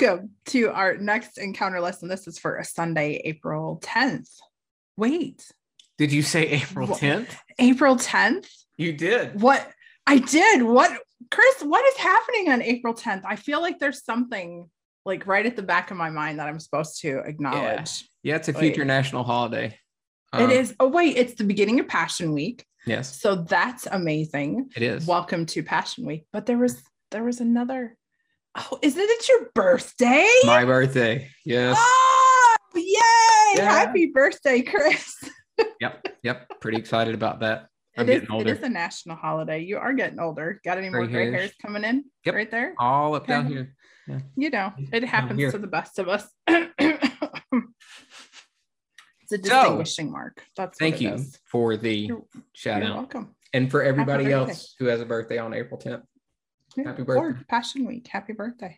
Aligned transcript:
Welcome 0.00 0.30
to 0.46 0.70
our 0.70 0.96
next 0.96 1.36
encounter 1.36 1.78
lesson. 1.78 2.08
This 2.08 2.26
is 2.26 2.38
for 2.38 2.56
a 2.56 2.64
Sunday, 2.64 3.20
April 3.24 3.80
10th. 3.84 4.30
Wait, 4.96 5.44
Did 5.98 6.10
you 6.10 6.22
say 6.22 6.46
April 6.48 6.88
10th? 6.88 7.28
April 7.58 7.96
10th? 7.96 8.48
You 8.78 8.94
did. 8.94 9.38
What? 9.42 9.68
I 10.06 10.18
did. 10.18 10.62
What? 10.62 10.90
Chris, 11.30 11.62
what 11.62 11.84
is 11.86 11.96
happening 11.98 12.50
on 12.50 12.62
April 12.62 12.94
10th? 12.94 13.22
I 13.26 13.36
feel 13.36 13.60
like 13.60 13.78
there's 13.78 14.02
something 14.02 14.70
like 15.04 15.26
right 15.26 15.44
at 15.44 15.56
the 15.56 15.62
back 15.62 15.90
of 15.90 15.98
my 15.98 16.08
mind 16.08 16.38
that 16.38 16.48
I'm 16.48 16.60
supposed 16.60 17.02
to 17.02 17.18
acknowledge. 17.18 18.08
Yeah, 18.22 18.36
it's 18.36 18.48
a 18.48 18.52
Wait. 18.52 18.60
future 18.60 18.86
national 18.86 19.24
holiday. 19.24 19.76
Um, 20.32 20.44
it 20.48 20.56
is. 20.56 20.74
Oh, 20.80 20.88
wait, 20.88 21.18
it's 21.18 21.34
the 21.34 21.44
beginning 21.44 21.78
of 21.78 21.88
Passion 21.88 22.32
Week. 22.32 22.64
Yes, 22.86 23.20
So 23.20 23.34
that's 23.34 23.86
amazing. 23.86 24.70
it 24.74 24.82
is. 24.82 25.06
Welcome 25.06 25.44
to 25.46 25.62
Passion 25.62 26.06
Week. 26.06 26.24
But 26.32 26.46
there 26.46 26.58
was 26.58 26.82
there 27.10 27.24
was 27.24 27.40
another. 27.40 27.96
Oh, 28.56 28.78
isn't 28.82 29.00
it 29.00 29.28
your 29.28 29.48
birthday? 29.54 30.28
My 30.44 30.64
birthday. 30.64 31.28
Yes. 31.44 31.76
Oh, 31.78 32.56
yay! 32.74 33.62
Yeah. 33.62 33.70
Happy 33.70 34.06
birthday, 34.06 34.62
Chris. 34.62 35.14
Yep. 35.78 36.06
Yep. 36.22 36.60
Pretty 36.60 36.78
excited 36.78 37.14
about 37.14 37.40
that. 37.40 37.66
I'm 37.98 38.08
It 38.08 38.22
is, 38.22 38.28
it 38.30 38.46
is 38.46 38.62
a 38.62 38.68
national 38.70 39.16
holiday. 39.16 39.58
You 39.60 39.76
are 39.76 39.92
getting 39.92 40.18
older. 40.18 40.58
Got 40.64 40.78
any 40.78 40.88
more 40.88 41.00
Gray 41.06 41.12
gray 41.12 41.24
hairs. 41.30 41.34
hairs 41.34 41.52
coming 41.60 41.84
in? 41.84 42.04
Yep. 42.24 42.34
Right 42.34 42.50
there. 42.50 42.74
All 42.78 43.14
up 43.14 43.26
down 43.26 43.44
Okay. 43.46 43.54
here. 43.54 44.22
You 44.36 44.48
know, 44.48 44.72
it 44.90 45.04
happens 45.04 45.52
to 45.52 45.58
the 45.58 45.66
best 45.66 45.98
of 45.98 46.08
us. 46.08 46.26
it's 46.48 46.64
a 49.32 49.38
distinguishing 49.38 50.10
mark. 50.10 50.42
That's 50.56 50.78
Thank 50.78 51.00
you 51.02 51.12
is. 51.14 51.38
for 51.44 51.76
the 51.76 51.94
You're- 51.94 52.22
shout 52.54 52.80
You're 52.82 52.92
out. 52.92 52.96
welcome. 52.96 53.36
And 53.52 53.70
for 53.70 53.82
everybody 53.82 54.32
else 54.32 54.74
who 54.78 54.86
has 54.86 55.02
a 55.02 55.06
birthday 55.06 55.36
on 55.38 55.52
April 55.52 55.78
10th. 55.78 56.02
Yeah, 56.76 56.84
Happy 56.84 57.02
Or 57.02 57.04
birthday. 57.32 57.44
Passion 57.48 57.84
Week. 57.86 58.06
Happy 58.06 58.32
birthday. 58.32 58.76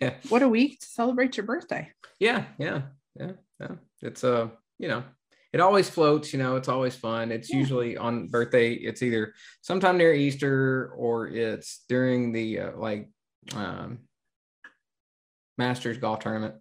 Yeah. 0.00 0.14
What 0.28 0.42
a 0.42 0.48
week 0.48 0.80
to 0.80 0.86
celebrate 0.86 1.36
your 1.36 1.46
birthday. 1.46 1.90
Yeah. 2.18 2.44
Yeah. 2.58 2.82
Yeah. 3.18 3.32
Yeah. 3.60 3.74
It's 4.00 4.24
uh, 4.24 4.48
you 4.78 4.88
know, 4.88 5.04
it 5.52 5.60
always 5.60 5.88
floats, 5.90 6.32
you 6.32 6.38
know, 6.38 6.56
it's 6.56 6.68
always 6.68 6.94
fun. 6.96 7.30
It's 7.30 7.50
Yeah. 7.50 7.58
usually 7.58 7.96
on 7.96 8.28
birthday, 8.28 8.72
it's 8.72 9.02
either 9.02 9.34
sometime 9.60 9.98
near 9.98 10.12
Easter 10.14 10.92
or 10.96 11.28
it's 11.28 11.84
during 11.88 12.32
the 12.32 12.60
uh, 12.60 12.76
like 12.76 13.10
um 13.54 13.98
Masters 15.58 15.98
golf 15.98 16.20
tournament. 16.20 16.54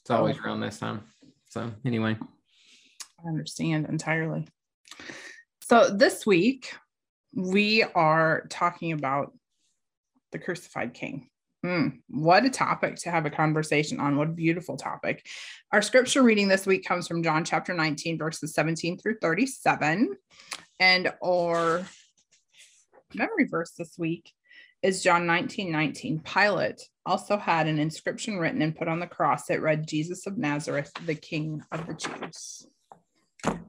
It's 0.00 0.10
always 0.10 0.36
Oh. 0.38 0.44
around 0.44 0.60
this 0.60 0.78
time. 0.78 1.02
So 1.48 1.72
anyway, 1.84 2.18
I 3.24 3.28
understand 3.28 3.86
entirely. 3.86 4.46
So 5.62 5.88
this 5.88 6.26
week 6.26 6.74
we 7.32 7.82
are 7.82 8.46
talking 8.50 8.92
about 8.92 9.32
the 10.34 10.38
crucified 10.38 10.92
king. 10.92 11.28
Hmm, 11.62 11.88
what 12.10 12.44
a 12.44 12.50
topic 12.50 12.96
to 12.96 13.10
have 13.10 13.24
a 13.24 13.30
conversation 13.30 13.98
on. 13.98 14.18
What 14.18 14.28
a 14.28 14.32
beautiful 14.32 14.76
topic. 14.76 15.26
Our 15.72 15.80
scripture 15.80 16.22
reading 16.22 16.48
this 16.48 16.66
week 16.66 16.84
comes 16.84 17.08
from 17.08 17.22
John 17.22 17.42
chapter 17.42 17.72
19, 17.72 18.18
verses 18.18 18.52
17 18.52 18.98
through 18.98 19.16
37. 19.22 20.14
And 20.78 21.12
our 21.24 21.86
memory 23.14 23.46
verse 23.48 23.72
this 23.78 23.94
week 23.96 24.30
is 24.82 25.02
John 25.02 25.24
19, 25.24 25.72
19. 25.72 26.18
Pilate 26.18 26.82
also 27.06 27.38
had 27.38 27.66
an 27.66 27.78
inscription 27.78 28.38
written 28.38 28.60
and 28.60 28.76
put 28.76 28.88
on 28.88 29.00
the 29.00 29.06
cross. 29.06 29.46
that 29.46 29.62
read, 29.62 29.86
Jesus 29.86 30.26
of 30.26 30.36
Nazareth, 30.36 30.90
the 31.06 31.14
King 31.14 31.62
of 31.72 31.86
the 31.86 31.94
Jews. 31.94 32.66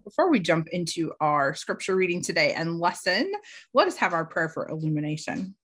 Before 0.03 0.29
we 0.29 0.39
jump 0.39 0.67
into 0.69 1.13
our 1.21 1.53
scripture 1.53 1.95
reading 1.95 2.21
today 2.21 2.53
and 2.53 2.79
lesson, 2.79 3.31
let 3.73 3.87
us 3.87 3.95
have 3.97 4.13
our 4.13 4.25
prayer 4.25 4.49
for 4.49 4.67
illumination. 4.67 5.55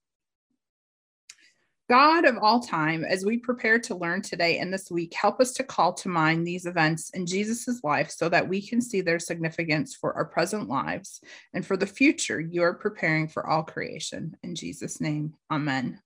God 1.92 2.24
of 2.24 2.38
all 2.38 2.58
time, 2.58 3.04
as 3.04 3.22
we 3.22 3.36
prepare 3.36 3.78
to 3.80 3.94
learn 3.94 4.22
today 4.22 4.60
and 4.60 4.72
this 4.72 4.90
week, 4.90 5.12
help 5.12 5.42
us 5.42 5.52
to 5.52 5.62
call 5.62 5.92
to 5.92 6.08
mind 6.08 6.46
these 6.46 6.64
events 6.64 7.10
in 7.10 7.26
Jesus' 7.26 7.84
life 7.84 8.10
so 8.10 8.30
that 8.30 8.48
we 8.48 8.66
can 8.66 8.80
see 8.80 9.02
their 9.02 9.18
significance 9.18 9.94
for 9.94 10.14
our 10.14 10.24
present 10.24 10.70
lives 10.70 11.20
and 11.52 11.66
for 11.66 11.76
the 11.76 11.86
future 11.86 12.40
you 12.40 12.62
are 12.62 12.72
preparing 12.72 13.28
for 13.28 13.46
all 13.46 13.62
creation. 13.62 14.34
In 14.42 14.54
Jesus' 14.54 15.02
name, 15.02 15.34
amen. 15.50 16.00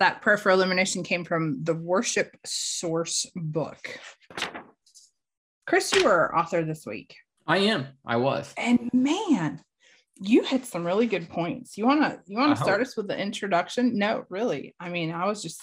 That 0.00 0.22
prayer 0.22 0.38
for 0.38 0.50
illumination 0.50 1.04
came 1.04 1.24
from 1.24 1.62
the 1.62 1.74
Worship 1.74 2.36
Source 2.44 3.26
book. 3.36 4.00
Chris, 5.68 5.94
you 5.94 6.02
were 6.02 6.18
our 6.18 6.36
author 6.36 6.64
this 6.64 6.84
week. 6.84 7.14
I 7.46 7.58
am. 7.58 7.86
I 8.04 8.16
was. 8.16 8.52
And 8.56 8.90
man, 8.92 9.62
you 10.18 10.42
hit 10.42 10.64
some 10.64 10.84
really 10.86 11.06
good 11.06 11.28
points. 11.28 11.76
You 11.76 11.86
wanna 11.86 12.18
you 12.26 12.38
wanna 12.38 12.52
I 12.52 12.56
start 12.56 12.80
hope. 12.80 12.86
us 12.86 12.96
with 12.96 13.08
the 13.08 13.18
introduction? 13.18 13.98
No, 13.98 14.24
really. 14.28 14.74
I 14.80 14.88
mean, 14.88 15.12
I 15.12 15.26
was 15.26 15.42
just 15.42 15.60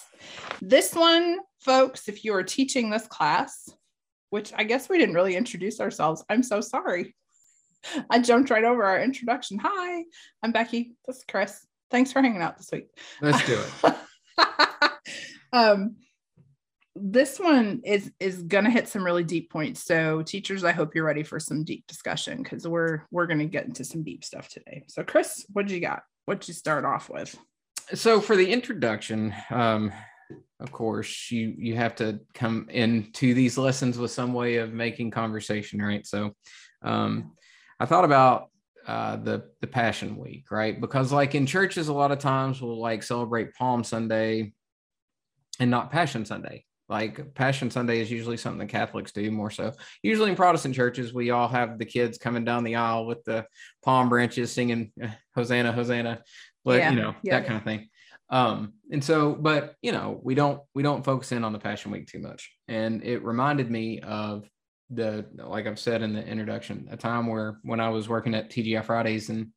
this 0.62 0.94
one, 0.94 1.38
folks. 1.60 2.08
If 2.08 2.24
you 2.24 2.34
are 2.34 2.42
teaching 2.42 2.90
this 2.90 3.06
class, 3.06 3.68
which 4.30 4.52
I 4.54 4.64
guess 4.64 4.88
we 4.88 4.98
didn't 4.98 5.14
really 5.14 5.36
introduce 5.36 5.80
ourselves, 5.80 6.24
I'm 6.28 6.42
so 6.42 6.60
sorry. 6.60 7.14
I 8.10 8.20
jumped 8.20 8.50
right 8.50 8.64
over 8.64 8.84
our 8.84 9.02
introduction. 9.02 9.58
Hi, 9.62 10.04
I'm 10.42 10.52
Becky. 10.52 10.94
This 11.06 11.18
is 11.18 11.24
Chris. 11.28 11.66
Thanks 11.90 12.12
for 12.12 12.22
hanging 12.22 12.42
out 12.42 12.56
this 12.56 12.70
week. 12.72 12.88
Let's 13.20 13.44
do 13.46 13.60
it. 13.84 13.94
um 15.52 15.96
this 16.96 17.40
one 17.40 17.80
is 17.84 18.12
is 18.20 18.42
gonna 18.42 18.70
hit 18.70 18.88
some 18.88 19.04
really 19.04 19.24
deep 19.24 19.50
points. 19.50 19.84
So 19.84 20.22
teachers 20.22 20.62
i 20.62 20.72
hope 20.72 20.94
you're 20.94 21.04
ready 21.04 21.24
for 21.24 21.40
some 21.40 21.64
deep 21.64 21.86
discussion 21.86 22.42
because 22.42 22.68
we're 22.68 23.02
we're 23.10 23.26
gonna 23.26 23.46
get 23.46 23.66
into 23.66 23.84
some 23.84 24.02
deep 24.02 24.24
stuff 24.24 24.48
today. 24.48 24.84
So 24.88 25.02
chris 25.02 25.44
what'd 25.52 25.70
you 25.70 25.80
got? 25.80 26.02
What'd 26.26 26.46
you 26.46 26.54
start 26.54 26.84
off 26.84 27.10
with? 27.10 27.36
So 27.94 28.20
for 28.20 28.36
the 28.36 28.50
introduction 28.50 29.34
um 29.50 29.92
of 30.60 30.70
course 30.70 31.30
you 31.30 31.54
you 31.58 31.74
have 31.76 31.96
to 31.96 32.20
come 32.32 32.68
into 32.70 33.34
these 33.34 33.58
lessons 33.58 33.98
with 33.98 34.12
some 34.12 34.32
way 34.32 34.56
of 34.56 34.72
making 34.72 35.10
conversation 35.10 35.82
right? 35.82 36.06
So 36.06 36.32
um 36.82 37.32
i 37.80 37.86
thought 37.86 38.04
about 38.04 38.50
uh 38.86 39.16
the 39.16 39.50
the 39.60 39.66
passion 39.66 40.16
week 40.16 40.52
right? 40.52 40.80
Because 40.80 41.10
like 41.10 41.34
in 41.34 41.44
churches 41.44 41.88
a 41.88 41.92
lot 41.92 42.12
of 42.12 42.20
times 42.20 42.62
we'll 42.62 42.80
like 42.80 43.02
celebrate 43.02 43.52
palm 43.54 43.82
sunday 43.82 44.52
and 45.58 45.70
not 45.72 45.90
passion 45.90 46.24
sunday 46.24 46.64
like 46.88 47.34
passion 47.34 47.70
sunday 47.70 48.00
is 48.00 48.10
usually 48.10 48.36
something 48.36 48.58
that 48.58 48.68
catholics 48.68 49.12
do 49.12 49.30
more 49.30 49.50
so. 49.50 49.72
Usually 50.02 50.30
in 50.30 50.36
protestant 50.36 50.74
churches 50.74 51.14
we 51.14 51.30
all 51.30 51.48
have 51.48 51.78
the 51.78 51.84
kids 51.86 52.18
coming 52.18 52.44
down 52.44 52.64
the 52.64 52.76
aisle 52.76 53.06
with 53.06 53.24
the 53.24 53.46
palm 53.82 54.08
branches 54.08 54.52
singing 54.52 54.92
hosanna 55.34 55.72
hosanna 55.72 56.22
but 56.64 56.78
Yeah, 56.78 56.90
you 56.90 56.96
know 57.00 57.14
yeah. 57.22 57.38
that 57.40 57.46
kind 57.46 57.58
of 57.58 57.64
thing. 57.64 57.88
Um 58.30 58.74
and 58.90 59.02
so 59.02 59.34
but 59.34 59.74
you 59.82 59.92
know 59.92 60.20
we 60.22 60.34
don't 60.34 60.60
we 60.74 60.82
don't 60.82 61.04
focus 61.04 61.32
in 61.32 61.44
on 61.44 61.52
the 61.52 61.58
passion 61.58 61.90
week 61.90 62.06
too 62.06 62.18
much. 62.20 62.50
And 62.68 63.02
it 63.02 63.22
reminded 63.24 63.70
me 63.70 64.00
of 64.00 64.48
the 64.90 65.24
like 65.34 65.66
i've 65.66 65.78
said 65.78 66.02
in 66.02 66.12
the 66.12 66.24
introduction 66.24 66.88
a 66.90 66.96
time 66.96 67.26
where 67.26 67.58
when 67.62 67.80
i 67.80 67.88
was 67.88 68.06
working 68.06 68.34
at 68.34 68.50
tgi 68.50 68.84
fridays 68.84 69.30
in 69.30 69.50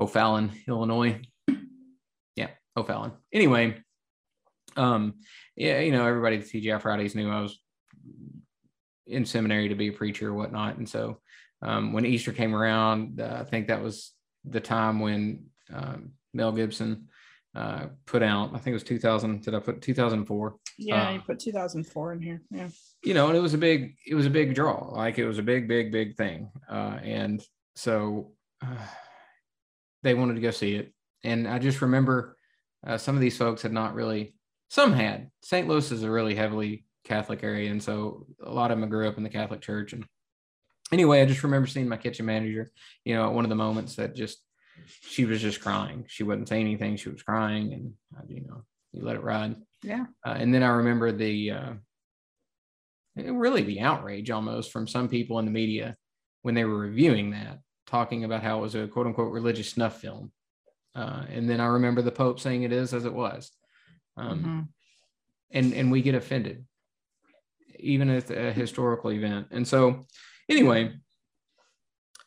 o'fallon 0.00 0.50
illinois. 0.66 1.20
Yeah 2.36 2.48
o'fallon. 2.76 3.12
Anyway 3.32 3.76
um 4.76 5.14
yeah 5.56 5.80
you 5.80 5.92
know 5.92 6.06
everybody 6.06 6.36
at 6.36 6.44
tgi 6.44 6.80
fridays 6.80 7.14
knew 7.14 7.30
i 7.30 7.40
was 7.40 7.60
in 9.06 9.24
seminary 9.24 9.68
to 9.68 9.74
be 9.74 9.88
a 9.88 9.92
preacher 9.92 10.30
or 10.30 10.34
whatnot 10.34 10.76
and 10.76 10.88
so 10.88 11.18
um 11.62 11.92
when 11.92 12.06
easter 12.06 12.32
came 12.32 12.54
around 12.54 13.20
uh, 13.20 13.38
i 13.40 13.44
think 13.44 13.68
that 13.68 13.82
was 13.82 14.12
the 14.44 14.60
time 14.60 15.00
when 15.00 15.44
um, 15.72 16.10
mel 16.32 16.52
gibson 16.52 17.08
uh, 17.54 17.86
put 18.06 18.22
out 18.22 18.48
i 18.54 18.58
think 18.58 18.68
it 18.68 18.72
was 18.72 18.82
2000 18.82 19.42
did 19.42 19.54
i 19.54 19.60
put 19.60 19.80
2004 19.80 20.56
yeah 20.78 21.08
Uh, 21.08 21.12
you 21.12 21.20
put 21.20 21.38
2004 21.38 22.12
in 22.14 22.20
here 22.22 22.42
yeah 22.50 22.68
you 23.04 23.12
know, 23.12 23.28
and 23.28 23.36
it 23.36 23.40
was 23.40 23.52
a 23.52 23.58
big, 23.58 23.96
it 24.06 24.14
was 24.14 24.24
a 24.24 24.30
big 24.30 24.54
draw. 24.54 24.88
Like 24.90 25.18
it 25.18 25.26
was 25.26 25.36
a 25.36 25.42
big, 25.42 25.68
big, 25.68 25.92
big 25.92 26.16
thing. 26.16 26.50
Uh, 26.70 26.98
and 27.02 27.42
so 27.76 28.32
uh, 28.62 28.86
they 30.02 30.14
wanted 30.14 30.36
to 30.36 30.40
go 30.40 30.50
see 30.50 30.74
it. 30.76 30.94
And 31.22 31.46
I 31.46 31.58
just 31.58 31.82
remember 31.82 32.38
uh, 32.86 32.96
some 32.96 33.14
of 33.14 33.20
these 33.20 33.36
folks 33.36 33.60
had 33.60 33.74
not 33.74 33.94
really, 33.94 34.34
some 34.68 34.92
had. 34.92 35.30
St. 35.42 35.68
Louis 35.68 35.90
is 35.90 36.02
a 36.02 36.10
really 36.10 36.34
heavily 36.34 36.84
Catholic 37.04 37.42
area. 37.44 37.70
And 37.70 37.82
so 37.82 38.26
a 38.42 38.50
lot 38.50 38.70
of 38.70 38.80
them 38.80 38.88
grew 38.88 39.08
up 39.08 39.16
in 39.16 39.22
the 39.22 39.30
Catholic 39.30 39.60
church. 39.60 39.92
And 39.92 40.04
anyway, 40.92 41.20
I 41.22 41.26
just 41.26 41.44
remember 41.44 41.66
seeing 41.66 41.88
my 41.88 41.96
kitchen 41.96 42.26
manager, 42.26 42.72
you 43.04 43.14
know, 43.14 43.26
at 43.26 43.32
one 43.32 43.44
of 43.44 43.50
the 43.50 43.54
moments 43.54 43.96
that 43.96 44.14
just, 44.14 44.38
she 45.02 45.24
was 45.24 45.40
just 45.40 45.60
crying. 45.60 46.04
She 46.08 46.24
wouldn't 46.24 46.48
say 46.48 46.60
anything. 46.60 46.96
She 46.96 47.10
was 47.10 47.22
crying. 47.22 47.72
And, 47.72 47.92
uh, 48.16 48.22
you 48.26 48.40
know, 48.40 48.64
you 48.92 49.04
let 49.04 49.16
it 49.16 49.22
ride. 49.22 49.56
yeah 49.82 50.06
Uh, 50.26 50.36
and 50.38 50.52
then 50.54 50.62
I 50.62 50.68
remember 50.68 51.12
the 51.12 51.50
uh, 51.50 51.72
really 53.16 53.62
the 53.62 53.80
outrage 53.80 54.30
almost 54.30 54.72
from 54.72 54.88
some 54.88 55.08
people 55.08 55.38
in 55.38 55.44
the 55.44 55.50
media 55.50 55.96
when 56.42 56.54
they 56.54 56.64
were 56.64 56.78
reviewing 56.78 57.30
that, 57.30 57.58
talking 57.86 58.24
about 58.24 58.42
how 58.42 58.58
it 58.58 58.62
was 58.62 58.74
a 58.74 58.86
quote 58.88 59.06
unquote 59.06 59.32
religious 59.32 59.70
snuff 59.70 60.00
film. 60.00 60.32
Uh, 60.94 61.24
and 61.28 61.48
then 61.50 61.60
I 61.60 61.66
remember 61.66 62.02
the 62.02 62.12
Pope 62.12 62.38
saying 62.38 62.62
it 62.62 62.72
is 62.72 62.94
as 62.94 63.04
it 63.04 63.12
was. 63.12 63.50
Um, 64.16 64.42
Mhm. 64.44 64.68
and, 65.50 65.72
and 65.74 65.90
we 65.90 66.02
get 66.02 66.14
offended, 66.14 66.64
even 67.78 68.08
at 68.10 68.30
a 68.30 68.52
historical 68.52 69.10
event. 69.10 69.48
And 69.50 69.66
so, 69.66 70.04
anyway, 70.48 70.94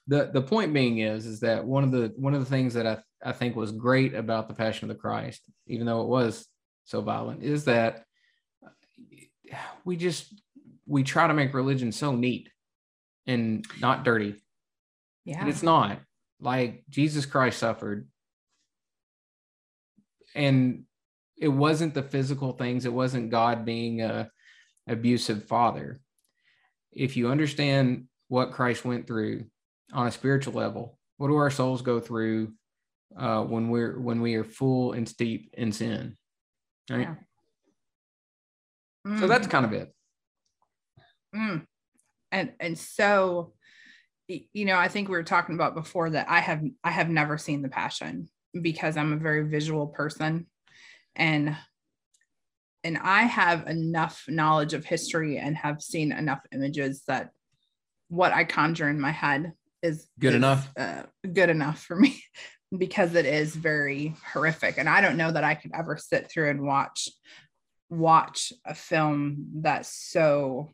the, 0.07 0.29
the 0.33 0.41
point 0.41 0.73
being 0.73 0.99
is, 0.99 1.25
is 1.25 1.39
that 1.41 1.65
one 1.65 1.83
of 1.83 1.91
the, 1.91 2.13
one 2.17 2.33
of 2.33 2.39
the 2.39 2.49
things 2.49 2.73
that 2.73 2.85
I, 2.85 2.97
I 3.23 3.31
think 3.31 3.55
was 3.55 3.71
great 3.71 4.13
about 4.13 4.47
the 4.47 4.53
Passion 4.53 4.89
of 4.89 4.95
the 4.95 5.01
Christ, 5.01 5.41
even 5.67 5.85
though 5.85 6.01
it 6.01 6.07
was 6.07 6.45
so 6.85 7.01
violent, 7.01 7.43
is 7.43 7.65
that 7.65 8.03
we 9.85 9.95
just 9.95 10.41
we 10.85 11.03
try 11.03 11.27
to 11.27 11.33
make 11.33 11.53
religion 11.53 11.91
so 11.91 12.15
neat 12.15 12.49
and 13.25 13.65
not 13.79 14.03
dirty. 14.03 14.41
Yeah. 15.25 15.39
And 15.39 15.49
it's 15.49 15.63
not. 15.63 15.99
Like 16.39 16.83
Jesus 16.89 17.25
Christ 17.25 17.59
suffered. 17.59 18.07
And 20.35 20.83
it 21.39 21.47
wasn't 21.49 21.93
the 21.93 22.03
physical 22.03 22.53
things, 22.53 22.85
it 22.85 22.93
wasn't 22.93 23.31
God 23.31 23.65
being 23.65 24.01
a 24.01 24.29
abusive 24.87 25.45
father. 25.45 26.01
If 26.91 27.15
you 27.17 27.29
understand 27.29 28.05
what 28.27 28.51
Christ 28.51 28.85
went 28.85 29.07
through 29.07 29.45
on 29.93 30.07
a 30.07 30.11
spiritual 30.11 30.53
level, 30.53 30.97
what 31.17 31.27
do 31.27 31.35
our 31.35 31.51
souls 31.51 31.81
go 31.81 31.99
through 31.99 32.53
uh, 33.17 33.43
when 33.43 33.69
we're 33.69 33.99
when 33.99 34.21
we 34.21 34.35
are 34.35 34.43
full 34.43 34.93
and 34.93 35.07
steep 35.07 35.53
in 35.57 35.71
sin? 35.71 36.15
Right. 36.89 37.01
Yeah. 37.01 37.15
So 39.19 39.25
Mm. 39.25 39.27
that's 39.29 39.47
kind 39.47 39.65
of 39.65 39.73
it. 39.73 39.93
Mm. 41.33 41.65
And 42.31 42.53
and 42.59 42.77
so 42.77 43.53
you 44.27 44.65
know, 44.65 44.75
I 44.75 44.89
think 44.89 45.07
we 45.07 45.15
were 45.15 45.23
talking 45.23 45.55
about 45.55 45.75
before 45.75 46.09
that 46.09 46.29
I 46.29 46.39
have 46.39 46.61
I 46.83 46.91
have 46.91 47.09
never 47.09 47.37
seen 47.37 47.61
the 47.61 47.69
passion 47.69 48.27
because 48.61 48.97
I'm 48.97 49.13
a 49.13 49.17
very 49.17 49.47
visual 49.47 49.87
person 49.87 50.47
and 51.17 51.57
and 52.83 52.97
I 52.97 53.23
have 53.23 53.67
enough 53.67 54.23
knowledge 54.29 54.73
of 54.73 54.85
history 54.85 55.37
and 55.37 55.57
have 55.57 55.81
seen 55.81 56.11
enough 56.13 56.39
images 56.53 57.03
that 57.07 57.31
what 58.07 58.31
I 58.31 58.45
conjure 58.45 58.87
in 58.87 59.01
my 59.01 59.11
head 59.11 59.51
is 59.81 60.07
Good 60.19 60.29
is, 60.29 60.35
enough? 60.35 60.69
uh, 60.77 61.03
good 61.33 61.49
enough 61.49 61.81
for 61.83 61.95
me 61.97 62.23
because 62.77 63.15
it 63.15 63.25
is 63.25 63.55
very 63.55 64.15
horrific 64.31 64.77
and 64.77 64.87
I 64.87 65.01
don't 65.01 65.17
know 65.17 65.31
that 65.31 65.43
I 65.43 65.55
could 65.55 65.71
ever 65.73 65.97
sit 65.97 66.29
through 66.31 66.49
and 66.51 66.61
watch 66.61 67.09
watch 67.89 68.53
a 68.65 68.75
film 68.75 69.47
that 69.61 69.85
so 69.85 70.73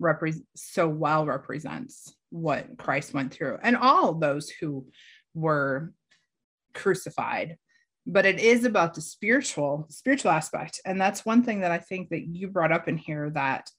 repre- 0.00 0.44
so 0.54 0.88
well 0.88 1.26
represents 1.26 2.14
what 2.30 2.78
Christ 2.78 3.14
went 3.14 3.32
through 3.32 3.58
and 3.62 3.76
all 3.76 4.14
those 4.14 4.48
who 4.48 4.86
were 5.34 5.92
crucified 6.74 7.56
but 8.08 8.24
it 8.24 8.40
is 8.40 8.64
about 8.64 8.94
the 8.94 9.02
spiritual 9.02 9.86
spiritual 9.90 10.30
aspect. 10.30 10.80
And 10.84 11.00
that's 11.00 11.26
one 11.26 11.44
thing 11.44 11.60
that 11.60 11.70
I 11.70 11.78
think 11.78 12.08
that 12.08 12.26
you 12.26 12.48
brought 12.48 12.72
up 12.72 12.88
in 12.88 12.96
here 12.96 13.30
that 13.30 13.70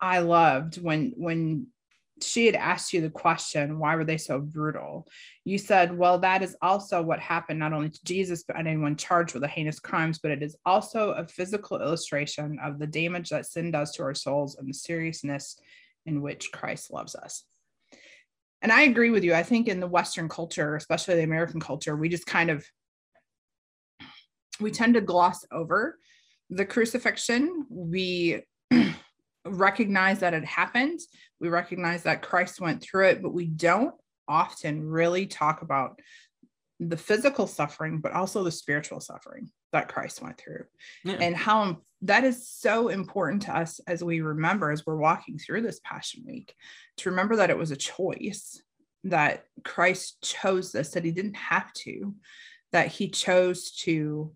I 0.00 0.18
loved 0.18 0.82
when 0.82 1.12
when 1.16 1.68
she 2.22 2.46
had 2.46 2.54
asked 2.54 2.94
you 2.94 3.02
the 3.02 3.10
question 3.10 3.78
why 3.78 3.94
were 3.94 4.04
they 4.04 4.16
so 4.16 4.40
brutal? 4.40 5.06
You 5.44 5.58
said 5.58 5.96
well 5.96 6.18
that 6.18 6.42
is 6.42 6.56
also 6.60 7.00
what 7.02 7.20
happened 7.20 7.60
not 7.60 7.72
only 7.72 7.90
to 7.90 8.04
jesus 8.04 8.42
but 8.42 8.58
anyone 8.58 8.96
charged 8.96 9.34
with 9.34 9.42
the 9.42 9.48
heinous 9.48 9.78
crimes 9.78 10.18
but 10.18 10.32
it 10.32 10.42
is 10.42 10.56
also 10.66 11.10
a 11.10 11.28
physical 11.28 11.80
illustration 11.80 12.58
of 12.62 12.78
the 12.78 12.86
damage 12.86 13.30
that 13.30 13.46
sin 13.46 13.70
does 13.70 13.92
to 13.92 14.02
our 14.02 14.14
souls 14.14 14.56
and 14.56 14.68
the 14.68 14.74
seriousness 14.74 15.60
in 16.04 16.20
which 16.20 16.50
christ 16.52 16.90
loves 16.92 17.14
us. 17.14 17.44
And 18.60 18.72
i 18.72 18.82
agree 18.82 19.10
with 19.10 19.22
you. 19.22 19.34
I 19.34 19.44
think 19.44 19.68
in 19.68 19.78
the 19.78 19.86
western 19.86 20.28
culture 20.28 20.74
especially 20.74 21.14
the 21.14 21.22
american 21.22 21.60
culture 21.60 21.94
we 21.94 22.08
just 22.08 22.26
kind 22.26 22.50
of 22.50 22.66
we 24.60 24.70
tend 24.70 24.94
to 24.94 25.00
gloss 25.00 25.44
over 25.52 25.98
the 26.50 26.64
crucifixion. 26.64 27.66
We 27.68 28.42
recognize 29.46 30.20
that 30.20 30.34
it 30.34 30.44
happened. 30.44 31.00
We 31.40 31.48
recognize 31.48 32.02
that 32.04 32.22
christ 32.22 32.60
went 32.60 32.82
through 32.82 33.08
it 33.08 33.22
but 33.22 33.34
we 33.34 33.46
don't 33.46 33.94
often 34.28 34.82
really 34.82 35.26
talk 35.26 35.62
about 35.62 36.00
the 36.80 36.96
physical 36.96 37.46
suffering 37.46 38.00
but 38.00 38.12
also 38.12 38.42
the 38.42 38.50
spiritual 38.50 39.00
suffering 39.00 39.50
that 39.72 39.88
christ 39.88 40.22
went 40.22 40.38
through. 40.38 40.64
Yeah. 41.04 41.16
and 41.20 41.36
how 41.36 41.78
that 42.02 42.24
is 42.24 42.48
so 42.48 42.88
important 42.88 43.42
to 43.42 43.56
us 43.56 43.80
as 43.86 44.04
we 44.04 44.20
remember 44.20 44.70
as 44.70 44.84
we're 44.84 44.96
walking 44.96 45.38
through 45.38 45.62
this 45.62 45.80
passion 45.84 46.24
week 46.26 46.54
to 46.98 47.10
remember 47.10 47.36
that 47.36 47.50
it 47.50 47.58
was 47.58 47.70
a 47.70 47.76
choice 47.76 48.60
that 49.04 49.44
christ 49.64 50.22
chose 50.22 50.72
this 50.72 50.90
that 50.90 51.04
he 51.04 51.12
didn't 51.12 51.36
have 51.36 51.72
to 51.72 52.14
that 52.72 52.88
he 52.88 53.08
chose 53.08 53.70
to 53.70 54.32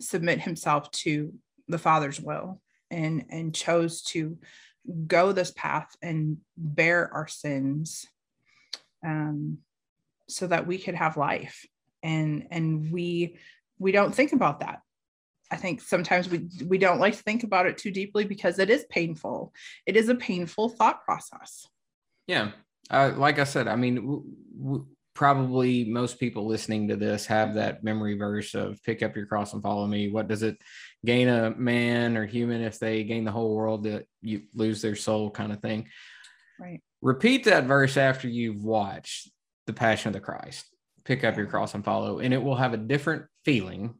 submit 0.00 0.40
himself 0.40 0.90
to 0.90 1.32
the 1.68 1.78
father's 1.78 2.20
will 2.20 2.60
and 2.90 3.24
and 3.30 3.54
chose 3.54 4.02
to 4.02 4.38
go 5.06 5.32
this 5.32 5.50
path 5.50 5.96
and 6.00 6.38
bear 6.56 7.12
our 7.12 7.26
sins 7.26 8.06
um 9.04 9.58
so 10.28 10.46
that 10.46 10.66
we 10.66 10.78
could 10.78 10.94
have 10.94 11.16
life. 11.16 11.66
And 12.02 12.48
and 12.50 12.90
we 12.92 13.38
we 13.78 13.92
don't 13.92 14.14
think 14.14 14.32
about 14.32 14.60
that. 14.60 14.80
I 15.50 15.56
think 15.56 15.80
sometimes 15.80 16.28
we 16.28 16.48
we 16.64 16.78
don't 16.78 17.00
like 17.00 17.16
to 17.16 17.22
think 17.22 17.44
about 17.44 17.66
it 17.66 17.78
too 17.78 17.90
deeply 17.90 18.24
because 18.24 18.58
it 18.58 18.70
is 18.70 18.84
painful. 18.90 19.52
It 19.86 19.96
is 19.96 20.08
a 20.08 20.14
painful 20.14 20.70
thought 20.70 21.04
process. 21.04 21.66
Yeah. 22.26 22.52
Uh, 22.90 23.12
like 23.16 23.38
I 23.38 23.44
said, 23.44 23.66
I 23.66 23.76
mean, 23.76 23.96
w- 23.96 24.24
w- 24.56 24.86
probably 25.16 25.84
most 25.84 26.20
people 26.20 26.46
listening 26.46 26.86
to 26.88 26.96
this 26.96 27.26
have 27.26 27.54
that 27.54 27.82
memory 27.82 28.16
verse 28.16 28.54
of 28.54 28.80
pick 28.84 29.02
up 29.02 29.16
your 29.16 29.26
cross 29.26 29.54
and 29.54 29.62
follow 29.62 29.86
me. 29.86 30.10
What 30.10 30.28
does 30.28 30.42
it 30.42 30.58
gain 31.04 31.28
a 31.28 31.50
man 31.56 32.16
or 32.16 32.26
human 32.26 32.60
if 32.62 32.78
they 32.78 33.02
gain 33.02 33.24
the 33.24 33.32
whole 33.32 33.56
world 33.56 33.84
that 33.84 34.06
you 34.20 34.42
lose 34.54 34.82
their 34.82 34.94
soul 34.94 35.30
kind 35.30 35.50
of 35.52 35.60
thing? 35.60 35.88
right 36.60 36.80
Repeat 37.02 37.44
that 37.44 37.64
verse 37.64 37.96
after 37.96 38.28
you've 38.28 38.62
watched 38.64 39.30
The 39.66 39.72
Passion 39.72 40.08
of 40.08 40.12
the 40.14 40.20
Christ. 40.20 40.64
Pick 41.04 41.24
up 41.24 41.36
your 41.36 41.46
cross 41.46 41.74
and 41.74 41.84
follow, 41.84 42.18
and 42.18 42.32
it 42.34 42.42
will 42.42 42.56
have 42.56 42.72
a 42.74 42.78
different 42.78 43.26
feeling 43.44 43.94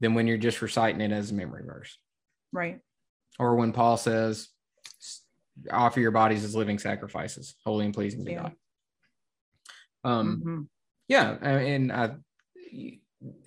than 0.00 0.14
when 0.14 0.26
you're 0.26 0.38
just 0.38 0.62
reciting 0.62 1.00
it 1.00 1.12
as 1.12 1.30
a 1.30 1.34
memory 1.34 1.64
verse. 1.66 1.98
right 2.52 2.80
Or 3.38 3.56
when 3.56 3.72
Paul 3.72 3.96
says, 3.96 4.48
offer 5.70 6.00
your 6.00 6.12
bodies 6.12 6.44
as 6.44 6.54
living 6.54 6.78
sacrifices, 6.78 7.56
holy 7.64 7.84
and 7.84 7.94
pleasing 7.94 8.24
to 8.24 8.30
Yeah. 8.30 8.42
God. 8.42 8.52
Um, 10.06 10.42
Mhm. 10.44 10.68
yeah, 11.08 11.32
and 11.42 11.92
I, 11.92 12.16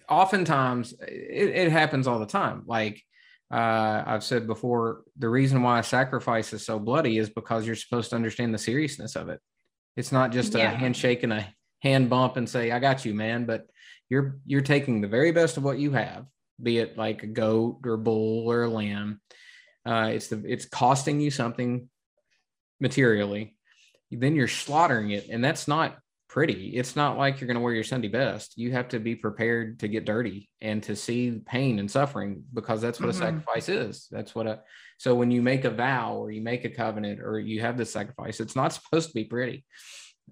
oftentimes 0.09 0.93
it, 1.01 1.49
it 1.49 1.71
happens 1.71 2.07
all 2.07 2.19
the 2.19 2.25
time. 2.25 2.63
Like 2.65 3.01
uh, 3.51 4.03
I've 4.05 4.23
said 4.23 4.45
before, 4.45 5.03
the 5.17 5.29
reason 5.29 5.63
why 5.63 5.79
a 5.79 5.83
sacrifice 5.83 6.53
is 6.53 6.65
so 6.65 6.77
bloody 6.77 7.17
is 7.17 7.29
because 7.29 7.65
you're 7.65 7.75
supposed 7.75 8.11
to 8.11 8.15
understand 8.15 8.53
the 8.53 8.59
seriousness 8.59 9.15
of 9.15 9.29
it. 9.29 9.39
It's 9.95 10.11
not 10.11 10.31
just 10.31 10.53
a 10.55 10.59
handshake 10.69 11.23
and 11.23 11.33
a 11.33 11.47
hand 11.81 12.09
bump 12.09 12.37
and 12.37 12.47
say, 12.47 12.71
"I 12.71 12.79
got 12.79 13.05
you, 13.05 13.13
man," 13.13 13.45
but 13.45 13.67
you're 14.09 14.39
you're 14.45 14.61
taking 14.61 15.01
the 15.01 15.07
very 15.07 15.31
best 15.31 15.57
of 15.57 15.63
what 15.63 15.79
you 15.79 15.91
have, 15.91 16.25
be 16.61 16.77
it 16.77 16.97
like 16.97 17.23
a 17.23 17.27
goat 17.27 17.79
or 17.85 17.97
bull 17.97 18.47
or 18.51 18.63
a 18.63 18.69
lamb. 18.69 19.21
Uh, 19.85 20.11
it's 20.13 20.27
the 20.27 20.43
it's 20.45 20.65
costing 20.65 21.19
you 21.19 21.31
something 21.31 21.89
materially. 22.79 23.55
Then 24.11 24.35
you're 24.35 24.47
slaughtering 24.47 25.11
it, 25.11 25.29
and 25.29 25.43
that's 25.43 25.67
not 25.67 25.97
pretty. 26.29 26.69
It's 26.77 26.95
not 26.95 27.17
like 27.17 27.41
you're 27.41 27.47
going 27.47 27.55
to 27.55 27.61
wear 27.61 27.73
your 27.73 27.83
Sunday 27.83 28.07
best. 28.07 28.53
You 28.55 28.71
have 28.71 28.87
to 28.89 28.99
be 28.99 29.15
prepared 29.15 29.79
to 29.79 29.87
get 29.87 30.05
dirty 30.05 30.47
and 30.61 30.81
to 30.83 30.95
see 30.95 31.41
pain 31.45 31.79
and 31.79 31.89
suffering 31.89 32.43
because 32.53 32.81
that's 32.81 32.99
what 32.99 33.07
Mhm. 33.07 33.13
a 33.13 33.13
sacrifice 33.15 33.67
is. 33.67 34.07
That's 34.11 34.33
what 34.35 34.47
a 34.47 34.63
so 34.97 35.15
when 35.15 35.31
you 35.31 35.41
make 35.41 35.63
a 35.65 35.69
vow 35.69 36.17
or 36.17 36.29
you 36.29 36.41
make 36.41 36.65
a 36.65 36.69
covenant 36.69 37.19
or 37.21 37.39
you 37.39 37.61
have 37.61 37.77
this 37.77 37.91
sacrifice, 37.91 38.39
it's 38.39 38.55
not 38.55 38.73
supposed 38.73 39.09
to 39.09 39.13
be 39.15 39.25
pretty. 39.25 39.65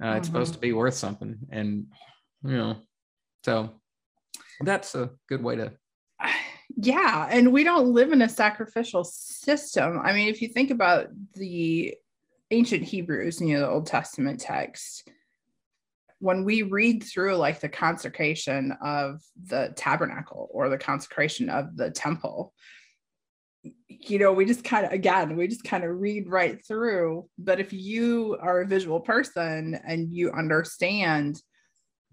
Uh, 0.01 0.15
It's 0.17 0.27
supposed 0.27 0.53
to 0.53 0.59
be 0.59 0.73
worth 0.73 0.93
something, 0.93 1.35
and 1.49 1.87
you 2.43 2.51
know, 2.57 2.77
so 3.43 3.81
that's 4.61 4.93
a 4.93 5.11
good 5.27 5.43
way 5.43 5.55
to. 5.55 5.73
yeah 6.75 7.27
and 7.31 7.51
we 7.51 7.63
don't 7.63 7.91
live 7.93 8.11
in 8.11 8.21
a 8.21 8.29
sacrificial 8.29 9.03
system 9.03 9.99
i 10.03 10.11
mean 10.13 10.27
if 10.27 10.41
you 10.41 10.47
think 10.49 10.69
about 10.69 11.07
the 11.33 11.95
ancient 12.51 12.83
hebrews 12.83 13.39
you 13.41 13.53
know 13.53 13.61
the 13.61 13.69
old 13.69 13.87
testament 13.87 14.39
text 14.39 15.09
when 16.19 16.43
we 16.43 16.63
read 16.63 17.03
through 17.03 17.35
like 17.35 17.59
the 17.59 17.69
consecration 17.69 18.75
of 18.83 19.21
the 19.45 19.71
tabernacle 19.75 20.49
or 20.51 20.69
the 20.69 20.77
consecration 20.77 21.49
of 21.49 21.77
the 21.77 21.91
temple 21.91 22.53
you 23.87 24.19
know 24.19 24.31
we 24.31 24.45
just 24.45 24.63
kind 24.63 24.85
of 24.85 24.91
again 24.91 25.35
we 25.35 25.47
just 25.47 25.63
kind 25.63 25.83
of 25.83 25.99
read 25.99 26.29
right 26.29 26.65
through. 26.65 27.27
But 27.37 27.59
if 27.59 27.73
you 27.73 28.37
are 28.41 28.61
a 28.61 28.67
visual 28.67 28.99
person 28.99 29.79
and 29.85 30.13
you 30.13 30.31
understand 30.31 31.41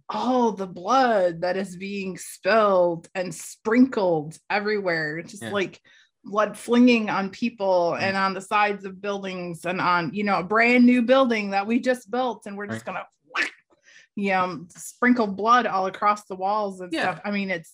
all 0.08 0.52
the 0.52 0.66
blood 0.66 1.40
that 1.40 1.56
is 1.56 1.76
being 1.76 2.18
spilled 2.18 3.08
and 3.14 3.34
sprinkled 3.34 4.38
everywhere 4.50 5.22
just 5.22 5.42
Yeah. 5.42 5.50
like 5.50 5.80
blood 6.24 6.58
flinging 6.58 7.08
on 7.08 7.30
people 7.30 7.94
mm. 7.96 8.02
and 8.02 8.16
on 8.16 8.34
the 8.34 8.40
sides 8.40 8.84
of 8.84 9.00
buildings 9.00 9.64
and 9.64 9.80
on 9.80 10.12
you 10.12 10.24
know 10.24 10.38
a 10.38 10.44
brand 10.44 10.84
new 10.84 11.02
building 11.02 11.50
that 11.50 11.66
we 11.66 11.80
just 11.80 12.10
built 12.10 12.46
and 12.46 12.56
we're 12.56 12.66
just 12.66 12.84
gonna 12.84 13.04
you 14.16 14.30
know 14.30 14.64
sprinkle 14.68 15.26
blood 15.26 15.66
all 15.66 15.86
across 15.86 16.24
the 16.24 16.36
walls 16.36 16.80
and 16.80 16.92
Yeah. 16.92 17.02
stuff 17.02 17.20
i 17.24 17.30
mean 17.30 17.50
it's 17.50 17.72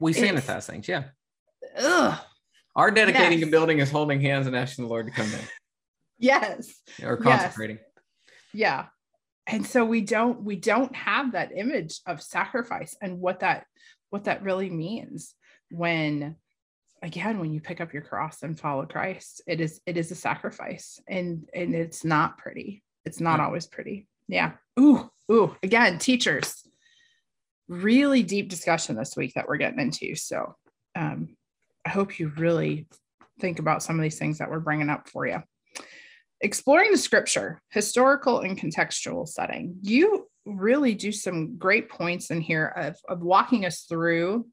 We 0.00 0.12
It's- 0.12 0.24
sanitize 0.46 0.66
things, 0.66 0.88
yeah. 0.88 1.04
ugh 1.76 2.18
Our 2.76 2.90
dedicating 2.90 3.38
Yes. 3.40 3.48
a 3.48 3.50
building 3.50 3.78
is 3.80 3.90
holding 3.90 4.20
hands 4.20 4.46
and 4.46 4.54
asking 4.56 4.84
the 4.84 4.90
Lord 4.90 5.06
to 5.06 5.12
come 5.12 5.26
in 5.32 5.40
yes 6.18 6.72
or 7.02 7.18
Yes. 7.24 7.42
consecrating. 7.42 7.78
yeah 8.52 8.86
and 9.46 9.66
so 9.66 9.84
we 9.84 10.00
don't 10.02 10.42
we 10.42 10.56
don't 10.56 10.94
have 10.94 11.32
that 11.32 11.50
image 11.56 12.00
of 12.06 12.22
sacrifice 12.22 12.96
and 13.02 13.18
what 13.18 13.40
that 13.40 13.66
what 14.10 14.24
that 14.24 14.42
really 14.42 14.70
means 14.70 15.34
when 15.70 16.36
again 17.02 17.38
when 17.38 17.52
you 17.52 17.60
pick 17.60 17.80
up 17.80 17.92
your 17.94 18.02
cross 18.02 18.42
and 18.42 18.58
follow 18.60 18.84
christ 18.84 19.40
it 19.46 19.60
is 19.60 19.80
it 19.86 19.96
is 19.96 20.10
a 20.10 20.14
sacrifice 20.14 21.00
and 21.08 21.48
and 21.54 21.74
it's 21.74 22.04
not 22.04 22.36
pretty 22.38 22.82
it's 23.06 23.20
not 23.20 23.40
always 23.40 23.66
pretty 23.66 24.06
yeah 24.28 24.52
ooh 24.78 25.10
ooh 25.30 25.54
again 25.62 25.98
teachers. 25.98 26.54
Really 27.68 28.22
deep 28.22 28.48
discussion 28.48 28.96
this 28.96 29.16
week 29.16 29.34
that 29.34 29.46
we're 29.48 29.56
getting 29.56 29.80
into. 29.80 30.14
So 30.16 30.54
um 30.96 31.36
i 31.86 31.88
hope 31.88 32.18
you 32.18 32.32
really 32.36 32.86
think 33.40 33.58
about 33.58 33.82
some 33.82 33.98
of 33.98 34.02
these 34.02 34.18
things 34.18 34.38
that 34.38 34.50
we're 34.50 34.60
bringing 34.60 34.90
up 34.90 35.08
for 35.08 35.26
you. 35.26 35.42
Exploring 36.40 36.90
the 36.92 36.98
scripture 36.98 37.60
historical 37.70 38.40
and 38.40 38.58
contextual 38.58 39.26
setting. 39.26 39.76
You 39.82 40.28
really 40.46 40.94
do 40.94 41.12
some 41.12 41.56
great 41.56 41.88
points 41.88 42.30
in 42.30 42.40
here 42.40 42.66
of, 42.66 42.96
of 43.08 43.20
walking 43.20 43.64
us 43.66 43.82
through 43.82 44.46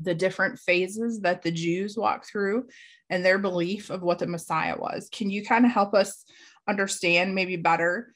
the 0.00 0.14
different 0.14 0.58
phases 0.58 1.20
that 1.20 1.42
the 1.42 1.52
Jews 1.52 1.96
walked 1.96 2.28
through 2.28 2.66
and 3.10 3.24
their 3.24 3.38
belief 3.38 3.90
of 3.90 4.02
what 4.02 4.18
the 4.18 4.26
Messiah 4.26 4.76
was. 4.78 5.08
Can 5.12 5.30
you 5.30 5.44
kind 5.44 5.64
of 5.64 5.70
help 5.70 5.94
us 5.94 6.24
understand 6.68 7.34
maybe 7.34 7.56
better 7.56 8.12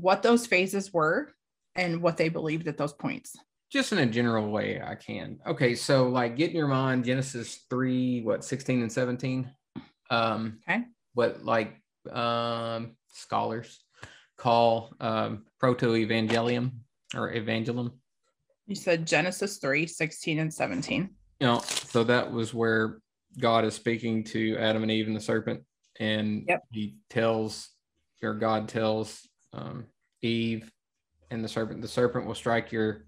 what 0.00 0.22
those 0.22 0.46
phases 0.46 0.92
were 0.92 1.32
and 1.74 2.02
what 2.02 2.16
they 2.16 2.28
believed 2.28 2.68
at 2.68 2.76
those 2.76 2.92
points? 2.92 3.36
Just 3.70 3.92
in 3.92 3.98
a 3.98 4.06
general 4.06 4.50
way, 4.50 4.80
I 4.82 4.94
can. 4.94 5.38
Okay, 5.46 5.74
so 5.74 6.08
like 6.08 6.36
get 6.36 6.50
in 6.50 6.56
your 6.56 6.68
mind 6.68 7.04
Genesis 7.04 7.64
3, 7.68 8.22
what, 8.22 8.44
16 8.44 8.82
and 8.82 8.92
17? 8.92 9.50
Um, 10.10 10.58
okay. 10.68 10.84
What 11.14 11.44
like 11.44 11.80
um, 12.10 12.96
scholars 13.12 13.80
call 14.38 14.94
um, 15.00 15.44
proto 15.58 15.88
evangelium 15.88 16.70
or 17.14 17.32
evangelium 17.32 17.92
you 18.68 18.74
said 18.74 19.06
Genesis 19.06 19.56
3, 19.56 19.86
16 19.86 20.38
and 20.38 20.52
17. 20.52 21.08
You 21.40 21.46
know, 21.46 21.60
so 21.60 22.04
that 22.04 22.30
was 22.30 22.52
where 22.52 23.00
God 23.40 23.64
is 23.64 23.74
speaking 23.74 24.22
to 24.24 24.58
Adam 24.58 24.82
and 24.82 24.92
Eve 24.92 25.06
and 25.06 25.16
the 25.16 25.20
serpent. 25.20 25.62
And 25.98 26.44
yep. 26.46 26.62
he 26.70 26.96
tells, 27.08 27.70
or 28.22 28.34
God 28.34 28.68
tells 28.68 29.26
um, 29.58 29.86
Eve 30.22 30.70
and 31.30 31.44
the 31.44 31.48
serpent, 31.48 31.82
the 31.82 31.88
serpent 31.88 32.26
will 32.26 32.34
strike 32.34 32.72
your. 32.72 33.04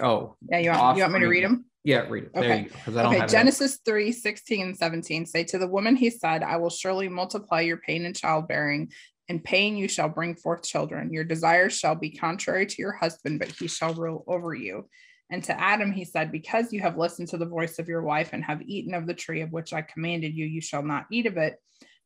Oh, 0.00 0.34
yeah. 0.50 0.58
You 0.58 0.70
want, 0.70 0.96
you 0.96 1.02
want 1.02 1.14
me 1.14 1.20
to 1.20 1.28
read 1.28 1.44
them? 1.44 1.66
Yeah, 1.84 2.06
read 2.08 2.24
it. 2.24 2.30
Okay. 2.34 2.68
okay. 2.88 3.26
Genesis 3.26 3.78
3, 3.84 4.10
16 4.10 4.66
and 4.66 4.76
17 4.76 5.26
say 5.26 5.44
to 5.44 5.58
the 5.58 5.68
woman, 5.68 5.96
he 5.96 6.10
said, 6.10 6.42
I 6.42 6.56
will 6.56 6.70
surely 6.70 7.08
multiply 7.08 7.60
your 7.60 7.76
pain 7.76 8.06
in 8.06 8.14
childbearing 8.14 8.90
in 9.28 9.40
pain 9.40 9.76
you 9.76 9.88
shall 9.88 10.08
bring 10.08 10.34
forth 10.34 10.62
children. 10.62 11.12
Your 11.12 11.24
desires 11.24 11.76
shall 11.76 11.94
be 11.94 12.10
contrary 12.10 12.66
to 12.66 12.82
your 12.82 12.92
husband, 12.92 13.38
but 13.38 13.48
he 13.48 13.68
shall 13.68 13.94
rule 13.94 14.24
over 14.26 14.54
you. 14.54 14.88
And 15.30 15.42
to 15.44 15.58
Adam 15.58 15.92
he 15.92 16.04
said, 16.04 16.30
Because 16.30 16.72
you 16.72 16.80
have 16.80 16.98
listened 16.98 17.28
to 17.28 17.38
the 17.38 17.46
voice 17.46 17.78
of 17.78 17.88
your 17.88 18.02
wife 18.02 18.30
and 18.32 18.44
have 18.44 18.62
eaten 18.62 18.94
of 18.94 19.06
the 19.06 19.14
tree 19.14 19.40
of 19.40 19.52
which 19.52 19.72
I 19.72 19.82
commanded 19.82 20.34
you, 20.34 20.44
you 20.44 20.60
shall 20.60 20.82
not 20.82 21.06
eat 21.10 21.26
of 21.26 21.38
it. 21.38 21.56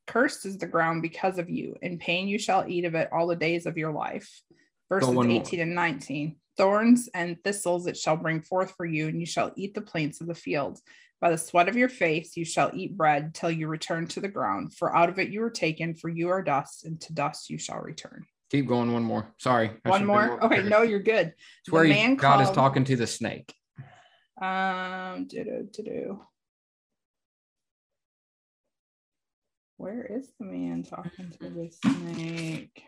Cursed 0.09 0.47
is 0.47 0.59
the 0.59 0.67
ground 0.67 1.03
because 1.03 1.39
of 1.39 1.49
you. 1.49 1.77
In 1.83 1.99
pain 1.99 2.27
you 2.27 2.39
shall 2.39 2.65
eat 2.67 2.85
of 2.85 2.95
it 2.95 3.11
all 3.13 3.27
the 3.27 3.37
days 3.37 3.67
of 3.67 3.77
your 3.77 3.93
life. 3.93 4.41
Verses 4.89 5.15
18 5.17 5.61
and 5.61 5.75
19. 5.75 6.37
Thorns 6.57 7.09
and 7.15 7.37
thistles 7.45 7.87
it 7.87 7.97
shall 7.97 8.17
bring 8.17 8.41
forth 8.41 8.73
for 8.77 8.87
you, 8.87 9.07
and 9.07 9.21
you 9.21 9.27
shall 9.27 9.53
eat 9.55 9.75
the 9.75 9.83
plants 9.83 10.21
of 10.21 10.27
the 10.27 10.35
field. 10.35 10.81
By 11.21 11.31
the 11.31 11.39
sweat 11.39 11.69
of 11.69 11.77
your 11.77 11.89
face 11.89 12.37
you 12.37 12.45
shall 12.45 12.71
eat 12.75 12.97
bread 12.97 13.35
till 13.35 13.51
you 13.51 13.69
return 13.69 14.07
to 14.09 14.21
the 14.21 14.29
ground, 14.29 14.75
for 14.75 14.97
out 14.97 15.09
of 15.09 15.19
it 15.19 15.29
you 15.29 15.41
were 15.41 15.51
taken, 15.51 15.95
for 15.95 16.09
you 16.09 16.31
are 16.31 16.43
dust, 16.43 16.85
and 16.85 17.01
to 17.03 17.13
dust 17.13 17.51
you 17.51 17.59
shall 17.59 17.79
return. 17.79 18.25
Keep 18.51 18.67
going. 18.67 18.93
One 18.93 19.03
more. 19.03 19.35
Sorry. 19.39 19.73
one 19.85 20.07
more. 20.07 20.27
more. 20.27 20.45
Okay. 20.45 20.63
No, 20.63 20.83
you're 20.83 21.01
good. 21.01 21.35
It's 21.61 21.71
where 21.71 21.85
man 21.85 22.17
God 22.17 22.37
called, 22.37 22.49
is 22.49 22.51
talking 22.51 22.85
to 22.85 22.97
the 22.97 23.07
snake. 23.07 23.53
Um. 24.41 25.27
Do 25.29 25.45
do 25.45 25.83
do. 25.83 26.21
Where 29.79 30.05
is 30.05 30.29
the 30.39 30.45
man 30.45 30.83
talking 30.83 31.31
to 31.31 31.39
mm-hmm. 31.39 31.57
the 31.57 31.71
snake? 31.71 32.83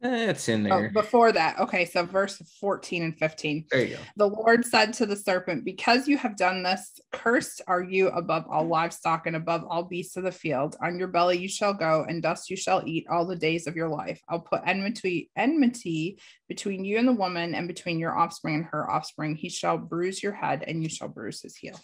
It's 0.00 0.48
in 0.48 0.66
oh, 0.66 0.78
there. 0.78 0.90
Oh, 0.90 0.92
before 0.92 1.32
that. 1.32 1.58
Okay. 1.58 1.84
So 1.84 2.04
verse 2.04 2.36
14 2.60 3.02
and 3.02 3.18
15. 3.18 3.64
There 3.70 3.84
you 3.84 3.96
go. 3.96 4.02
The 4.16 4.28
Lord 4.28 4.64
said 4.64 4.92
to 4.94 5.06
the 5.06 5.16
serpent, 5.16 5.64
Because 5.64 6.06
you 6.06 6.18
have 6.18 6.36
done 6.36 6.62
this, 6.62 7.00
cursed 7.12 7.62
are 7.66 7.82
you 7.82 8.08
above 8.08 8.44
all 8.48 8.66
livestock 8.66 9.26
and 9.26 9.34
above 9.34 9.64
all 9.68 9.82
beasts 9.82 10.16
of 10.16 10.22
the 10.24 10.30
field. 10.30 10.76
On 10.82 10.98
your 10.98 11.08
belly 11.08 11.38
you 11.38 11.48
shall 11.48 11.74
go, 11.74 12.04
and 12.08 12.22
dust 12.22 12.50
you 12.50 12.56
shall 12.56 12.82
eat 12.86 13.06
all 13.10 13.26
the 13.26 13.34
days 13.34 13.66
of 13.66 13.74
your 13.74 13.88
life. 13.88 14.20
I'll 14.28 14.40
put 14.40 14.62
enmity, 14.66 15.30
enmity 15.34 16.18
between 16.46 16.84
you 16.84 16.98
and 16.98 17.08
the 17.08 17.12
woman, 17.12 17.54
and 17.54 17.66
between 17.66 17.98
your 17.98 18.16
offspring 18.16 18.54
and 18.54 18.64
her 18.66 18.88
offspring. 18.88 19.34
He 19.34 19.48
shall 19.48 19.78
bruise 19.78 20.22
your 20.22 20.34
head, 20.34 20.62
and 20.64 20.82
you 20.82 20.90
shall 20.90 21.08
bruise 21.08 21.40
his 21.40 21.56
heel. 21.56 21.80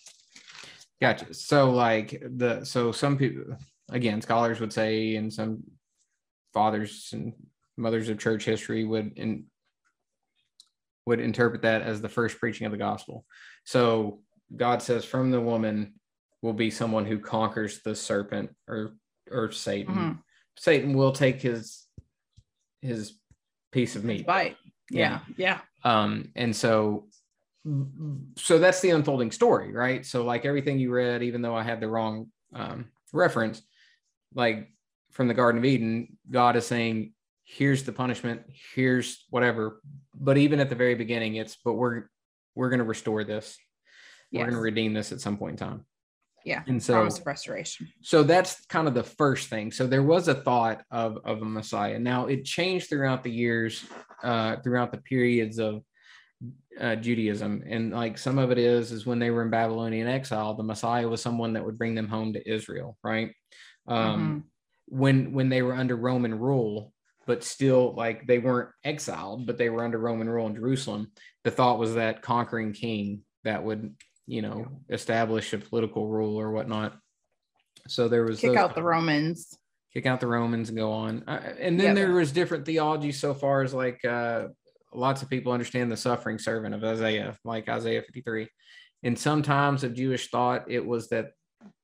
Gotcha. 1.01 1.35
So, 1.35 1.71
like 1.71 2.23
the 2.25 2.65
so 2.65 2.93
some 2.93 3.17
people 3.17 3.57
again, 3.91 4.21
scholars 4.21 4.61
would 4.61 4.73
say, 4.73 5.17
and 5.17 5.33
some 5.33 5.63
fathers 6.53 7.11
and 7.13 7.33
mothers 7.77 8.09
of 8.09 8.19
church 8.19 8.45
history 8.45 8.85
would 8.85 9.13
in, 9.17 9.47
would 11.07 11.21
interpret 11.21 11.63
that 11.63 11.83
as 11.83 12.01
the 12.01 12.09
first 12.09 12.39
preaching 12.39 12.67
of 12.67 12.73
the 12.73 12.79
gospel. 12.79 13.25
So 13.65 14.21
God 14.55 14.83
says, 14.83 15.05
from 15.05 15.31
the 15.31 15.41
woman 15.41 15.95
will 16.43 16.53
be 16.53 16.71
someone 16.71 17.05
who 17.05 17.19
conquers 17.19 17.81
the 17.85 17.95
serpent 17.95 18.51
or 18.69 18.97
or 19.31 19.51
Satan. 19.51 19.95
Mm-hmm. 19.95 20.13
Satan 20.57 20.95
will 20.95 21.13
take 21.13 21.43
his 21.43 21.87
his 22.81 23.19
piece 23.73 23.97
of 23.97 24.05
meat. 24.05 24.27
Bite. 24.27 24.57
Yeah. 24.91 25.21
yeah. 25.37 25.59
Yeah. 25.85 25.93
Um, 26.03 26.31
and 26.37 26.55
so 26.55 27.09
so 28.37 28.59
that's 28.59 28.81
the 28.81 28.91
unfolding 28.91 29.31
story, 29.31 29.73
right? 29.73 30.05
So 30.05 30.25
like 30.25 30.45
everything 30.45 30.79
you 30.79 30.93
read, 30.93 31.23
even 31.23 31.41
though 31.41 31.55
I 31.55 31.63
had 31.63 31.81
the 31.81 31.89
wrong 31.89 32.31
um, 32.55 32.87
reference, 33.13 33.63
like 34.35 34.71
from 35.13 35.29
the 35.29 35.35
Garden 35.35 35.61
of 35.61 35.65
Eden, 35.65 36.19
God 36.31 36.57
is 36.57 36.67
saying 36.67 37.13
here's 37.45 37.83
the 37.85 37.93
punishment 37.93 38.43
here's 38.75 39.25
whatever. 39.31 39.81
But 40.15 40.39
even 40.39 40.61
at 40.61 40.69
the 40.69 40.75
very 40.75 40.95
beginning 40.95 41.37
it's 41.37 41.57
but 41.65 41.75
we're 41.75 42.05
we're 42.55 42.71
going 42.71 42.79
to 42.79 42.85
restore 42.85 43.25
this. 43.25 43.57
Yes. 44.31 44.41
we're 44.41 44.47
going 44.47 44.57
to 44.57 44.63
redeem 44.63 44.95
this 44.95 45.13
at 45.13 45.21
some 45.21 45.37
point 45.37 45.61
in 45.61 45.67
time. 45.67 45.87
Yeah 46.45 46.63
and 46.67 46.83
so 46.83 46.95
promise 46.95 47.19
of 47.19 47.27
restoration. 47.27 47.89
so 48.03 48.23
that's 48.23 48.65
kind 48.67 48.89
of 48.89 48.95
the 48.95 49.05
first 49.05 49.49
thing. 49.49 49.73
So 49.73 49.87
there 49.87 50.03
was 50.03 50.29
a 50.29 50.35
thought 50.35 50.83
of 50.91 51.19
of 51.25 51.41
a 51.41 51.47
messiah. 51.47 51.99
Now 51.99 52.27
it 52.27 52.45
changed 52.45 52.89
throughout 52.91 53.25
the 53.25 53.31
years 53.31 53.85
uh 54.23 54.57
throughout 54.57 54.93
the 54.93 54.99
periods 54.99 55.59
of 55.59 55.83
uh, 56.81 56.97
Judaism, 56.97 57.63
and 57.67 57.93
like 57.93 58.19
some 58.19 58.39
of 58.39 58.51
it 58.51 58.59
is 58.59 58.93
is 58.93 59.07
when 59.07 59.19
they 59.19 59.31
were 59.31 59.43
in 59.43 59.51
Babylonian 59.51 60.09
exile, 60.09 60.55
the 60.55 60.63
Messiah 60.63 61.09
was 61.09 61.23
someone 61.23 61.53
that 61.53 61.65
would 61.65 61.79
bring 61.79 61.95
them 61.95 62.09
home 62.09 62.33
to 62.33 62.51
Israel, 62.51 62.97
right? 63.03 63.33
Um, 63.87 63.99
mm-hmm. 63.99 64.39
When 64.99 65.33
when 65.33 65.49
they 65.49 65.63
were 65.63 65.75
under 65.75 65.97
Roman 65.97 66.39
rule, 66.39 66.93
but 67.27 67.45
still 67.45 67.95
like 67.95 68.27
they 68.27 68.39
weren't 68.39 68.71
exiled, 68.83 69.47
but 69.47 69.57
they 69.59 69.71
were 69.71 69.85
under 69.85 69.99
Roman 69.99 70.29
rule 70.29 70.47
in 70.47 70.55
Jerusalem. 70.55 71.13
The 71.45 71.51
thought 71.51 71.79
was 71.79 71.95
that 71.95 72.23
conquering 72.23 72.73
king 72.73 73.23
that 73.45 73.63
would, 73.63 73.95
you 74.27 74.43
know, 74.43 74.67
establish 74.89 75.53
a 75.53 75.59
political 75.59 76.09
rule 76.09 76.39
or 76.39 76.51
whatnot. 76.51 76.97
So 77.89 78.09
there 78.09 78.25
was 78.25 78.41
kick 78.41 78.51
those, 78.51 78.59
out 78.59 78.75
the 78.75 78.83
Romans, 78.83 79.57
kick 79.93 80.07
out 80.07 80.21
the 80.21 80.27
Romans 80.27 80.71
and 80.71 80.79
go 80.79 80.93
on. 80.93 81.25
Uh, 81.27 81.55
and 81.59 81.79
then 81.79 81.95
there 81.95 82.13
was 82.13 82.33
different 82.33 82.65
theology 82.65 83.13
so 83.13 83.35
far 83.35 83.63
as 83.63 83.73
like 83.75 84.05
uh, 84.05 84.49
lots 84.95 85.23
of 85.23 85.31
people 85.31 85.53
understand 85.53 85.91
the 85.91 85.97
suffering 85.97 86.39
servant 86.39 86.75
of 86.75 86.85
Isaiah, 86.85 87.37
like 87.45 87.69
Isaiah 87.69 88.03
53. 88.03 88.49
And 89.03 89.19
sometimes 89.19 89.85
of 89.85 89.95
Jewish 89.95 90.31
thought, 90.31 90.71
it 90.71 90.85
was 90.85 91.09
that 91.09 91.33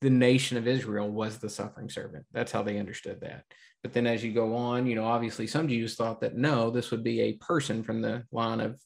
the 0.00 0.10
nation 0.10 0.56
of 0.56 0.66
Israel 0.66 1.10
was 1.10 1.38
the 1.38 1.50
suffering 1.50 1.88
servant. 1.88 2.24
That's 2.32 2.52
how 2.52 2.62
they 2.62 2.78
understood 2.78 3.20
that. 3.20 3.44
But 3.82 3.92
then 3.92 4.06
as 4.06 4.22
you 4.22 4.32
go 4.32 4.54
on, 4.54 4.86
you 4.86 4.94
know, 4.94 5.04
obviously 5.04 5.46
some 5.46 5.68
Jews 5.68 5.96
thought 5.96 6.20
that 6.20 6.36
no, 6.36 6.70
this 6.70 6.90
would 6.90 7.02
be 7.02 7.20
a 7.22 7.32
person 7.34 7.82
from 7.82 8.02
the 8.02 8.24
line 8.30 8.60
of 8.60 8.78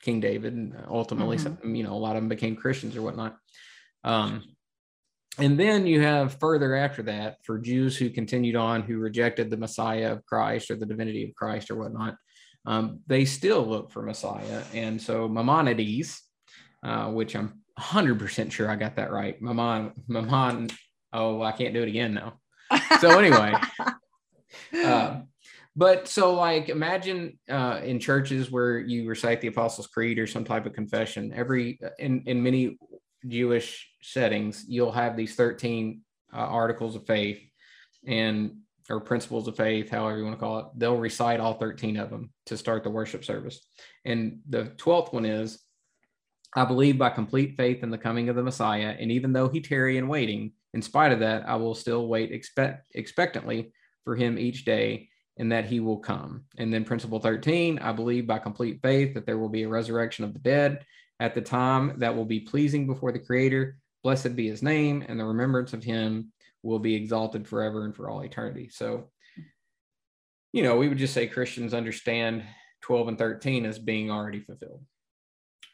King 0.00 0.20
David. 0.20 0.54
And 0.54 0.74
ultimately, 0.88 1.36
mm-hmm. 1.36 1.56
some, 1.62 1.74
you 1.74 1.82
know, 1.82 1.92
a 1.92 1.94
lot 1.94 2.16
of 2.16 2.22
them 2.22 2.28
became 2.28 2.56
Christians 2.56 2.96
or 2.96 3.02
whatnot. 3.02 3.36
Um, 4.04 4.42
and 5.38 5.58
then 5.58 5.86
you 5.86 6.02
have 6.02 6.38
further 6.40 6.74
after 6.74 7.02
that 7.04 7.38
for 7.44 7.58
Jews 7.58 7.96
who 7.96 8.10
continued 8.10 8.56
on, 8.56 8.82
who 8.82 8.98
rejected 8.98 9.48
the 9.48 9.56
Messiah 9.56 10.12
of 10.12 10.26
Christ 10.26 10.70
or 10.70 10.76
the 10.76 10.86
divinity 10.86 11.24
of 11.24 11.34
Christ 11.34 11.70
or 11.70 11.76
whatnot. 11.76 12.16
Um, 12.64 13.00
they 13.06 13.24
still 13.24 13.66
look 13.66 13.90
for 13.90 14.02
Messiah. 14.02 14.62
And 14.72 15.00
so 15.00 15.28
Maimonides, 15.28 16.22
uh, 16.82 17.10
which 17.10 17.34
I'm 17.34 17.62
100% 17.78 18.52
sure 18.52 18.70
I 18.70 18.76
got 18.76 18.96
that 18.96 19.10
right. 19.10 19.40
Maimon, 19.40 19.92
Maimon, 20.08 20.70
oh, 21.12 21.42
I 21.42 21.52
can't 21.52 21.74
do 21.74 21.82
it 21.82 21.88
again 21.88 22.14
now. 22.14 22.38
So 23.00 23.18
anyway, 23.18 23.54
uh, 24.84 25.20
but 25.74 26.08
so 26.08 26.34
like 26.34 26.68
imagine 26.68 27.38
uh, 27.50 27.80
in 27.82 27.98
churches 27.98 28.50
where 28.50 28.78
you 28.78 29.08
recite 29.08 29.40
the 29.40 29.48
Apostles' 29.48 29.86
Creed 29.86 30.18
or 30.18 30.26
some 30.26 30.44
type 30.44 30.66
of 30.66 30.72
confession. 30.72 31.32
Every 31.34 31.78
in 31.98 32.22
in 32.26 32.42
many 32.42 32.78
Jewish 33.26 33.90
settings, 34.02 34.64
you'll 34.66 34.92
have 34.92 35.16
these 35.16 35.34
thirteen 35.34 36.00
uh, 36.32 36.38
articles 36.38 36.96
of 36.96 37.06
faith 37.06 37.42
and 38.06 38.56
or 38.90 39.00
principles 39.00 39.48
of 39.48 39.56
faith, 39.56 39.90
however 39.90 40.18
you 40.18 40.24
want 40.24 40.36
to 40.36 40.40
call 40.40 40.58
it. 40.58 40.66
They'll 40.76 40.96
recite 40.96 41.40
all 41.40 41.54
thirteen 41.54 41.96
of 41.96 42.10
them 42.10 42.32
to 42.46 42.56
start 42.56 42.84
the 42.84 42.90
worship 42.90 43.24
service, 43.24 43.60
and 44.04 44.40
the 44.48 44.66
twelfth 44.76 45.12
one 45.12 45.24
is 45.24 45.62
I 46.54 46.64
believe 46.64 46.98
by 46.98 47.10
complete 47.10 47.56
faith 47.56 47.82
in 47.82 47.90
the 47.90 47.98
coming 47.98 48.28
of 48.28 48.36
the 48.36 48.42
Messiah, 48.42 48.94
and 48.98 49.10
even 49.10 49.32
though 49.32 49.48
he 49.48 49.60
tarry 49.60 49.96
in 49.96 50.06
waiting, 50.06 50.52
in 50.74 50.82
spite 50.82 51.12
of 51.12 51.20
that, 51.20 51.48
I 51.48 51.56
will 51.56 51.74
still 51.74 52.08
wait 52.08 52.30
expect, 52.30 52.84
expectantly 52.94 53.72
for 54.04 54.16
him 54.16 54.38
each 54.38 54.64
day 54.64 55.08
and 55.38 55.50
that 55.50 55.64
he 55.64 55.80
will 55.80 55.98
come. 55.98 56.44
And 56.58 56.72
then 56.72 56.84
principle 56.84 57.18
13, 57.18 57.78
I 57.78 57.92
believe 57.92 58.26
by 58.26 58.38
complete 58.38 58.80
faith 58.82 59.14
that 59.14 59.24
there 59.24 59.38
will 59.38 59.48
be 59.48 59.62
a 59.62 59.68
resurrection 59.68 60.24
of 60.24 60.34
the 60.34 60.38
dead 60.38 60.84
at 61.20 61.34
the 61.34 61.40
time 61.40 61.94
that 61.98 62.14
will 62.14 62.24
be 62.24 62.40
pleasing 62.40 62.86
before 62.86 63.12
the 63.12 63.18
creator. 63.18 63.78
Blessed 64.02 64.36
be 64.36 64.48
his 64.48 64.62
name 64.62 65.04
and 65.08 65.18
the 65.18 65.24
remembrance 65.24 65.72
of 65.72 65.84
him 65.84 66.32
will 66.62 66.78
be 66.78 66.94
exalted 66.94 67.46
forever 67.46 67.84
and 67.84 67.94
for 67.94 68.08
all 68.08 68.20
eternity. 68.20 68.68
So, 68.70 69.10
you 70.52 70.62
know, 70.62 70.76
we 70.76 70.88
would 70.88 70.98
just 70.98 71.14
say 71.14 71.26
Christians 71.26 71.74
understand 71.74 72.44
12 72.82 73.08
and 73.08 73.18
13 73.18 73.66
as 73.66 73.78
being 73.78 74.10
already 74.10 74.40
fulfilled. 74.40 74.84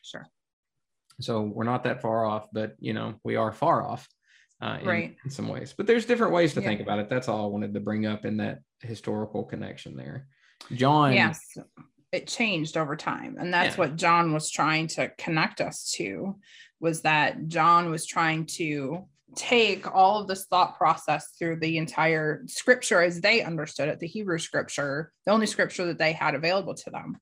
Sure. 0.03 0.27
So 1.21 1.43
we're 1.43 1.65
not 1.65 1.85
that 1.85 2.01
far 2.01 2.25
off, 2.25 2.47
but 2.53 2.77
you 2.79 2.93
know, 2.95 3.15
we 3.25 3.37
are 3.37 3.53
far 3.53 3.87
off 3.87 4.09
uh, 4.63 4.79
in, 4.81 4.87
Right. 4.87 5.17
in 5.25 5.31
some 5.31 5.49
ways. 5.49 5.75
But 5.77 5.87
there's 5.87 6.07
different 6.07 6.33
ways 6.33 6.55
to 6.55 6.61
Yeah. 6.61 6.69
think 6.69 6.81
about 6.81 6.99
it. 7.01 7.09
That's 7.09 7.29
all 7.29 7.45
I 7.45 7.49
wanted 7.49 7.75
to 7.75 7.81
bring 7.81 8.07
up 8.07 8.25
in 8.25 8.39
that 8.39 8.61
historical 8.81 9.45
connection 9.45 9.97
there. 9.97 10.29
John, 10.73 11.13
yes 11.13 11.57
it 12.11 12.27
changed 12.27 12.77
over 12.79 12.97
time 12.97 13.37
and 13.39 13.53
that's 13.53 13.77
Yeah. 13.77 13.81
what 13.85 13.97
john 13.97 14.33
was 14.33 14.51
trying 14.51 14.87
to 14.89 15.11
connect 15.19 15.61
us 15.61 15.93
to 15.97 16.39
was 16.81 17.03
that 17.03 17.49
john 17.49 17.91
was 17.91 18.07
trying 18.07 18.47
to 18.57 19.07
take 19.35 19.93
all 19.95 20.21
of 20.21 20.29
this 20.29 20.47
thought 20.47 20.77
process 20.79 21.33
through 21.39 21.57
the 21.61 21.77
entire 21.79 22.43
scripture 22.47 23.03
as 23.03 23.21
they 23.21 23.43
understood 23.43 23.89
it 23.89 24.01
the 24.01 24.07
hebrew 24.07 24.39
scripture 24.39 25.13
the 25.27 25.33
only 25.33 25.47
scripture 25.47 25.87
that 25.87 25.99
they 25.99 26.13
had 26.13 26.35
available 26.35 26.75
to 26.75 26.91
them 26.91 27.17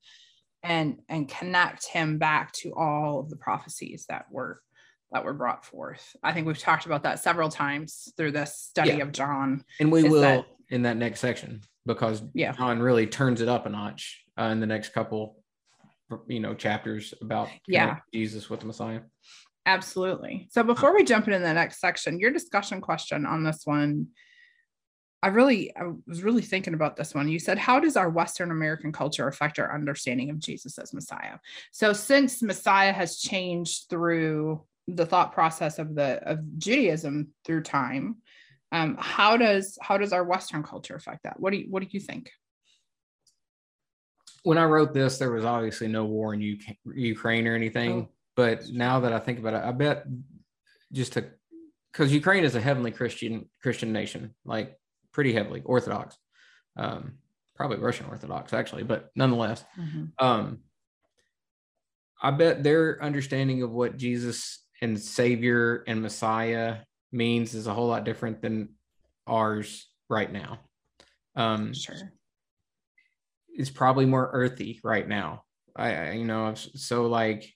and 0.63 0.99
and 1.09 1.29
connect 1.29 1.87
him 1.89 2.19
back 2.19 2.53
to 2.53 2.73
all 2.75 3.21
of 3.21 3.29
the 3.29 3.37
prophecies 3.37 4.07
that 4.09 4.27
were 4.31 4.61
that 5.13 5.25
were 5.25 5.35
brought 5.35 5.65
forth 5.65 6.17
i 6.23 6.33
think 6.33 6.47
we've 6.47 6.59
talked 6.59 6.87
about 6.87 7.03
that 7.03 7.19
several 7.19 7.49
times 7.49 8.13
through 8.17 8.31
this 8.33 8.57
study 8.57 8.91
Yeah. 8.97 9.03
of 9.03 9.13
john 9.13 9.65
and 9.81 9.91
we 9.91 10.03
will 10.05 10.21
that- 10.21 10.47
in 10.71 10.83
that 10.83 10.97
next 10.97 11.21
section 11.21 11.61
because 11.87 12.23
yeah 12.35 12.53
John 12.53 12.81
really 12.81 13.07
turns 13.07 13.41
it 13.41 13.49
up 13.49 13.67
a 13.67 13.69
notch 13.69 14.25
uh, 14.39 14.45
in 14.45 14.61
the 14.61 14.67
next 14.67 14.91
couple, 14.93 15.43
you 16.27 16.41
know, 16.41 16.55
chapters 16.55 17.15
about 17.23 17.49
Yeah. 17.67 17.99
Jesus 18.13 18.51
with 18.51 18.61
the 18.61 18.67
Messiah. 18.67 19.01
Absolutely. 19.67 20.47
So 20.53 20.63
before 20.63 20.95
we 20.95 21.03
jump 21.03 21.27
into 21.27 21.41
the 21.41 21.53
next 21.53 21.81
section, 21.81 22.21
your 22.21 22.31
discussion 22.31 22.81
question 22.81 23.27
on 23.27 23.43
this 23.43 23.63
one, 23.65 24.07
I 25.23 25.29
really 25.29 25.77
I 25.77 25.91
was 26.07 26.23
really 26.23 26.43
thinking 26.43 26.75
about 26.75 26.95
this 26.95 27.13
one. 27.13 27.29
You 27.29 27.41
said, 27.41 27.59
"How 27.59 27.81
does 27.81 27.97
our 27.97 28.09
Western 28.09 28.53
American 28.53 28.93
culture 28.93 29.27
affect 29.27 29.59
our 29.59 29.75
understanding 29.75 30.31
of 30.31 30.39
Jesus 30.39 30.79
as 30.79 30.95
Messiah?" 30.95 31.39
So 31.73 31.93
since 31.93 32.43
Messiah 32.43 32.93
has 32.93 33.19
changed 33.19 33.87
through 33.91 34.65
the 34.87 35.07
thought 35.07 35.33
process 35.33 35.81
of 35.81 35.97
the 35.97 36.23
of 36.23 36.59
Judaism 36.59 37.35
through 37.45 37.65
time, 37.65 38.19
um, 38.71 38.97
how 39.01 39.37
does 39.37 39.79
how 39.83 39.99
does 39.99 40.13
our 40.13 40.23
Western 40.23 40.63
culture 40.63 40.95
affect 40.95 41.25
that? 41.25 41.41
What 41.41 41.51
do 41.51 41.57
you 41.59 41.67
what 41.71 41.83
do 41.83 41.89
you 41.91 41.99
think? 41.99 42.31
When 44.45 44.59
I 44.59 44.65
wrote 44.65 44.95
this, 44.95 45.19
there 45.19 45.33
was 45.33 45.45
obviously 45.45 45.89
no 45.89 46.05
war 46.05 46.35
in 46.35 46.41
UK, 46.41 46.77
Ukraine 46.95 47.49
or 47.49 47.57
anything. 47.57 47.91
Oh. 47.91 48.09
But 48.37 48.69
now 48.69 49.01
that 49.01 49.13
I 49.13 49.19
think 49.19 49.39
about 49.39 49.55
it, 49.55 49.63
I 49.65 49.73
bet 49.73 50.05
just 50.93 51.15
to 51.15 51.25
because 51.93 52.13
Ukraine 52.13 52.45
is 52.45 52.55
a 52.55 52.61
heavenly 52.61 52.91
Christian 52.91 53.49
Christian 53.63 53.93
nation, 53.93 54.35
like 54.45 54.77
pretty 55.13 55.33
heavily 55.33 55.63
Orthodox, 55.65 56.17
um, 56.77 57.15
probably 57.55 57.79
Russian 57.79 58.07
Orthodox 58.07 58.53
actually, 58.53 58.83
but 58.83 59.11
nonetheless, 59.17 59.65
um, 60.19 60.59
I 62.23 62.31
bet 62.31 62.63
their 62.63 63.03
understanding 63.03 63.63
of 63.63 63.71
what 63.73 63.97
Jesus 63.97 64.63
and 64.83 65.01
Savior 65.01 65.83
and 65.87 66.03
Messiah 66.03 66.79
means 67.13 67.55
is 67.55 67.67
a 67.67 67.73
whole 67.73 67.89
lot 67.89 68.05
different 68.05 68.43
than 68.43 68.75
ours 69.27 69.89
right 70.11 70.31
now. 70.31 70.61
Um, 71.35 71.73
Sure. 71.73 71.95
it's 73.49 73.71
probably 73.71 74.05
more 74.05 74.29
earthy 74.33 74.81
right 74.85 75.09
now. 75.09 75.45
I, 75.75 75.95
I 75.95 76.11
you 76.13 76.25
know, 76.27 76.53
so 76.55 77.07
like 77.07 77.51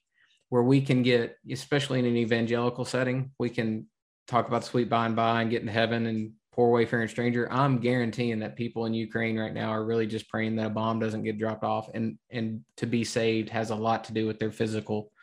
where 0.51 0.63
we 0.63 0.81
can 0.81 1.01
get, 1.01 1.37
especially 1.49 1.97
in 1.97 2.05
an 2.05 2.17
evangelical 2.17 2.83
setting, 2.83 3.31
we 3.39 3.49
can 3.49 3.87
talk 4.27 4.49
about 4.49 4.65
sweet 4.65 4.89
by 4.89 5.05
and 5.05 5.15
by 5.15 5.41
and 5.41 5.49
get 5.49 5.61
in 5.61 5.67
heaven 5.69 6.07
and 6.07 6.33
poor 6.51 6.69
wayfaring 6.69 7.07
stranger. 7.07 7.49
I'm 7.49 7.79
guaranteeing 7.79 8.39
that 8.39 8.57
people 8.57 8.85
in 8.85 8.93
Ukraine 8.93 9.39
right 9.39 9.53
now 9.53 9.69
are 9.69 9.85
really 9.85 10.05
just 10.05 10.27
praying 10.27 10.57
that 10.57 10.65
a 10.65 10.69
bomb 10.69 10.99
doesn't 10.99 11.23
get 11.23 11.39
dropped 11.39 11.63
off, 11.63 11.89
and 11.93 12.17
and 12.29 12.65
to 12.75 12.85
be 12.85 13.05
saved 13.05 13.47
has 13.49 13.69
a 13.69 13.75
lot 13.75 14.03
to 14.05 14.13
do 14.13 14.27
with 14.27 14.39
their 14.39 14.51
physical 14.51 15.13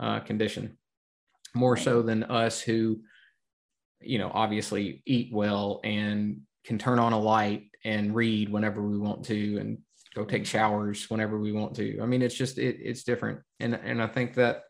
uh, 0.00 0.20
condition, 0.20 0.76
more 1.54 1.78
so 1.78 2.02
than 2.02 2.24
us 2.24 2.60
who, 2.60 3.00
you 4.02 4.18
know, 4.18 4.30
obviously 4.34 5.02
eat 5.06 5.32
well 5.32 5.80
and 5.82 6.42
can 6.66 6.76
turn 6.76 6.98
on 6.98 7.14
a 7.14 7.18
light 7.18 7.70
and 7.86 8.14
read 8.14 8.50
whenever 8.50 8.82
we 8.82 8.98
want 8.98 9.24
to 9.24 9.56
and 9.56 9.78
go 10.14 10.26
take 10.26 10.44
showers 10.44 11.08
whenever 11.08 11.38
we 11.38 11.52
want 11.52 11.74
to. 11.74 12.00
I 12.02 12.06
mean, 12.06 12.20
it's 12.20 12.34
just 12.34 12.58
it, 12.58 12.76
it's 12.82 13.02
different, 13.02 13.40
and 13.60 13.74
and 13.74 14.02
I 14.02 14.08
think 14.08 14.34
that, 14.34 14.64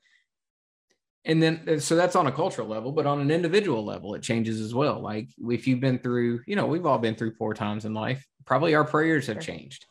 and 1.24 1.42
then 1.42 1.80
so 1.80 1.96
that's 1.96 2.16
on 2.16 2.26
a 2.26 2.32
cultural 2.32 2.68
level, 2.68 2.92
but 2.92 3.06
on 3.06 3.20
an 3.20 3.30
individual 3.30 3.84
level, 3.84 4.14
it 4.14 4.22
changes 4.22 4.60
as 4.60 4.74
well. 4.74 5.00
Like 5.00 5.28
if 5.48 5.66
you've 5.66 5.80
been 5.80 5.98
through, 5.98 6.40
you 6.46 6.56
know, 6.56 6.66
we've 6.66 6.86
all 6.86 6.98
been 6.98 7.14
through 7.14 7.34
poor 7.34 7.54
times 7.54 7.84
in 7.84 7.94
life. 7.94 8.26
Probably 8.44 8.74
our 8.74 8.84
prayers 8.84 9.26
have 9.28 9.40
changed, 9.40 9.86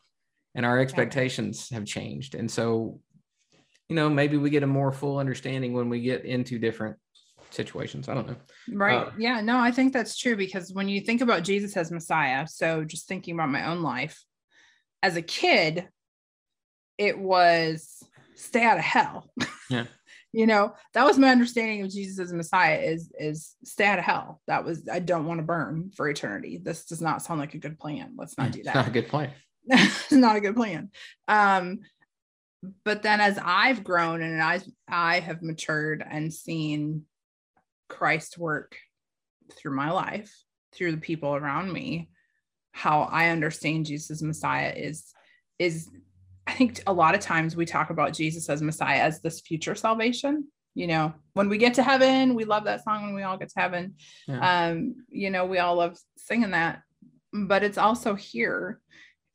and 0.53 0.65
our 0.65 0.79
expectations 0.79 1.69
have 1.69 1.85
changed, 1.85 2.35
and 2.35 2.49
so, 2.49 2.99
you 3.89 3.95
know, 3.95 4.09
maybe 4.09 4.37
we 4.37 4.49
get 4.49 4.63
a 4.63 4.67
more 4.67 4.91
full 4.91 5.17
understanding 5.17 5.73
when 5.73 5.89
we 5.89 6.01
get 6.01 6.23
into 6.23 6.59
different 6.59 6.97
situations. 7.53 8.09
I 8.09 8.13
don't 8.13 8.27
know. 8.27 8.35
Right. 8.71 9.07
Uh, 9.07 9.11
yeah. 9.17 9.41
No, 9.41 9.59
I 9.59 9.71
think 9.71 9.93
that's 9.93 10.17
true 10.17 10.35
because 10.35 10.73
when 10.73 10.89
you 10.89 11.01
think 11.01 11.21
about 11.21 11.43
Jesus 11.43 11.77
as 11.77 11.91
Messiah, 11.91 12.47
so 12.47 12.83
just 12.83 13.07
thinking 13.07 13.35
about 13.35 13.49
my 13.49 13.67
own 13.67 13.81
life, 13.81 14.23
as 15.01 15.15
a 15.15 15.21
kid, 15.21 15.87
it 16.97 17.17
was 17.17 18.03
stay 18.35 18.63
out 18.63 18.77
of 18.77 18.83
hell. 18.83 19.29
Yeah. 19.69 19.85
you 20.33 20.47
know, 20.47 20.73
that 20.93 21.05
was 21.05 21.19
my 21.19 21.29
understanding 21.29 21.83
of 21.83 21.91
Jesus 21.91 22.19
as 22.19 22.33
Messiah 22.33 22.79
is 22.79 23.11
is 23.17 23.55
stay 23.63 23.85
out 23.85 23.99
of 23.99 24.05
hell. 24.05 24.41
That 24.47 24.65
was 24.65 24.89
I 24.91 24.99
don't 24.99 25.27
want 25.27 25.39
to 25.39 25.45
burn 25.45 25.91
for 25.95 26.09
eternity. 26.09 26.57
This 26.57 26.85
does 26.85 27.01
not 27.01 27.21
sound 27.21 27.39
like 27.39 27.53
a 27.53 27.59
good 27.59 27.79
plan. 27.79 28.15
Let's 28.17 28.37
not 28.37 28.51
do 28.51 28.63
that. 28.63 28.69
It's 28.69 28.75
not 28.75 28.87
a 28.87 28.91
good 28.91 29.07
plan. 29.07 29.31
it's 29.67 30.11
not 30.11 30.35
a 30.35 30.41
good 30.41 30.55
plan. 30.55 30.89
Um, 31.27 31.81
but 32.83 33.03
then 33.03 33.21
as 33.21 33.39
I've 33.43 33.83
grown 33.83 34.23
and 34.23 34.41
I 34.41 34.59
I 34.89 35.19
have 35.19 35.43
matured 35.43 36.03
and 36.07 36.33
seen 36.33 37.03
Christ 37.87 38.37
work 38.39 38.75
through 39.55 39.75
my 39.75 39.91
life, 39.91 40.33
through 40.73 40.93
the 40.93 40.97
people 40.97 41.35
around 41.35 41.71
me, 41.71 42.09
how 42.71 43.03
I 43.03 43.29
understand 43.29 43.85
Jesus 43.85 44.09
as 44.09 44.23
Messiah 44.23 44.73
is 44.75 45.13
is 45.59 45.89
I 46.45 46.53
think 46.53 46.81
a 46.87 46.93
lot 46.93 47.15
of 47.15 47.21
times 47.21 47.55
we 47.55 47.65
talk 47.65 47.89
about 47.89 48.13
Jesus 48.13 48.49
as 48.49 48.61
Messiah 48.61 48.99
as 48.99 49.21
this 49.21 49.41
future 49.41 49.75
salvation. 49.75 50.47
You 50.75 50.87
know, 50.87 51.13
when 51.33 51.49
we 51.49 51.57
get 51.57 51.75
to 51.75 51.83
heaven, 51.83 52.33
we 52.33 52.45
love 52.45 52.63
that 52.65 52.83
song 52.83 53.03
when 53.03 53.13
we 53.13 53.21
all 53.21 53.37
get 53.37 53.49
to 53.49 53.59
heaven. 53.59 53.95
Yeah. 54.27 54.69
Um, 54.69 55.05
you 55.09 55.29
know, 55.29 55.45
we 55.45 55.59
all 55.59 55.75
love 55.75 55.97
singing 56.17 56.51
that, 56.51 56.81
but 57.31 57.63
it's 57.63 57.77
also 57.77 58.15
here 58.15 58.79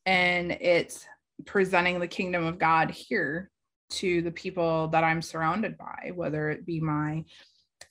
and 0.05 0.51
it's 0.53 1.07
presenting 1.45 2.01
the 2.01 2.09
kingdom 2.09 2.45
of 2.45 2.59
God 2.59 2.91
here 2.91 3.51
to 3.91 4.21
the 4.23 4.33
people 4.33 4.89
that 4.89 5.05
I'm 5.05 5.23
surrounded 5.23 5.79
by, 5.79 6.13
whether 6.15 6.51
it 6.51 6.67
be 6.67 6.81
my 6.81 7.25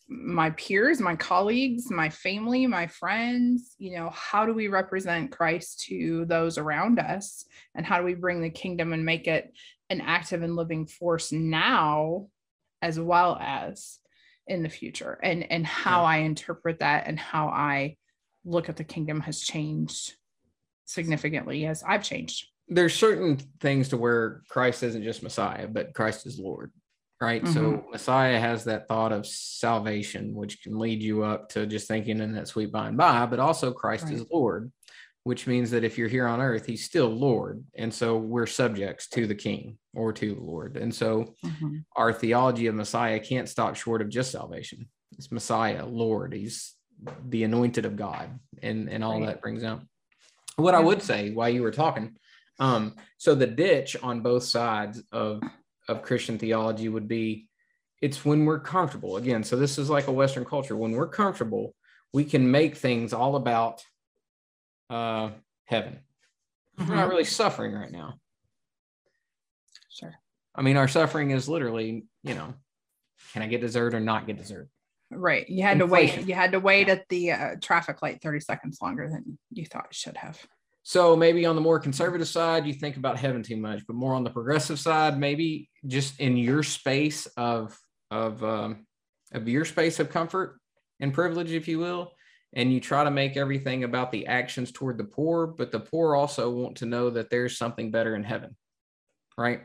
my 0.09 0.51
peers, 0.51 1.01
my 1.01 1.15
colleagues, 1.15 1.91
my 1.91 2.09
family, 2.09 2.65
my 2.65 2.87
friends, 2.87 3.75
you 3.77 3.95
know, 3.95 4.09
how 4.11 4.45
do 4.45 4.53
we 4.53 4.69
represent 4.69 5.31
Christ 5.31 5.85
to 5.87 6.25
those 6.25 6.57
around 6.57 6.99
us? 6.99 7.45
And 7.75 7.85
how 7.85 7.99
do 7.99 8.05
we 8.05 8.13
bring 8.13 8.41
the 8.41 8.49
kingdom 8.49 8.93
and 8.93 9.03
make 9.03 9.27
it 9.27 9.51
an 9.89 10.01
active 10.01 10.43
and 10.43 10.55
living 10.55 10.85
force 10.87 11.31
now 11.31 12.27
as 12.81 12.99
well 12.99 13.37
as 13.41 13.99
in 14.47 14.63
the 14.63 14.69
future? 14.69 15.19
And 15.21 15.51
and 15.51 15.67
how 15.67 16.03
I 16.03 16.17
interpret 16.17 16.79
that 16.79 17.07
and 17.07 17.19
how 17.19 17.47
I 17.49 17.97
look 18.45 18.69
at 18.69 18.77
the 18.77 18.85
kingdom 18.85 19.19
has 19.21 19.41
changed 19.41 20.13
significantly 20.85 21.65
as 21.65 21.83
I've 21.83 22.03
changed. 22.03 22.47
there's 22.69 22.93
certain 22.93 23.37
things 23.59 23.89
to 23.89 23.97
where 23.97 24.41
Christ 24.49 24.83
isn't 24.83 25.03
just 25.03 25.23
Messiah, 25.23 25.67
but 25.67 25.93
Christ 25.93 26.25
is 26.25 26.39
Lord, 26.39 26.71
right? 27.19 27.47
So 27.47 27.83
Messiah 27.91 28.39
has 28.39 28.63
that 28.65 28.87
thought 28.87 29.11
of 29.11 29.25
salvation, 29.25 30.33
which 30.35 30.61
can 30.61 30.77
lead 30.77 31.01
you 31.01 31.23
up 31.23 31.49
to 31.49 31.65
just 31.65 31.87
thinking 31.87 32.19
in 32.19 32.33
that 32.33 32.47
sweet 32.47 32.71
by 32.71 32.87
and 32.87 32.97
by, 32.97 33.25
but 33.25 33.39
also 33.39 33.71
Christ 33.71 34.11
is 34.11 34.25
Lord, 34.31 34.71
which 35.23 35.47
means 35.47 35.71
that 35.71 35.83
if 35.83 35.97
you're 35.97 36.07
here 36.07 36.27
on 36.27 36.39
earth, 36.41 36.65
he's 36.65 36.85
still 36.85 37.09
Lord. 37.09 37.63
And 37.75 37.93
so 37.93 38.17
we're 38.17 38.45
subjects 38.45 39.07
to 39.09 39.25
the 39.25 39.35
king 39.35 39.77
or 39.95 40.13
to 40.13 40.35
the 40.35 40.41
Lord. 40.41 40.77
And 40.77 40.93
so 40.93 41.35
Mhm. 41.43 41.83
our 41.95 42.13
theology 42.13 42.67
of 42.67 42.75
Messiah 42.75 43.19
can't 43.19 43.49
stop 43.49 43.75
short 43.75 44.01
of 44.01 44.09
just 44.09 44.31
salvation. 44.31 44.87
It's 45.17 45.31
Messiah, 45.31 45.85
Lord. 45.85 46.33
He's 46.33 46.75
the 47.29 47.43
anointed 47.43 47.85
of 47.85 47.95
God, 47.95 48.39
and 48.61 48.89
and 48.89 49.03
all 49.03 49.19
Right. 49.19 49.27
that 49.27 49.41
brings 49.41 49.63
out. 49.63 49.81
What 50.55 50.75
I 50.75 50.79
would 50.79 51.01
say 51.01 51.31
while 51.31 51.49
you 51.49 51.61
were 51.61 51.71
talking, 51.71 52.17
um, 52.59 52.95
so 53.17 53.35
the 53.35 53.45
ditch 53.47 53.95
on 54.01 54.21
both 54.21 54.43
sides 54.43 55.03
of 55.11 55.41
of 55.87 56.01
Christian 56.01 56.37
theology 56.37 56.89
would 56.89 57.07
be 57.07 57.47
it's 58.01 58.23
when 58.23 58.45
we're 58.45 58.59
comfortable 58.59 59.17
again. 59.17 59.43
So 59.43 59.55
this 59.55 59.77
is 59.77 59.89
like 59.89 60.07
a 60.07 60.11
Western 60.11 60.45
culture. 60.45 60.75
When 60.75 60.91
we're 60.91 61.07
comfortable, 61.07 61.73
we 62.13 62.23
can 62.23 62.49
make 62.49 62.77
things 62.77 63.13
all 63.13 63.35
about 63.35 63.83
uh, 64.89 65.29
heaven. 65.65 65.99
Mm-hmm. 66.79 66.89
We're 66.89 66.95
not 66.95 67.01
mm-hmm. 67.03 67.11
really 67.11 67.23
suffering 67.23 67.73
right 67.73 67.91
now. 67.91 68.15
Sure. 69.89 70.13
I 70.55 70.61
mean, 70.61 70.77
our 70.77 70.87
suffering 70.87 71.31
is 71.31 71.49
literally, 71.49 72.05
you 72.23 72.35
know, 72.35 72.53
can 73.33 73.41
I 73.41 73.47
get 73.47 73.61
dessert 73.61 73.95
or 73.95 73.99
not 73.99 74.27
get 74.27 74.37
dessert? 74.37 74.69
Right. 75.09 75.47
You 75.49 75.63
had 75.63 75.81
Inflation. 75.81 76.15
to 76.15 76.21
wait. 76.21 76.27
You 76.27 76.35
had 76.35 76.51
to 76.51 76.59
wait 76.59 76.87
yeah. 76.87 76.93
at 76.93 77.09
the 77.09 77.31
uh, 77.31 77.55
traffic 77.61 78.01
light 78.01 78.21
30 78.21 78.41
seconds 78.41 78.79
longer 78.81 79.09
than 79.09 79.39
you 79.51 79.65
thought 79.65 79.87
it 79.89 79.95
should 79.95 80.17
have. 80.17 80.39
So 80.87 81.17
maybe 81.17 81.45
on 81.45 81.55
the 81.55 81.61
more 81.61 81.79
conservative 81.79 82.29
side, 82.29 82.65
you 82.65 82.71
think 82.71 82.95
about 82.95 83.17
heaven 83.17 83.43
too 83.43 83.57
much, 83.57 83.85
but 83.85 83.97
more 83.97 84.15
on 84.15 84.23
the 84.23 84.29
progressive 84.29 84.79
side, 84.79 85.19
maybe 85.19 85.69
just 85.85 86.17
in 86.21 86.37
your 86.37 86.63
space 86.63 87.25
of 87.35 87.77
of 88.09 88.41
um, 88.41 88.85
of 89.33 89.49
your 89.49 89.65
space 89.65 89.99
of 89.99 90.09
comfort 90.09 90.61
and 91.01 91.13
privilege, 91.13 91.51
if 91.51 91.67
you 91.67 91.77
will, 91.77 92.13
and 92.53 92.71
you 92.71 92.79
try 92.79 93.03
to 93.03 93.11
make 93.11 93.35
everything 93.35 93.83
about 93.83 94.13
the 94.13 94.27
actions 94.27 94.71
toward 94.71 94.97
the 94.97 95.03
poor, 95.03 95.45
but 95.45 95.73
the 95.73 95.79
poor 95.81 96.15
also 96.15 96.49
want 96.49 96.77
to 96.77 96.85
know 96.85 97.09
that 97.09 97.29
there's 97.29 97.57
something 97.57 97.91
better 97.91 98.15
in 98.15 98.23
heaven, 98.23 98.55
right? 99.37 99.63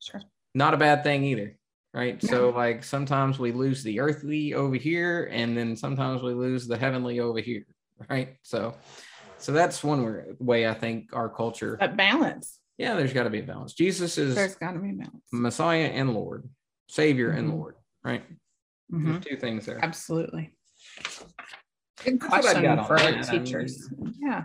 Sure. 0.00 0.22
Not 0.56 0.74
a 0.74 0.78
bad 0.78 1.04
thing 1.04 1.22
either 1.22 1.56
right? 1.94 2.18
Yeah. 2.20 2.30
So 2.30 2.48
like 2.50 2.82
sometimes 2.82 3.38
we 3.38 3.52
lose 3.52 3.84
the 3.84 4.00
earthly 4.00 4.54
over 4.54 4.74
here, 4.74 5.30
and 5.30 5.56
then 5.56 5.76
sometimes 5.76 6.20
we 6.20 6.34
lose 6.34 6.66
the 6.66 6.76
heavenly 6.76 7.20
over 7.20 7.38
here, 7.38 7.64
right? 8.10 8.36
So, 8.42 8.74
so 9.38 9.52
that's 9.52 9.82
one 9.82 10.36
way 10.38 10.68
I 10.68 10.74
think 10.74 11.10
our 11.12 11.28
culture 11.28 11.76
that 11.80 11.96
balance. 11.96 12.58
Yeah, 12.76 12.94
there's 12.94 13.12
got 13.12 13.24
to 13.24 13.30
be 13.30 13.40
a 13.40 13.44
balance. 13.44 13.72
Jesus 13.72 14.18
is 14.18 14.34
there's 14.34 14.54
got 14.54 14.72
to 14.72 14.78
be 14.78 14.90
a 14.90 14.94
balance. 14.94 15.24
Messiah 15.32 15.90
and 15.92 16.14
Lord, 16.14 16.48
Savior 16.88 17.30
mm-hmm. 17.30 17.38
and 17.38 17.54
Lord, 17.54 17.74
right? 18.04 18.22
Mm-hmm. 18.92 19.18
two 19.20 19.36
things 19.36 19.66
there. 19.66 19.78
Absolutely. 19.82 20.52
Good 22.04 22.20
question 22.20 22.84
for 22.84 22.98
our 22.98 23.22
teachers. 23.22 23.88
I 23.90 24.02
mean, 24.02 24.14
yeah. 24.20 24.44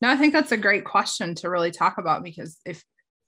No, 0.00 0.10
I 0.10 0.16
think 0.16 0.32
that's 0.32 0.52
a 0.52 0.56
great 0.56 0.84
question 0.84 1.34
to 1.36 1.50
really 1.50 1.70
talk 1.70 1.98
about 1.98 2.22
because 2.22 2.58
if 2.64 2.84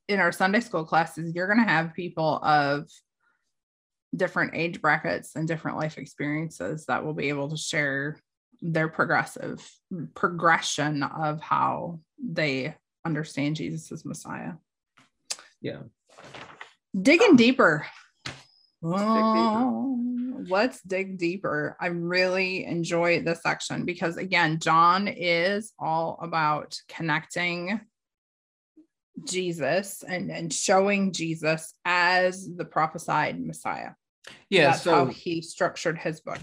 in 0.08 0.20
our 0.20 0.32
Sunday 0.32 0.60
school 0.60 0.84
classes, 0.84 1.34
you're 1.34 1.46
going 1.46 1.64
to 1.64 1.70
have 1.70 1.94
people 1.94 2.38
of 2.42 2.88
different 4.14 4.52
age 4.54 4.80
brackets 4.80 5.36
and 5.36 5.48
different 5.48 5.76
life 5.76 5.98
experiences 5.98 6.86
that 6.86 7.04
will 7.04 7.14
be 7.14 7.28
able 7.28 7.48
to 7.50 7.56
share 7.56 8.20
their 8.60 8.88
progressive 8.88 9.68
progression 10.14 11.02
of 11.02 11.40
how 11.40 12.00
they 12.22 12.74
understand 13.04 13.56
Jesus 13.56 13.90
as 13.92 14.04
Messiah. 14.04 14.52
Yeah. 15.60 15.80
Digging 17.00 17.30
um, 17.30 17.36
deeper. 17.36 17.86
Let's, 18.82 19.02
dig 19.02 19.08
deeper. 19.08 19.58
Oh, 19.58 20.44
let's 20.48 20.82
dig 20.82 21.18
deeper. 21.18 21.76
I 21.80 21.86
really 21.86 22.64
enjoy 22.64 23.22
this 23.22 23.42
section 23.42 23.84
because, 23.84 24.16
again, 24.16 24.58
John 24.60 25.08
is 25.08 25.72
all 25.78 26.18
about 26.22 26.78
connecting 26.88 27.80
Jesus 29.24 30.02
and, 30.02 30.30
and 30.30 30.52
showing 30.52 31.12
Jesus 31.12 31.72
as 31.84 32.48
the 32.54 32.64
prophesied 32.64 33.44
Messiah. 33.44 33.92
Yeah, 34.50 34.70
that's 34.70 34.82
so 34.82 34.94
how 34.94 35.06
he 35.06 35.40
structured 35.40 35.98
his 35.98 36.20
book. 36.20 36.40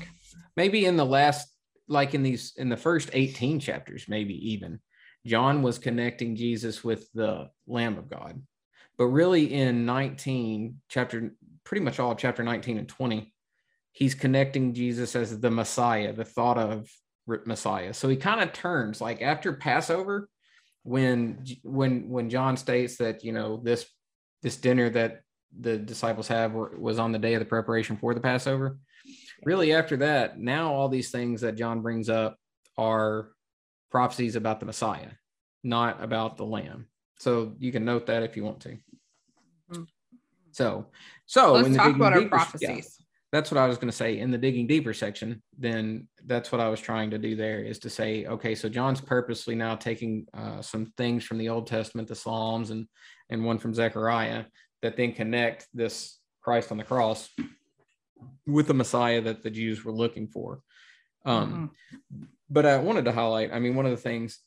Maybe 0.56 0.86
in 0.86 0.98
the 0.98 1.06
last, 1.06 1.53
like 1.88 2.14
in 2.14 2.24
these, 2.24 2.54
in 2.58 2.70
the 2.70 2.78
first 2.78 3.10
18 3.14 3.60
chapters, 3.60 4.06
maybe 4.08 4.52
even, 4.52 4.80
John 5.26 5.62
was 5.62 5.78
connecting 5.78 6.36
Jesus 6.36 6.84
with 6.84 7.12
the 7.14 7.50
Lamb 7.68 7.98
of 7.98 8.10
God. 8.10 8.42
But 8.98 9.06
really 9.06 9.54
in 9.54 9.86
19, 9.86 10.82
chapter, 10.90 11.34
pretty 11.64 11.84
much 11.84 12.00
all 12.00 12.12
of 12.12 12.18
chapter 12.18 12.44
19 12.44 12.78
and 12.78 12.88
20, 12.88 13.34
he's 13.92 14.16
connecting 14.16 14.74
Jesus 14.74 15.16
as 15.16 15.40
the 15.40 15.52
Messiah, 15.52 16.14
the 16.14 16.26
thought 16.26 16.58
of 16.58 16.90
Messiah. 17.46 17.94
So 17.94 18.10
he 18.10 18.18
kind 18.18 18.42
of 18.42 18.54
turns 18.54 19.00
like 19.00 19.22
after 19.22 19.54
Passover, 19.54 20.30
when 20.84 21.46
when 21.64 22.10
when 22.10 22.30
John 22.30 22.58
states 22.58 22.98
that 22.98 23.24
you 23.24 23.32
know 23.32 23.62
this 23.64 23.86
this 24.42 24.58
dinner 24.58 24.90
that 24.90 25.22
the 25.58 25.78
disciples 25.78 26.28
have 26.28 26.54
was 26.54 27.00
on 27.00 27.12
the 27.12 27.20
day 27.20 27.34
of 27.36 27.40
the 27.40 27.46
preparation 27.46 27.96
for 27.96 28.14
the 28.14 28.20
Passover. 28.20 28.78
Really, 29.46 29.74
after 29.74 29.98
that, 29.98 30.40
now 30.40 30.74
all 30.74 30.90
these 30.90 31.12
things 31.12 31.42
that 31.42 31.56
John 31.56 31.82
brings 31.82 32.10
up 32.10 32.38
are 32.78 33.30
prophecies 33.92 34.36
about 34.36 34.60
the 34.60 34.66
Messiah, 34.66 35.10
not 35.64 36.04
about 36.04 36.38
the 36.38 36.46
Lamb. 36.46 36.88
So 37.20 37.56
you 37.60 37.72
can 37.72 37.86
note 37.86 38.08
that 38.08 38.24
if 38.24 38.36
you 38.36 38.44
want 38.44 38.62
to. 38.62 38.78
Mm-hmm. 39.72 39.84
So, 40.52 40.88
so 41.26 41.54
let's 41.54 41.76
talk 41.76 41.96
about 41.96 42.14
our 42.14 42.26
prophecies 42.26 43.04
that's 43.34 43.50
what 43.50 43.58
I 43.58 43.66
was 43.66 43.78
going 43.78 43.90
to 43.90 43.98
say 43.98 44.20
in 44.20 44.30
the 44.30 44.38
digging 44.38 44.68
deeper 44.68 44.94
section. 44.94 45.42
Then 45.58 46.08
that's 46.28 46.52
what 46.52 46.62
I 46.62 46.70
was 46.70 46.80
trying 46.80 47.10
to 47.10 47.18
do 47.18 47.36
there 47.36 47.62
is 47.62 47.80
to 47.80 47.90
say, 47.90 48.28
okay, 48.28 48.54
so 48.54 48.70
John's 48.70 49.02
purposely 49.02 49.56
now 49.56 49.76
taking 49.76 50.28
uh, 50.36 50.62
some 50.62 50.94
things 50.98 51.24
from 51.24 51.40
the 51.40 51.50
Old 51.50 51.66
Testament, 51.66 52.08
the 52.08 52.16
Psalms, 52.16 52.70
and 52.70 52.88
and 53.32 53.44
one 53.44 53.58
from 53.58 53.74
Zechariah 53.74 54.46
that 54.84 54.98
then 54.98 55.14
connect 55.14 55.68
this 55.74 56.20
Christ 56.42 56.72
on 56.72 56.78
the 56.78 56.84
cross 56.84 57.28
with 58.46 58.68
the 58.68 58.74
Messiah 58.74 59.22
that 59.22 59.44
the 59.44 59.50
Jews 59.50 59.84
were 59.84 59.92
looking 59.92 60.28
for. 60.28 60.62
Um, 61.26 61.72
mm-hmm. 62.12 62.24
But 62.50 62.66
I 62.66 62.78
wanted 62.78 63.06
to 63.06 63.12
highlight. 63.12 63.54
I 63.54 63.60
mean, 63.60 63.76
one 63.76 63.86
of 63.86 63.92
the 63.92 63.98
things. 63.98 64.40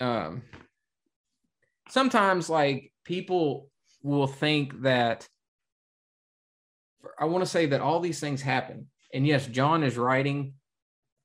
Um, 0.00 0.42
sometimes, 1.88 2.48
like 2.48 2.92
people 3.04 3.70
will 4.02 4.26
think 4.26 4.82
that 4.82 5.28
I 7.18 7.26
want 7.26 7.44
to 7.44 7.50
say 7.50 7.66
that 7.66 7.80
all 7.80 8.00
these 8.00 8.20
things 8.20 8.42
happen. 8.42 8.88
And 9.12 9.26
yes, 9.26 9.46
John 9.46 9.82
is 9.82 9.98
writing 9.98 10.54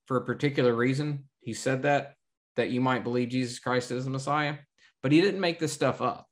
for 0.05 0.17
a 0.17 0.25
particular 0.25 0.73
reason. 0.73 1.25
He 1.41 1.53
said 1.53 1.83
that, 1.83 2.15
that 2.55 2.69
you 2.69 2.81
might 2.81 3.03
believe 3.03 3.29
Jesus 3.29 3.59
Christ 3.59 3.91
is 3.91 4.05
the 4.05 4.11
Messiah, 4.11 4.55
but 5.03 5.11
he 5.11 5.21
didn't 5.21 5.39
make 5.39 5.59
this 5.59 5.73
stuff 5.73 6.01
up. 6.01 6.27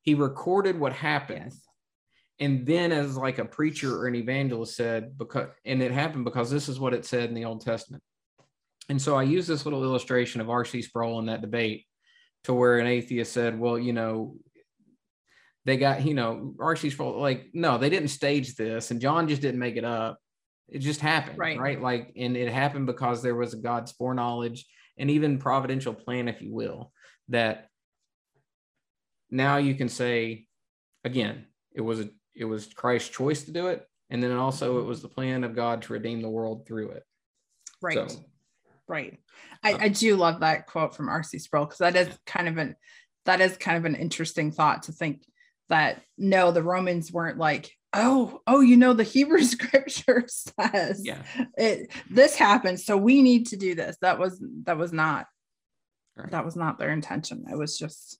He 0.00 0.14
recorded 0.14 0.78
what 0.78 0.92
happened. 0.92 1.52
Yes. 1.52 1.65
And 2.38 2.66
then, 2.66 2.92
as 2.92 3.16
like 3.16 3.38
a 3.38 3.44
preacher 3.44 3.98
or 3.98 4.06
an 4.06 4.14
evangelist 4.14 4.76
said, 4.76 5.16
because, 5.16 5.48
and 5.64 5.82
it 5.82 5.90
happened 5.90 6.24
because 6.24 6.50
this 6.50 6.68
is 6.68 6.78
what 6.78 6.92
it 6.92 7.06
said 7.06 7.28
in 7.28 7.34
the 7.34 7.46
Old 7.46 7.62
Testament. 7.64 8.02
And 8.88 9.00
so 9.00 9.16
I 9.16 9.22
use 9.22 9.46
this 9.46 9.64
little 9.64 9.82
illustration 9.82 10.40
of 10.40 10.50
R.C. 10.50 10.82
Sproul 10.82 11.18
in 11.18 11.26
that 11.26 11.40
debate 11.40 11.86
to 12.44 12.52
where 12.52 12.78
an 12.78 12.86
atheist 12.86 13.32
said, 13.32 13.58
well, 13.58 13.78
you 13.78 13.92
know, 13.92 14.36
they 15.66 15.76
got 15.76 16.06
you 16.06 16.14
know 16.14 16.54
R.C. 16.58 16.90
Sproul 16.90 17.20
like 17.20 17.50
no 17.52 17.76
they 17.76 17.90
didn't 17.90 18.08
stage 18.08 18.54
this 18.54 18.90
and 18.90 19.00
John 19.00 19.28
just 19.28 19.42
didn't 19.42 19.60
make 19.60 19.76
it 19.76 19.84
up 19.84 20.18
it 20.68 20.78
just 20.78 21.00
happened 21.00 21.38
right 21.38 21.58
right 21.58 21.82
like 21.82 22.12
and 22.16 22.36
it 22.36 22.50
happened 22.50 22.86
because 22.86 23.20
there 23.20 23.34
was 23.34 23.52
a 23.52 23.58
God's 23.58 23.92
foreknowledge 23.92 24.64
and 24.96 25.10
even 25.10 25.38
providential 25.38 25.92
plan 25.92 26.28
if 26.28 26.40
you 26.40 26.54
will 26.54 26.92
that 27.28 27.66
now 29.30 29.56
you 29.56 29.74
can 29.74 29.88
say 29.88 30.46
again 31.04 31.46
it 31.74 31.80
was 31.80 32.00
a, 32.00 32.08
it 32.36 32.44
was 32.44 32.66
Christ's 32.66 33.10
choice 33.10 33.44
to 33.44 33.52
do 33.52 33.68
it 33.68 33.86
and 34.10 34.22
then 34.22 34.32
also 34.32 34.78
it 34.78 34.84
was 34.84 35.02
the 35.02 35.08
plan 35.08 35.44
of 35.44 35.56
God 35.56 35.82
to 35.82 35.92
redeem 35.92 36.20
the 36.22 36.28
world 36.28 36.66
through 36.66 36.90
it 36.90 37.02
right 37.82 38.10
so, 38.10 38.24
right 38.88 39.18
I, 39.62 39.72
um, 39.72 39.80
I 39.82 39.88
do 39.88 40.16
love 40.16 40.40
that 40.40 40.66
quote 40.66 40.94
from 40.94 41.08
R.C. 41.08 41.38
Sproul 41.38 41.64
because 41.64 41.78
that 41.78 41.96
is 41.96 42.08
kind 42.26 42.48
of 42.48 42.58
an 42.58 42.76
that 43.24 43.40
is 43.40 43.56
kind 43.56 43.76
of 43.76 43.84
an 43.84 43.96
interesting 43.96 44.52
thought 44.52 44.84
to 44.84 44.92
think 44.92 45.22
that 45.68 46.02
no, 46.16 46.52
the 46.52 46.62
Romans 46.62 47.12
weren't 47.12 47.38
like, 47.38 47.72
oh, 47.92 48.40
oh, 48.46 48.60
you 48.60 48.76
know, 48.76 48.92
the 48.92 49.02
Hebrew 49.02 49.42
scripture 49.42 50.26
says 50.28 51.02
yeah. 51.04 51.22
it 51.56 51.90
this 52.10 52.36
happened, 52.36 52.80
so 52.80 52.96
we 52.96 53.22
need 53.22 53.48
to 53.48 53.56
do 53.56 53.74
this. 53.74 53.96
That 54.00 54.18
was 54.18 54.42
that 54.64 54.78
was 54.78 54.92
not 54.92 55.26
right. 56.16 56.30
that 56.30 56.44
was 56.44 56.56
not 56.56 56.78
their 56.78 56.92
intention. 56.92 57.44
It 57.50 57.58
was 57.58 57.78
just 57.78 58.18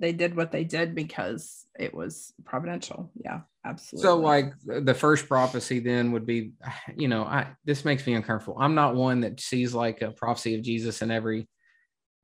they 0.00 0.12
did 0.12 0.36
what 0.36 0.52
they 0.52 0.64
did 0.64 0.94
because 0.94 1.66
it 1.78 1.94
was 1.94 2.32
providential. 2.44 3.10
Yeah, 3.16 3.40
absolutely. 3.64 4.02
So 4.02 4.16
like 4.18 4.52
the 4.64 4.94
first 4.94 5.28
prophecy 5.28 5.80
then 5.80 6.12
would 6.12 6.26
be, 6.26 6.52
you 6.96 7.08
know, 7.08 7.24
I 7.24 7.48
this 7.64 7.84
makes 7.84 8.06
me 8.06 8.14
uncomfortable. 8.14 8.58
I'm 8.60 8.74
not 8.74 8.94
one 8.94 9.20
that 9.20 9.40
sees 9.40 9.74
like 9.74 10.02
a 10.02 10.10
prophecy 10.10 10.54
of 10.54 10.62
Jesus 10.62 11.02
in 11.02 11.10
every 11.10 11.48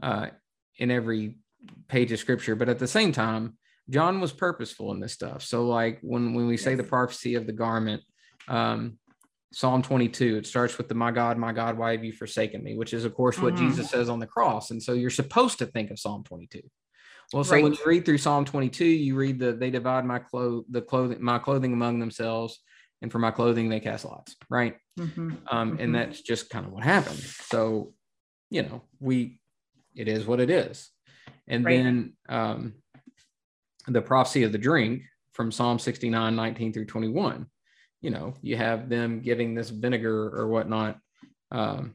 uh 0.03 0.29
in 0.79 0.91
every 0.91 1.39
page 1.89 2.13
of 2.13 2.19
scripture, 2.19 2.55
but 2.55 2.69
at 2.69 2.79
the 2.79 2.87
same 2.87 3.13
time, 3.13 3.57
John 3.91 4.21
was 4.21 4.33
purposeful 4.33 4.93
in 4.93 5.01
this 5.01 5.13
stuff. 5.13 5.43
So 5.43 5.67
like 5.67 5.99
when 6.03 6.35
when 6.35 6.47
we 6.47 6.57
say 6.57 6.75
the 6.75 6.83
prophecy 6.83 7.35
of 7.35 7.47
the 7.47 7.53
garment, 7.53 8.03
um, 8.49 8.99
Psalm 9.53 9.83
22, 9.83 10.39
it 10.39 10.47
starts 10.47 10.79
with 10.79 10.89
the 10.89 10.95
my 10.95 11.11
God, 11.11 11.39
my 11.39 11.53
God, 11.53 11.79
why 11.79 11.93
have 11.93 12.05
you 12.05 12.13
forsaken 12.13 12.63
me? 12.63 12.77
Which 12.77 12.93
is 12.93 13.05
of 13.05 13.15
course 13.15 13.39
what 13.39 13.55
mm-hmm. 13.55 13.69
Jesus 13.69 13.91
says 13.91 14.09
on 14.09 14.19
the 14.19 14.27
cross. 14.27 14.71
And 14.71 14.83
so 14.83 14.95
you're 14.95 15.11
supposed 15.11 15.59
to 15.59 15.67
think 15.67 15.91
of 15.91 15.99
Psalm 15.99 16.25
22. 16.25 16.61
Well, 17.33 17.45
so 17.45 17.53
right. 17.53 17.63
when 17.63 17.73
you 17.73 17.81
read 17.87 18.05
through 18.05 18.19
Psalm 18.19 18.45
22, 18.45 18.85
you 18.85 19.17
read 19.17 19.39
the 19.39 19.53
they 19.53 19.71
divide 19.71 20.05
my 20.05 20.19
clothes, 20.19 20.65
the 20.71 20.83
clothing, 20.83 21.23
my 21.23 21.39
clothing 21.39 21.73
among 21.73 21.99
themselves, 21.99 22.61
and 23.03 23.11
for 23.11 23.19
my 23.19 23.31
clothing 23.31 23.69
they 23.69 23.81
cast 23.81 24.05
lots, 24.05 24.37
right? 24.49 24.77
Mm-hmm. 24.99 25.33
Um, 25.51 25.73
mm-hmm. 25.73 25.81
and 25.81 25.95
that's 25.95 26.21
just 26.21 26.51
kind 26.51 26.67
of 26.67 26.73
what 26.73 26.85
happened. 26.85 27.19
So, 27.19 27.95
you 28.51 28.63
know, 28.63 28.83
we 29.01 29.41
it 29.95 30.09
is 30.09 30.27
what 30.27 30.41
it 30.41 30.51
is. 30.51 30.91
And 31.49 31.65
right. 31.65 31.83
then 31.83 32.13
um 32.29 32.75
the 33.87 34.03
prophecy 34.03 34.45
of 34.45 34.53
the 34.53 34.59
drink 34.59 35.03
from 35.33 35.53
Psalm 35.53 35.79
69, 35.79 36.35
19 36.35 36.73
through 36.73 36.87
21. 36.87 37.47
You 38.01 38.11
know, 38.11 38.35
you 38.43 38.57
have 38.57 38.89
them 38.89 39.21
giving 39.21 39.55
this 39.55 39.71
vinegar 39.71 40.31
or 40.39 40.49
whatnot. 40.49 40.99
Um, 41.51 41.95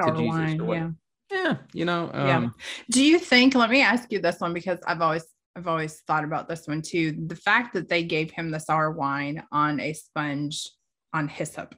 Sour 0.00 0.22
wine, 0.22 0.62
yeah. 0.68 0.90
Yeah, 1.30 1.56
you 1.72 1.84
know. 1.84 2.10
Um, 2.12 2.26
yeah. 2.26 2.48
Do 2.90 3.02
you 3.02 3.18
think? 3.18 3.54
Let 3.54 3.70
me 3.70 3.82
ask 3.82 4.10
you 4.12 4.20
this 4.20 4.40
one 4.40 4.52
because 4.52 4.78
I've 4.86 5.02
always 5.02 5.24
I've 5.56 5.66
always 5.66 6.00
thought 6.06 6.24
about 6.24 6.48
this 6.48 6.66
one 6.68 6.82
too. 6.82 7.26
The 7.26 7.36
fact 7.36 7.74
that 7.74 7.88
they 7.88 8.02
gave 8.02 8.30
him 8.30 8.50
the 8.50 8.60
sour 8.60 8.90
wine 8.90 9.42
on 9.50 9.80
a 9.80 9.92
sponge 9.94 10.68
on 11.12 11.28
hyssop, 11.28 11.74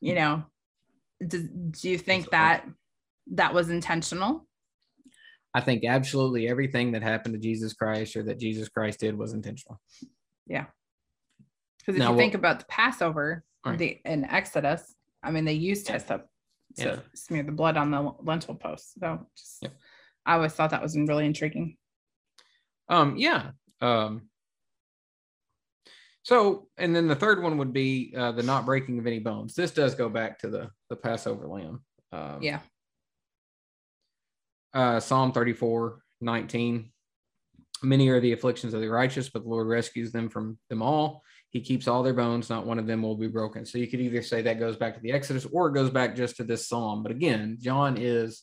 you 0.00 0.14
know, 0.14 0.44
do, 1.26 1.48
do 1.70 1.88
you 1.88 1.96
think 1.96 2.30
that 2.30 2.66
that 3.32 3.54
was 3.54 3.70
intentional? 3.70 4.46
I 5.54 5.60
think 5.60 5.84
absolutely 5.84 6.48
everything 6.48 6.92
that 6.92 7.02
happened 7.02 7.34
to 7.34 7.40
Jesus 7.40 7.72
Christ 7.72 8.16
or 8.16 8.22
that 8.24 8.38
Jesus 8.38 8.68
Christ 8.68 9.00
did 9.00 9.16
was 9.16 9.32
intentional. 9.32 9.80
Yeah. 10.46 10.66
Because 11.78 11.94
if 11.94 12.00
now, 12.00 12.10
you 12.10 12.18
think 12.18 12.34
about 12.34 12.58
the 12.58 12.66
Passover, 12.66 13.44
right. 13.64 13.78
the 13.78 14.00
in 14.04 14.24
Exodus, 14.24 14.94
I 15.22 15.30
mean, 15.30 15.44
they 15.44 15.54
used 15.54 15.88
hyssop 15.88 16.28
to 16.78 16.84
yeah. 16.84 16.96
smear 17.14 17.42
the 17.42 17.52
blood 17.52 17.76
on 17.76 17.90
the 17.90 18.12
lintel 18.20 18.54
post. 18.54 18.98
So 19.00 19.26
just, 19.36 19.58
yeah. 19.62 19.68
I 20.24 20.34
always 20.34 20.52
thought 20.52 20.70
that 20.70 20.82
was 20.82 20.96
really 20.96 21.26
intriguing. 21.26 21.76
Um, 22.88 23.16
yeah. 23.16 23.50
Um, 23.80 24.28
so, 26.22 26.68
and 26.76 26.94
then 26.94 27.06
the 27.06 27.14
third 27.14 27.42
one 27.42 27.58
would 27.58 27.72
be 27.72 28.12
uh, 28.16 28.32
the 28.32 28.42
not 28.42 28.66
breaking 28.66 28.98
of 28.98 29.06
any 29.06 29.20
bones. 29.20 29.54
This 29.54 29.70
does 29.70 29.94
go 29.94 30.08
back 30.08 30.40
to 30.40 30.48
the 30.48 30.70
the 30.90 30.96
Passover 30.96 31.46
lamb. 31.46 31.82
Um, 32.12 32.42
yeah. 32.42 32.60
Uh, 34.74 35.00
Psalm 35.00 35.32
34, 35.32 36.00
19. 36.20 36.90
Many 37.82 38.08
are 38.08 38.20
the 38.20 38.32
afflictions 38.32 38.74
of 38.74 38.80
the 38.80 38.88
righteous, 38.88 39.28
but 39.28 39.42
the 39.42 39.48
Lord 39.48 39.68
rescues 39.68 40.12
them 40.12 40.28
from 40.28 40.58
them 40.68 40.82
all. 40.82 41.22
He 41.56 41.62
keeps 41.62 41.88
all 41.88 42.02
their 42.02 42.12
bones, 42.12 42.50
not 42.50 42.66
one 42.66 42.78
of 42.78 42.86
them 42.86 43.00
will 43.00 43.16
be 43.16 43.28
broken. 43.28 43.64
So 43.64 43.78
you 43.78 43.86
could 43.86 44.00
either 44.00 44.20
say 44.20 44.42
that 44.42 44.58
goes 44.58 44.76
back 44.76 44.94
to 44.94 45.00
the 45.00 45.12
Exodus 45.12 45.46
or 45.50 45.68
it 45.68 45.72
goes 45.72 45.88
back 45.88 46.14
just 46.14 46.36
to 46.36 46.44
this 46.44 46.68
psalm. 46.68 47.02
But 47.02 47.12
again, 47.12 47.56
John 47.58 47.96
is 47.96 48.42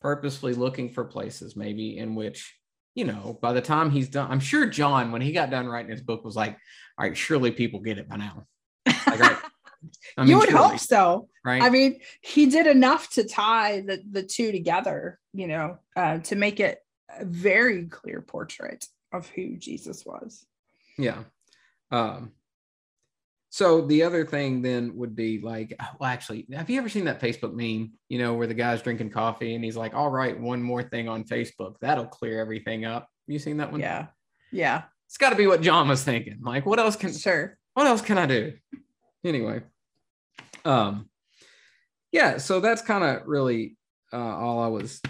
purposefully 0.00 0.54
looking 0.54 0.88
for 0.88 1.04
places 1.04 1.56
maybe 1.56 1.98
in 1.98 2.14
which 2.14 2.54
you 2.94 3.04
know, 3.04 3.36
by 3.42 3.52
the 3.52 3.60
time 3.60 3.90
he's 3.90 4.08
done, 4.08 4.30
I'm 4.30 4.38
sure 4.38 4.66
John, 4.66 5.10
when 5.10 5.20
he 5.20 5.32
got 5.32 5.50
done 5.50 5.66
writing 5.66 5.90
his 5.90 6.00
book, 6.00 6.24
was 6.24 6.36
like, 6.36 6.52
all 6.96 7.04
right, 7.04 7.16
surely 7.16 7.50
people 7.50 7.80
get 7.80 7.98
it 7.98 8.08
by 8.08 8.18
now. 8.18 8.46
Like, 8.86 9.20
I, 9.20 9.36
I 10.16 10.20
mean, 10.20 10.28
you 10.28 10.38
would 10.38 10.48
surely, 10.48 10.68
hope 10.68 10.78
so. 10.78 11.28
Right. 11.44 11.60
I 11.60 11.70
mean, 11.70 11.98
he 12.20 12.46
did 12.46 12.68
enough 12.68 13.10
to 13.14 13.24
tie 13.24 13.80
the, 13.80 14.00
the 14.08 14.22
two 14.22 14.52
together, 14.52 15.18
you 15.32 15.48
know, 15.48 15.78
uh, 15.96 16.18
to 16.18 16.36
make 16.36 16.60
it 16.60 16.78
a 17.18 17.24
very 17.24 17.86
clear 17.86 18.20
portrait 18.20 18.86
of 19.12 19.28
who 19.30 19.56
Jesus 19.56 20.06
was. 20.06 20.46
Yeah. 20.96 21.24
Um, 21.90 22.30
so 23.54 23.82
the 23.82 24.02
other 24.02 24.26
thing 24.26 24.62
then 24.62 24.96
would 24.96 25.14
be 25.14 25.38
like, 25.38 25.78
well, 26.00 26.10
actually, 26.10 26.44
have 26.52 26.68
you 26.68 26.76
ever 26.76 26.88
seen 26.88 27.04
that 27.04 27.20
Facebook 27.20 27.54
meme, 27.54 27.92
you 28.08 28.18
know, 28.18 28.34
where 28.34 28.48
the 28.48 28.54
guy's 28.54 28.82
drinking 28.82 29.10
coffee 29.10 29.54
and 29.54 29.62
he's 29.62 29.76
like, 29.76 29.94
all 29.94 30.10
right, 30.10 30.36
one 30.36 30.60
more 30.60 30.82
thing 30.82 31.08
on 31.08 31.22
Facebook. 31.22 31.76
That'll 31.80 32.08
clear 32.08 32.40
everything 32.40 32.84
up. 32.84 33.08
You 33.28 33.38
seen 33.38 33.58
that 33.58 33.70
one? 33.70 33.80
Yeah. 33.80 34.06
Yeah. 34.50 34.82
It's 35.06 35.18
got 35.18 35.30
to 35.30 35.36
be 35.36 35.46
what 35.46 35.60
John 35.60 35.86
was 35.86 36.02
thinking. 36.02 36.40
Like, 36.42 36.66
what 36.66 36.80
else 36.80 36.96
can, 36.96 37.12
sure. 37.12 37.56
What 37.74 37.86
else 37.86 38.02
can 38.02 38.18
I 38.18 38.26
do? 38.26 38.54
Anyway. 39.24 39.62
Um, 40.64 41.08
yeah. 42.10 42.38
So 42.38 42.58
that's 42.58 42.82
kind 42.82 43.04
of 43.04 43.22
really 43.24 43.76
uh, 44.12 44.16
all 44.16 44.64
I 44.64 44.66
was 44.66 45.00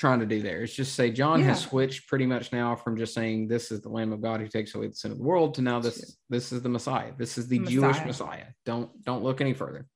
trying 0.00 0.18
to 0.18 0.26
do 0.26 0.40
there. 0.40 0.62
It's 0.62 0.72
just 0.72 0.94
say 0.94 1.10
John 1.10 1.40
yeah. 1.40 1.46
has 1.46 1.60
switched 1.60 2.08
pretty 2.08 2.24
much 2.24 2.52
now 2.52 2.74
from 2.74 2.96
just 2.96 3.12
saying 3.12 3.48
this 3.48 3.70
is 3.70 3.82
the 3.82 3.90
Lamb 3.90 4.14
of 4.14 4.22
God 4.22 4.40
who 4.40 4.48
takes 4.48 4.74
away 4.74 4.88
the 4.88 4.94
sin 4.94 5.12
of 5.12 5.18
the 5.18 5.24
world 5.24 5.54
to 5.54 5.62
now 5.62 5.78
this 5.78 6.16
this 6.30 6.52
is 6.52 6.62
the 6.62 6.70
Messiah. 6.70 7.12
This 7.18 7.36
is 7.36 7.48
the 7.48 7.58
Messiah. 7.58 7.74
Jewish 7.74 8.04
Messiah. 8.06 8.46
Don't 8.64 8.90
don't 9.04 9.22
look 9.22 9.42
any 9.42 9.52
further. 9.52 9.86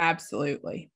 Absolutely. 0.00 0.90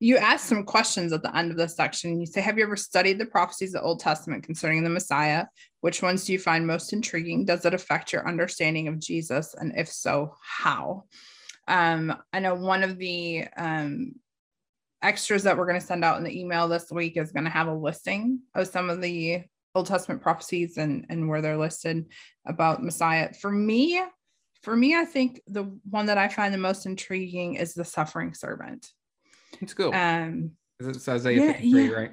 You 0.00 0.16
ask 0.16 0.46
some 0.46 0.64
questions 0.64 1.12
at 1.12 1.22
the 1.22 1.34
end 1.36 1.50
of 1.50 1.56
this 1.56 1.76
section. 1.76 2.20
You 2.20 2.26
say, 2.26 2.40
Have 2.40 2.58
you 2.58 2.64
ever 2.64 2.76
studied 2.76 3.18
the 3.18 3.26
prophecies 3.26 3.74
of 3.74 3.82
the 3.82 3.86
Old 3.86 4.00
Testament 4.00 4.44
concerning 4.44 4.82
the 4.82 4.90
Messiah? 4.90 5.44
Which 5.82 6.02
ones 6.02 6.24
do 6.24 6.32
you 6.32 6.38
find 6.38 6.66
most 6.66 6.92
intriguing? 6.92 7.44
Does 7.44 7.64
it 7.64 7.74
affect 7.74 8.12
your 8.12 8.26
understanding 8.26 8.88
of 8.88 8.98
Jesus? 8.98 9.54
And 9.54 9.72
if 9.76 9.88
so, 9.88 10.34
how? 10.42 11.04
Um, 11.68 12.14
I 12.32 12.40
know 12.40 12.54
one 12.54 12.82
of 12.82 12.98
the 12.98 13.46
um, 13.56 14.14
extras 15.04 15.42
that 15.42 15.56
we're 15.56 15.66
going 15.66 15.80
to 15.80 15.86
send 15.86 16.04
out 16.04 16.16
in 16.16 16.24
the 16.24 16.40
email 16.40 16.66
this 16.66 16.90
week 16.90 17.16
is 17.16 17.30
going 17.30 17.44
to 17.44 17.50
have 17.50 17.68
a 17.68 17.74
listing 17.74 18.40
of 18.54 18.66
some 18.66 18.88
of 18.88 19.00
the 19.00 19.42
Old 19.74 19.86
Testament 19.86 20.22
prophecies 20.22 20.78
and, 20.78 21.04
and 21.10 21.28
where 21.28 21.42
they're 21.42 21.58
listed 21.58 22.06
about 22.46 22.82
Messiah. 22.82 23.32
For 23.34 23.50
me, 23.50 24.02
for 24.62 24.74
me, 24.74 24.96
I 24.96 25.04
think 25.04 25.42
the 25.46 25.64
one 25.90 26.06
that 26.06 26.16
I 26.16 26.28
find 26.28 26.54
the 26.54 26.58
most 26.58 26.86
intriguing 26.86 27.56
is 27.56 27.74
the 27.74 27.84
suffering 27.84 28.32
servant. 28.34 28.88
It's 29.60 29.74
cool. 29.74 29.94
Um, 29.94 30.52
it's 30.80 31.08
Isaiah 31.08 31.40
yeah, 31.40 31.52
53, 31.52 31.84
yeah. 31.84 31.92
right? 31.92 32.12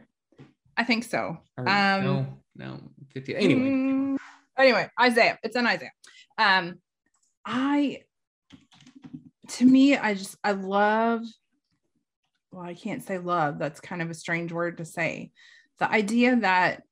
I 0.78 0.84
think 0.84 1.06
so. 1.06 1.38
Or, 1.58 1.68
um, 1.68 2.04
no, 2.04 2.28
no, 2.56 2.80
50. 3.14 3.36
Anyway. 3.36 3.62
Mm, 3.62 4.18
anyway, 4.58 4.90
Isaiah. 5.00 5.40
It's 5.44 5.56
in 5.56 5.66
Isaiah. 5.66 5.92
Um, 6.38 6.80
I, 7.46 8.02
to 9.50 9.66
me, 9.66 9.96
I 9.96 10.14
just, 10.14 10.36
I 10.44 10.52
love 10.52 11.22
well, 12.52 12.66
I 12.66 12.74
can't 12.74 13.04
say 13.04 13.18
love. 13.18 13.58
That's 13.58 13.80
kind 13.80 14.02
of 14.02 14.10
a 14.10 14.16
strange 14.16 14.52
word 14.52 14.78
to 14.78 14.86
say. 14.86 15.32
The 15.80 15.90
idea 15.90 16.36
that 16.38 16.84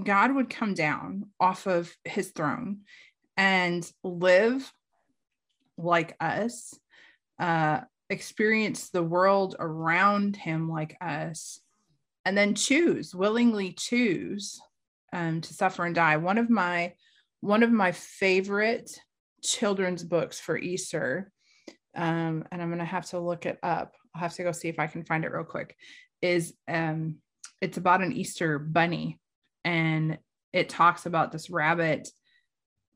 God 0.00 0.34
would 0.34 0.50
come 0.50 0.74
down 0.74 1.26
off 1.38 1.66
of 1.66 1.94
his 2.04 2.30
throne 2.30 2.80
and 3.36 3.90
live 4.02 4.72
like 5.78 6.16
us, 6.20 6.74
uh, 7.38 7.80
experience 8.08 8.90
the 8.90 9.02
world 9.02 9.56
around 9.58 10.36
him 10.36 10.68
like 10.68 10.96
us, 11.00 11.60
and 12.24 12.36
then 12.36 12.54
choose, 12.54 13.14
willingly 13.14 13.72
choose 13.72 14.60
um, 15.12 15.40
to 15.40 15.54
suffer 15.54 15.84
and 15.84 15.94
die. 15.94 16.16
One 16.16 16.38
of 16.38 16.50
my 16.50 16.94
one 17.40 17.62
of 17.62 17.72
my 17.72 17.92
favorite 17.92 18.90
children's 19.42 20.04
books 20.04 20.38
for 20.38 20.58
Easter, 20.58 21.32
um, 21.96 22.44
and 22.50 22.62
I'm 22.62 22.68
going 22.68 22.78
to 22.78 22.84
have 22.84 23.06
to 23.06 23.18
look 23.18 23.46
it 23.46 23.58
up 23.62 23.94
I'll 24.14 24.22
have 24.22 24.34
to 24.34 24.42
go 24.42 24.52
see 24.52 24.68
if 24.68 24.78
I 24.78 24.86
can 24.86 25.04
find 25.04 25.24
it 25.24 25.32
real 25.32 25.44
quick, 25.44 25.76
is 26.22 26.54
um 26.68 27.16
it's 27.60 27.78
about 27.78 28.02
an 28.02 28.12
Easter 28.12 28.58
bunny 28.58 29.18
and 29.64 30.18
it 30.52 30.68
talks 30.68 31.06
about 31.06 31.32
this 31.32 31.50
rabbit 31.50 32.08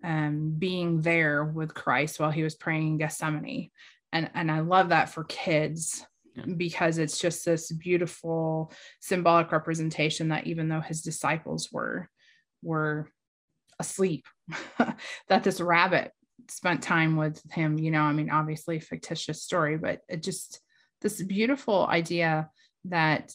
um 0.02 0.54
being 0.58 1.00
there 1.00 1.44
with 1.44 1.74
Christ 1.74 2.20
while 2.20 2.30
he 2.30 2.42
was 2.42 2.54
praying 2.54 2.88
in 2.88 2.98
Gethsemane. 2.98 3.70
And 4.12 4.30
and 4.34 4.50
I 4.50 4.60
love 4.60 4.90
that 4.90 5.08
for 5.08 5.24
kids 5.24 6.04
because 6.56 6.98
it's 6.98 7.18
just 7.18 7.44
this 7.44 7.70
beautiful 7.70 8.72
symbolic 9.00 9.52
representation 9.52 10.28
that 10.28 10.46
even 10.48 10.68
though 10.68 10.80
his 10.80 11.02
disciples 11.02 11.70
were 11.70 12.08
were 12.62 13.08
asleep 13.78 14.26
that 15.28 15.44
this 15.44 15.60
rabbit 15.60 16.12
spent 16.48 16.82
time 16.82 17.16
with 17.16 17.40
him 17.52 17.78
you 17.78 17.90
know 17.90 18.02
i 18.02 18.12
mean 18.12 18.30
obviously 18.30 18.78
fictitious 18.78 19.42
story 19.42 19.78
but 19.78 20.00
it 20.08 20.22
just 20.22 20.60
this 21.04 21.22
beautiful 21.22 21.86
idea 21.86 22.50
that 22.86 23.32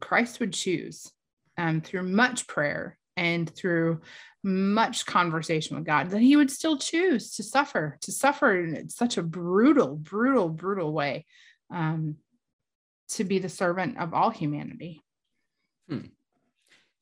Christ 0.00 0.40
would 0.40 0.52
choose 0.52 1.12
um, 1.58 1.80
through 1.82 2.04
much 2.04 2.46
prayer 2.46 2.98
and 3.16 3.48
through 3.50 4.00
much 4.42 5.04
conversation 5.04 5.76
with 5.76 5.84
God, 5.84 6.10
that 6.10 6.20
he 6.20 6.36
would 6.36 6.50
still 6.50 6.78
choose 6.78 7.34
to 7.34 7.42
suffer, 7.42 7.98
to 8.02 8.12
suffer 8.12 8.58
in 8.58 8.88
such 8.88 9.18
a 9.18 9.22
brutal, 9.22 9.96
brutal, 9.96 10.48
brutal 10.48 10.92
way 10.92 11.26
um, 11.70 12.16
to 13.10 13.24
be 13.24 13.38
the 13.38 13.48
servant 13.48 13.98
of 13.98 14.14
all 14.14 14.30
humanity. 14.30 15.02
Hmm. 15.88 16.06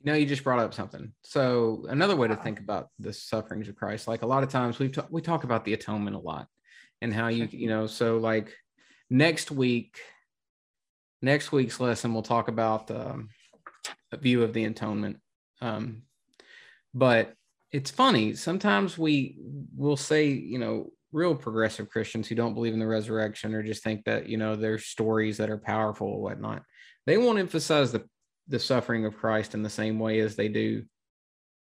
You 0.01 0.13
know, 0.13 0.15
you 0.15 0.27
just 0.27 0.45
brought 0.45 0.61
up 0.61 0.75
something. 0.75 1.13
So 1.23 1.85
another 1.89 2.15
way 2.15 2.29
to 2.29 2.37
think 2.37 2.61
about 2.61 2.89
the 2.99 3.13
sufferings 3.13 3.69
of 3.69 3.77
Christ, 3.77 4.07
like 4.07 4.23
a 4.23 4.27
lot 4.27 4.45
of 4.45 4.49
times 4.49 4.79
we 4.79 4.89
talk, 4.89 5.09
we 5.11 5.21
talk 5.21 5.45
about 5.45 5.65
the 5.65 5.73
atonement 5.75 6.17
a 6.17 6.21
lot, 6.21 6.47
and 7.03 7.13
how 7.13 7.29
you 7.29 7.49
you 7.51 7.69
know, 7.69 7.87
so 7.87 8.19
like 8.19 8.55
next 9.11 9.51
week, 9.51 9.99
next 11.21 11.51
week's 11.51 11.81
lesson, 11.81 12.13
we'll 12.13 12.23
talk 12.23 12.49
about 12.49 12.91
um, 12.91 13.29
a 14.13 14.17
view 14.17 14.43
of 14.43 14.53
the 14.53 14.65
atonement. 14.65 15.19
Um, 15.61 16.03
but 16.95 17.35
it's 17.73 17.91
funny. 17.91 18.35
Sometimes 18.35 18.97
we 18.97 19.37
will 19.77 19.97
say, 19.97 20.29
you 20.29 20.59
know, 20.59 20.91
real 21.13 21.35
progressive 21.35 21.89
Christians 21.91 22.29
who 22.29 22.35
don't 22.35 22.55
believe 22.55 22.73
in 22.73 22.79
the 22.79 22.87
resurrection 22.87 23.55
or 23.55 23.63
just 23.63 23.83
think 23.83 24.05
that, 24.05 24.29
you 24.29 24.37
know, 24.37 24.57
there's 24.57 24.87
stories 24.87 25.39
that 25.39 25.51
are 25.51 25.59
powerful 25.59 26.09
or 26.09 26.21
whatnot. 26.21 26.63
They 27.07 27.19
won't 27.19 27.39
emphasize 27.39 27.93
the, 27.93 28.05
the 28.49 28.59
suffering 28.59 29.05
of 29.05 29.17
Christ 29.17 29.55
in 29.55 29.63
the 29.63 29.71
same 29.71 29.99
way 29.99 30.21
as 30.21 30.37
they 30.37 30.49
do 30.49 30.85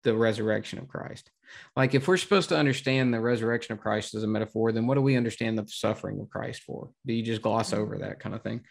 the 0.04 0.14
resurrection 0.14 0.78
of 0.78 0.88
Christ. 0.88 1.30
Like, 1.74 1.94
if 1.94 2.06
we're 2.06 2.16
supposed 2.16 2.48
to 2.50 2.56
understand 2.56 3.12
the 3.12 3.20
resurrection 3.20 3.72
of 3.72 3.80
Christ 3.80 4.14
as 4.14 4.22
a 4.22 4.28
metaphor, 4.28 4.72
then 4.72 4.86
what 4.86 4.94
do 4.94 5.00
we 5.00 5.16
understand 5.16 5.58
the 5.58 5.66
suffering 5.66 6.20
of 6.20 6.30
Christ 6.30 6.62
for? 6.62 6.90
Do 7.04 7.12
you 7.12 7.22
just 7.22 7.42
gloss 7.42 7.72
over 7.72 7.98
that 7.98 8.20
kind 8.20 8.34
of 8.34 8.42
thing? 8.42 8.62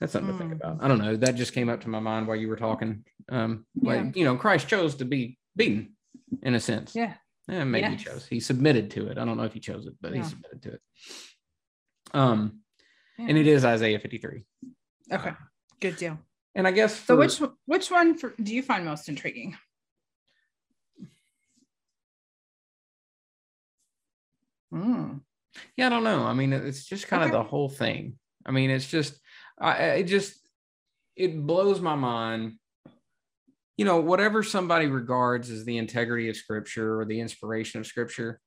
That's 0.00 0.12
something 0.12 0.34
mm. 0.34 0.38
to 0.38 0.38
think 0.38 0.52
mm. 0.52 0.56
about. 0.56 0.84
I 0.84 0.88
don't 0.88 0.98
know. 0.98 1.16
That 1.16 1.36
just 1.36 1.52
came 1.52 1.68
up 1.68 1.80
to 1.82 1.88
my 1.88 2.00
mind 2.00 2.26
while 2.26 2.36
you 2.36 2.48
were 2.48 2.56
talking. 2.56 3.04
Um, 3.30 3.66
yeah. 3.74 4.02
like, 4.02 4.16
you 4.16 4.24
know, 4.24 4.36
Christ 4.36 4.68
chose 4.68 4.96
to 4.96 5.04
be 5.04 5.38
beaten 5.56 5.96
in 6.42 6.54
a 6.54 6.60
sense. 6.60 6.94
Yeah. 6.94 7.14
Yeah, 7.48 7.64
maybe 7.64 7.88
Yes. 7.88 7.98
he 7.98 8.04
chose. 8.04 8.26
He 8.26 8.40
submitted 8.40 8.90
to 8.92 9.08
it. 9.08 9.18
I 9.18 9.24
don't 9.24 9.36
know 9.36 9.44
if 9.44 9.52
he 9.52 9.60
chose 9.60 9.86
it, 9.86 9.94
but 10.00 10.14
Yeah. 10.14 10.22
he 10.22 10.28
submitted 10.28 10.62
to 10.62 10.72
it. 10.72 10.80
Um, 12.12 12.60
Yeah. 13.18 13.26
and 13.28 13.38
it 13.38 13.46
is 13.46 13.64
Isaiah 13.64 13.98
53. 13.98 14.44
Okay, 15.12 15.32
good 15.80 15.96
deal. 15.96 16.18
And 16.54 16.66
I 16.66 16.70
guess 16.70 16.98
So 17.04 17.16
which 17.16 17.40
which 17.66 17.90
one 17.90 18.16
for, 18.16 18.34
do 18.40 18.54
you 18.54 18.62
find 18.62 18.84
most 18.84 19.08
intriguing? 19.08 19.56
Hmm. 24.70 25.18
yeah, 25.76 25.86
I 25.86 25.88
don't 25.88 26.02
know. 26.02 26.24
I 26.24 26.32
mean, 26.32 26.52
it's 26.52 26.84
just 26.84 27.06
kind 27.06 27.22
of 27.22 27.30
the 27.30 27.44
whole 27.44 27.68
thing. 27.68 28.18
I 28.44 28.50
mean, 28.50 28.70
it's 28.70 28.88
just, 28.88 29.16
I, 29.60 29.74
it 29.74 30.04
just, 30.04 30.36
it 31.14 31.46
blows 31.46 31.80
my 31.80 31.94
mind. 31.94 32.54
You 33.76 33.84
know, 33.84 34.00
whatever 34.00 34.42
somebody 34.42 34.86
regards 34.86 35.48
as 35.50 35.64
the 35.64 35.78
integrity 35.78 36.28
of 36.28 36.36
scripture 36.36 37.00
or 37.00 37.04
the 37.04 37.20
inspiration 37.20 37.80
of 37.80 37.86
scripture, 37.86 38.40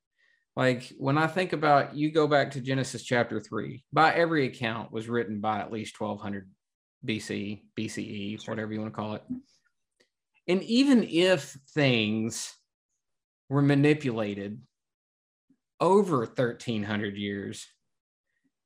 like 0.58 0.92
when 0.98 1.18
I 1.18 1.28
think 1.28 1.54
about 1.54 1.96
you 1.96 2.12
go 2.12 2.28
back 2.28 2.52
to 2.52 2.62
Genesis 2.62 3.04
chapter 3.04 3.40
three, 3.40 3.86
by 3.94 4.14
every 4.14 4.48
account 4.48 4.92
was 4.92 5.08
written 5.08 5.40
by 5.40 5.60
at 5.60 5.72
least 5.72 6.00
1200 6.00 6.50
BC, 7.06 7.64
BCE, 7.76 8.38
Sure. 8.38 8.52
whatever 8.52 8.74
you 8.74 8.80
want 8.82 8.94
to 8.94 8.96
call 8.96 9.14
it. 9.16 9.24
And 10.48 10.64
even 10.64 11.04
if 11.04 11.58
things 11.74 12.54
were 13.50 13.62
manipulated 13.62 14.62
over 15.80 16.26
1300 16.26 17.18
years 17.18 17.68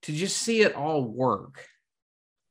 to 0.03 0.13
just 0.13 0.37
see 0.37 0.61
it 0.61 0.75
all 0.75 1.03
work 1.03 1.67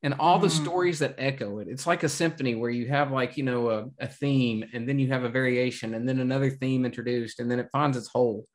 and 0.02 0.14
all 0.14 0.38
the 0.38 0.48
Mm. 0.48 0.62
stories 0.62 0.98
that 1.00 1.14
echo 1.18 1.58
it 1.58 1.68
it's 1.68 1.86
like 1.86 2.02
a 2.02 2.08
symphony 2.08 2.54
where 2.54 2.70
you 2.70 2.86
have 2.88 3.10
like 3.10 3.36
you 3.36 3.42
know 3.42 3.70
a, 3.70 3.86
a 3.98 4.06
theme 4.06 4.64
and 4.74 4.88
then 4.88 4.98
you 4.98 5.08
have 5.08 5.24
a 5.24 5.28
variation 5.30 5.94
and 5.94 6.08
then 6.08 6.20
another 6.20 6.50
theme 6.50 6.84
introduced 6.84 7.40
and 7.40 7.50
then 7.50 7.58
it 7.58 7.68
finds 7.72 7.96
its 7.96 8.08
whole 8.08 8.46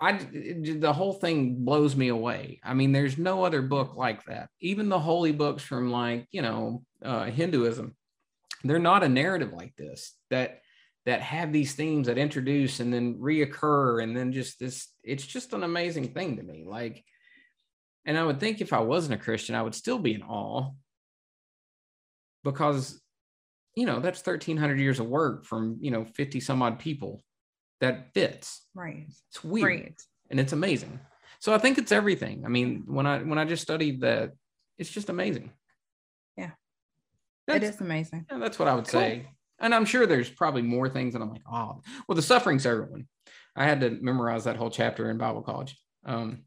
i 0.00 0.12
the 0.12 0.92
whole 0.92 1.12
thing 1.12 1.64
blows 1.64 1.94
me 1.94 2.08
away. 2.08 2.60
I 2.64 2.74
mean 2.74 2.92
there's 2.92 3.18
no 3.18 3.44
other 3.44 3.62
book 3.62 3.96
like 3.96 4.24
that. 4.24 4.48
Even 4.60 4.88
the 4.88 4.98
holy 4.98 5.32
books 5.32 5.62
from 5.62 5.90
like 5.90 6.26
you 6.30 6.42
know 6.42 6.82
uh, 7.04 7.24
hinduism 7.24 7.96
they're 8.64 8.78
not 8.78 9.02
a 9.02 9.08
narrative 9.08 9.52
like 9.52 9.74
this 9.76 10.14
that 10.30 10.60
that 11.06 11.22
have 11.22 11.50
these 11.50 11.74
themes 11.74 12.06
that 12.06 12.18
introduce 12.18 12.80
and 12.80 12.92
then 12.92 13.14
reoccur 13.14 14.02
and 14.02 14.14
then 14.14 14.32
just 14.32 14.58
this 14.58 14.88
it's 15.02 15.26
just 15.26 15.54
an 15.54 15.62
amazing 15.62 16.12
thing 16.12 16.36
to 16.36 16.42
me. 16.42 16.64
Like 16.66 17.04
and 18.04 18.18
i 18.18 18.24
would 18.24 18.40
think 18.40 18.60
if 18.60 18.72
i 18.72 18.80
wasn't 18.80 19.14
a 19.14 19.22
christian 19.22 19.54
i 19.54 19.62
would 19.62 19.74
still 19.74 19.98
be 19.98 20.14
in 20.14 20.22
awe 20.22 20.70
because 22.44 23.00
you 23.76 23.86
know 23.86 24.00
that's 24.00 24.24
1300 24.24 24.78
years 24.78 25.00
of 25.00 25.06
work 25.06 25.44
from 25.44 25.78
you 25.80 25.90
know 25.90 26.04
50 26.04 26.40
some 26.40 26.62
odd 26.62 26.78
people 26.78 27.22
that 27.80 28.12
fits 28.14 28.66
Right. 28.74 29.06
it's 29.28 29.42
weird 29.44 29.64
Right. 29.66 30.02
and 30.30 30.38
it's 30.40 30.52
amazing 30.52 31.00
so 31.40 31.52
i 31.54 31.58
think 31.58 31.78
it's 31.78 31.92
everything 31.92 32.44
i 32.44 32.48
mean 32.48 32.84
when 32.86 33.06
i 33.06 33.18
when 33.22 33.38
i 33.38 33.44
just 33.44 33.62
studied 33.62 34.00
that 34.02 34.32
it's 34.78 34.90
just 34.90 35.08
amazing 35.08 35.52
Yeah. 36.36 36.52
That's- 37.46 37.70
it 37.70 37.74
is 37.74 37.80
amazing. 37.80 38.26
yeah, 38.30 38.38
that's 38.38 38.58
what 38.58 38.68
I 38.68 38.74
would 38.74 38.86
Cool. 38.88 39.00
say. 39.00 39.28
And 39.58 39.74
I'm 39.74 39.84
sure 39.84 40.06
there's 40.06 40.30
probably 40.30 40.62
more 40.62 40.88
things 40.88 41.12
that 41.12 41.20
I'm 41.20 41.30
like, 41.30 41.42
oh, 41.50 41.82
well, 42.06 42.16
the 42.16 42.22
suffering 42.22 42.58
servant 42.60 42.92
one. 42.92 43.08
I 43.56 43.64
had 43.66 43.80
to 43.80 43.90
memorize 43.90 44.44
that 44.44 44.56
whole 44.56 44.70
chapter 44.70 45.10
in 45.10 45.18
Bible 45.18 45.42
college. 45.42 45.76
Um, 46.04 46.44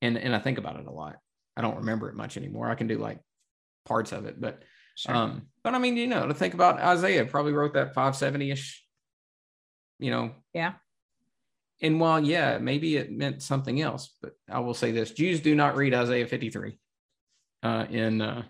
and 0.00 0.16
and 0.16 0.34
I 0.34 0.38
think 0.38 0.58
about 0.58 0.78
it 0.78 0.86
a 0.86 0.90
lot. 0.90 1.16
I 1.56 1.60
don't 1.62 1.76
remember 1.78 2.08
it 2.08 2.14
much 2.14 2.36
anymore. 2.36 2.70
I 2.70 2.74
can 2.74 2.86
do 2.86 2.98
like 2.98 3.20
parts 3.84 4.12
of 4.12 4.24
it, 4.26 4.40
but 4.40 4.62
Sure. 4.96 5.14
um, 5.14 5.48
but 5.64 5.74
I 5.74 5.78
mean, 5.78 5.96
you 5.96 6.06
know, 6.06 6.26
to 6.28 6.34
think 6.34 6.54
about 6.54 6.78
Isaiah 6.80 7.24
probably 7.26 7.52
wrote 7.52 7.74
that 7.74 7.94
570-ish, 7.94 8.83
you 9.98 10.10
know. 10.10 10.32
Yeah. 10.52 10.74
And 11.82 12.00
while 12.00 12.24
yeah, 12.24 12.58
maybe 12.58 12.96
it 12.96 13.10
meant 13.12 13.42
something 13.42 13.80
else, 13.80 14.14
but 14.22 14.32
I 14.50 14.60
will 14.60 14.74
say 14.74 14.92
this: 14.92 15.10
Jews 15.10 15.40
do 15.40 15.54
not 15.54 15.76
read 15.76 15.92
Isaiah 15.94 16.26
53 16.26 16.78
uh, 17.62 17.86
in 17.90 18.20
uh, 18.22 18.44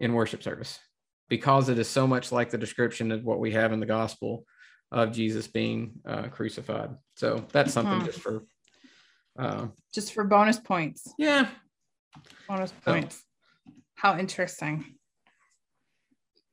in 0.00 0.12
worship 0.12 0.42
service 0.42 0.78
because 1.28 1.68
it 1.68 1.78
is 1.78 1.88
so 1.88 2.06
much 2.06 2.32
like 2.32 2.50
the 2.50 2.58
description 2.58 3.12
of 3.12 3.22
what 3.24 3.38
we 3.38 3.52
have 3.52 3.72
in 3.72 3.80
the 3.80 3.86
gospel 3.86 4.44
of 4.90 5.12
Jesus 5.12 5.46
being 5.46 5.92
uh, 6.06 6.28
crucified. 6.28 6.90
So 7.16 7.44
that's 7.52 7.72
something 7.72 8.00
Mhm. 8.00 8.06
just 8.06 8.20
for 8.20 8.44
uh, 9.38 9.66
Just 9.94 10.14
for 10.14 10.24
bonus 10.24 10.58
points. 10.58 11.12
yeah. 11.18 11.48
Bonus 12.48 12.70
So- 12.70 12.92
points. 12.92 13.22
How 13.94 14.18
interesting. 14.18 14.84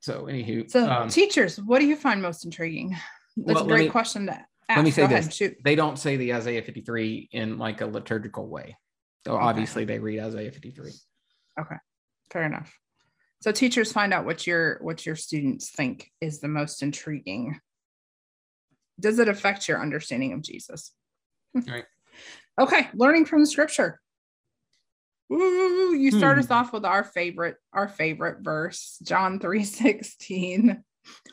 So 0.01 0.25
anywho, 0.25 0.69
So, 0.69 0.87
um, 0.89 1.09
teachers, 1.09 1.59
what 1.59 1.79
do 1.79 1.85
you 1.87 1.95
find 1.95 2.21
most 2.21 2.45
intriguing? 2.45 2.95
That's 3.37 3.55
Well, 3.55 3.65
a 3.65 3.67
great 3.67 3.85
me- 3.85 3.89
question 3.91 4.25
to 4.27 4.33
ask. 4.33 4.47
Let 4.77 4.85
me 4.85 4.91
say 4.91 5.03
Go 5.07 5.15
this. 5.15 5.33
shoot. 5.33 5.57
they 5.63 5.75
don't 5.75 5.97
say 5.99 6.17
the 6.17 6.33
Isaiah 6.33 6.61
53 6.61 7.29
in 7.31 7.57
like 7.57 7.81
a 7.81 7.85
liturgical 7.85 8.47
way. 8.47 8.77
So 9.25 9.33
Okay. 9.35 9.43
obviously 9.45 9.85
they 9.85 9.99
read 9.99 10.19
Isaiah 10.19 10.51
53. 10.51 10.91
Okay. 11.59 11.75
Fair 12.31 12.43
enough. 12.43 12.77
So 13.41 13.51
teachers 13.51 13.91
find 13.91 14.13
out 14.13 14.25
what 14.25 14.47
your 14.47 14.79
what 14.81 15.05
your 15.05 15.15
students 15.15 15.69
think 15.69 16.11
is 16.21 16.39
the 16.39 16.47
most 16.47 16.81
intriguing. 16.81 17.59
Does 18.99 19.19
it 19.19 19.27
affect 19.27 19.67
your 19.67 19.81
understanding 19.81 20.33
of 20.33 20.41
Jesus? 20.41 20.93
Right. 21.53 21.85
Okay, 22.57 22.87
learning 22.93 23.25
from 23.25 23.41
the 23.41 23.47
scripture. 23.47 23.99
Ooh, 25.33 25.93
you 25.93 26.09
start 26.11 26.35
Hmm. 26.37 26.39
us 26.39 26.51
off 26.51 26.71
with 26.71 26.85
our 26.85 27.03
favorite, 27.03 27.57
our 27.73 27.89
favorite 27.89 28.43
verse, 28.43 28.97
John 29.03 29.39
3 29.41 29.63
16. 29.65 30.81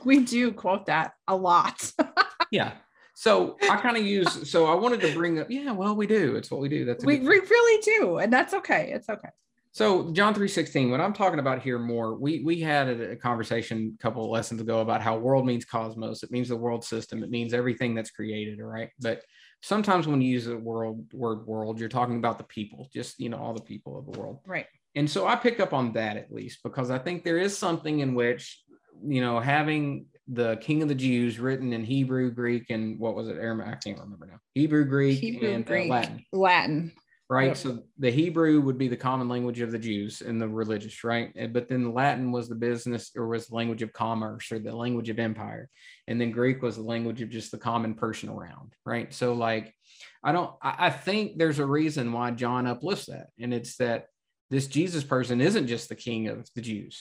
We 0.04 0.20
do 0.20 0.52
quote 0.52 0.86
that 0.86 1.12
a 1.28 1.36
lot. 1.36 1.92
Yeah. 2.50 2.72
So 3.14 3.56
I 3.62 3.76
kind 3.76 3.96
of 3.96 4.04
use. 4.04 4.50
So 4.50 4.66
I 4.66 4.74
wanted 4.74 5.00
to 5.00 5.14
bring 5.14 5.38
up. 5.38 5.50
Yeah. 5.50 5.72
Well, 5.72 5.96
we 5.96 6.06
do. 6.06 6.36
It's 6.36 6.50
what 6.50 6.60
we 6.60 6.68
do. 6.68 6.84
That's 6.84 7.02
we, 7.02 7.18
we 7.18 7.38
really 7.38 7.82
do, 7.82 8.18
and 8.18 8.30
that's 8.30 8.52
okay. 8.52 8.90
It's 8.92 9.08
okay. 9.08 9.30
So 9.72 10.12
John 10.12 10.34
3:16, 10.34 10.90
what 10.90 11.00
I'm 11.00 11.14
talking 11.14 11.38
about 11.38 11.62
here 11.62 11.78
more, 11.78 12.14
we 12.14 12.44
we 12.44 12.60
had 12.60 12.88
a, 12.88 13.12
a 13.12 13.16
conversation 13.16 13.96
a 13.98 14.02
couple 14.02 14.22
of 14.22 14.30
lessons 14.30 14.60
ago 14.60 14.80
about 14.80 15.00
how 15.00 15.16
world 15.16 15.46
means 15.46 15.64
cosmos. 15.64 16.22
It 16.22 16.30
means 16.30 16.50
the 16.50 16.56
world 16.56 16.84
system. 16.84 17.22
It 17.22 17.30
means 17.30 17.54
everything 17.54 17.94
that's 17.94 18.10
created, 18.10 18.60
all 18.60 18.66
right? 18.66 18.90
But 19.00 19.22
sometimes 19.62 20.06
when 20.06 20.20
you 20.20 20.28
use 20.28 20.44
the 20.44 20.58
world 20.58 21.06
word 21.14 21.46
world, 21.46 21.80
you're 21.80 21.88
talking 21.88 22.18
about 22.18 22.36
the 22.36 22.44
people, 22.44 22.90
just 22.92 23.18
you 23.18 23.30
know, 23.30 23.38
all 23.38 23.54
the 23.54 23.62
people 23.62 23.98
of 23.98 24.12
the 24.12 24.20
world. 24.20 24.40
Right. 24.46 24.66
And 24.94 25.08
so 25.08 25.26
I 25.26 25.36
picked 25.36 25.60
up 25.60 25.72
on 25.72 25.94
that 25.94 26.18
at 26.18 26.30
least 26.30 26.62
because 26.62 26.90
I 26.90 26.98
think 26.98 27.24
there 27.24 27.38
is 27.38 27.56
something 27.56 28.00
in 28.00 28.14
which, 28.14 28.62
you 29.04 29.20
know, 29.20 29.40
having 29.40 30.06
the 30.28 30.56
King 30.56 30.82
of 30.82 30.88
the 30.88 30.94
Jews 30.94 31.38
written 31.38 31.72
in 31.72 31.84
Hebrew, 31.84 32.30
Greek, 32.30 32.70
and 32.70 32.98
what 32.98 33.14
was 33.14 33.28
it? 33.28 33.36
Aramaic? 33.36 33.68
I 33.68 33.76
can't 33.76 33.98
remember 33.98 34.26
now. 34.26 34.38
Hebrew, 34.54 34.84
Greek, 34.84 35.18
Hebrew, 35.18 35.50
and 35.50 35.68
uh, 35.68 35.74
Latin 35.74 36.24
Latin. 36.32 36.92
right? 37.32 37.48
Yep. 37.48 37.56
So 37.56 37.82
the 37.98 38.10
Hebrew 38.10 38.60
would 38.60 38.76
be 38.76 38.88
the 38.88 38.96
common 38.96 39.28
language 39.28 39.60
of 39.60 39.72
the 39.72 39.78
Jews 39.78 40.20
and 40.20 40.40
the 40.40 40.48
religious, 40.48 41.02
right? 41.02 41.32
But 41.52 41.68
then 41.68 41.94
Latin 41.94 42.30
was 42.30 42.48
the 42.48 42.54
business 42.54 43.10
or 43.16 43.26
was 43.26 43.46
the 43.46 43.54
language 43.54 43.82
of 43.82 43.92
commerce 43.92 44.52
or 44.52 44.58
the 44.58 44.74
language 44.74 45.08
of 45.08 45.18
empire. 45.18 45.68
And 46.08 46.20
then 46.20 46.30
Greek 46.30 46.62
was 46.62 46.76
the 46.76 46.82
language 46.82 47.22
of 47.22 47.30
just 47.30 47.50
the 47.50 47.58
common 47.58 47.94
person 47.94 48.28
around, 48.28 48.74
right? 48.84 49.12
So 49.14 49.32
like, 49.32 49.74
I 50.22 50.32
don't, 50.32 50.52
I, 50.62 50.86
I 50.86 50.90
think 50.90 51.38
there's 51.38 51.58
a 51.58 51.66
reason 51.66 52.12
why 52.12 52.32
John 52.32 52.66
uplifts 52.66 53.06
that. 53.06 53.28
And 53.40 53.54
it's 53.54 53.76
that 53.76 54.06
this 54.50 54.66
Jesus 54.66 55.02
person 55.02 55.40
isn't 55.40 55.68
just 55.68 55.88
the 55.88 55.94
king 55.94 56.28
of 56.28 56.46
the 56.54 56.60
Jews. 56.60 57.00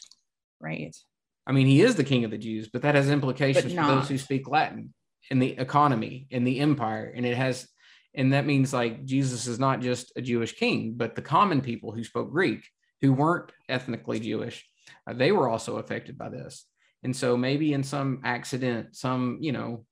Right. 0.61 0.95
I 1.51 1.53
mean, 1.53 1.67
he 1.67 1.81
is 1.81 1.95
the 1.95 2.05
king 2.05 2.23
of 2.23 2.31
the 2.31 2.37
Jews, 2.37 2.69
but 2.69 2.81
that 2.83 2.95
has 2.95 3.09
implications 3.09 3.73
for 3.73 3.85
those 3.85 4.07
who 4.07 4.17
speak 4.17 4.47
Latin 4.47 4.93
in 5.29 5.39
the 5.39 5.49
economy, 5.59 6.25
in 6.29 6.45
the 6.45 6.61
empire. 6.61 7.11
And 7.13 7.25
it 7.25 7.35
has, 7.35 7.67
and 8.15 8.31
that 8.31 8.45
means 8.45 8.71
like 8.71 9.03
Jesus 9.03 9.47
is 9.47 9.59
not 9.59 9.81
just 9.81 10.13
a 10.15 10.21
Jewish 10.21 10.53
king, 10.53 10.93
but 10.95 11.13
the 11.13 11.21
common 11.21 11.59
people 11.59 11.91
who 11.91 12.05
spoke 12.05 12.31
Greek, 12.31 12.65
who 13.01 13.11
weren't 13.11 13.51
ethnically 13.67 14.17
Jewish, 14.21 14.65
uh, 15.05 15.11
they 15.11 15.33
were 15.33 15.49
also 15.49 15.75
affected 15.75 16.17
by 16.17 16.29
this. 16.29 16.65
And 17.03 17.13
so 17.13 17.35
maybe 17.35 17.73
in 17.73 17.83
some 17.83 18.21
accident, 18.23 18.95
some, 18.95 19.37
you 19.41 19.51
know, 19.51 19.85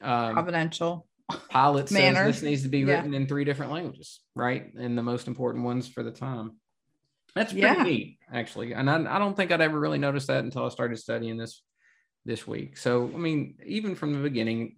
um, 0.00 0.32
Providential. 0.32 1.06
Pilate 1.50 1.90
says 1.90 2.16
this 2.24 2.42
needs 2.42 2.62
to 2.62 2.70
be 2.70 2.78
Yeah. 2.78 2.94
written 2.94 3.12
in 3.12 3.26
three 3.26 3.44
different 3.44 3.70
languages, 3.70 4.20
right? 4.34 4.72
And 4.72 4.96
the 4.96 5.02
most 5.02 5.28
important 5.28 5.64
ones 5.64 5.88
for 5.88 6.02
the 6.02 6.10
time. 6.10 6.52
That's 7.34 7.52
pretty 7.52 7.66
Yeah. 7.66 7.82
neat, 7.82 8.18
actually. 8.32 8.74
And 8.74 8.88
I, 8.88 9.16
I 9.16 9.18
don't 9.18 9.36
think 9.36 9.50
I'd 9.52 9.60
ever 9.60 9.78
really 9.78 9.98
noticed 9.98 10.28
that 10.28 10.44
until 10.44 10.64
I 10.64 10.68
started 10.68 10.98
studying 10.98 11.36
this 11.36 11.62
this 12.24 12.46
week. 12.46 12.76
So, 12.78 13.10
I 13.14 13.18
mean, 13.18 13.56
even 13.66 13.94
from 13.94 14.12
the 14.14 14.20
beginning, 14.20 14.76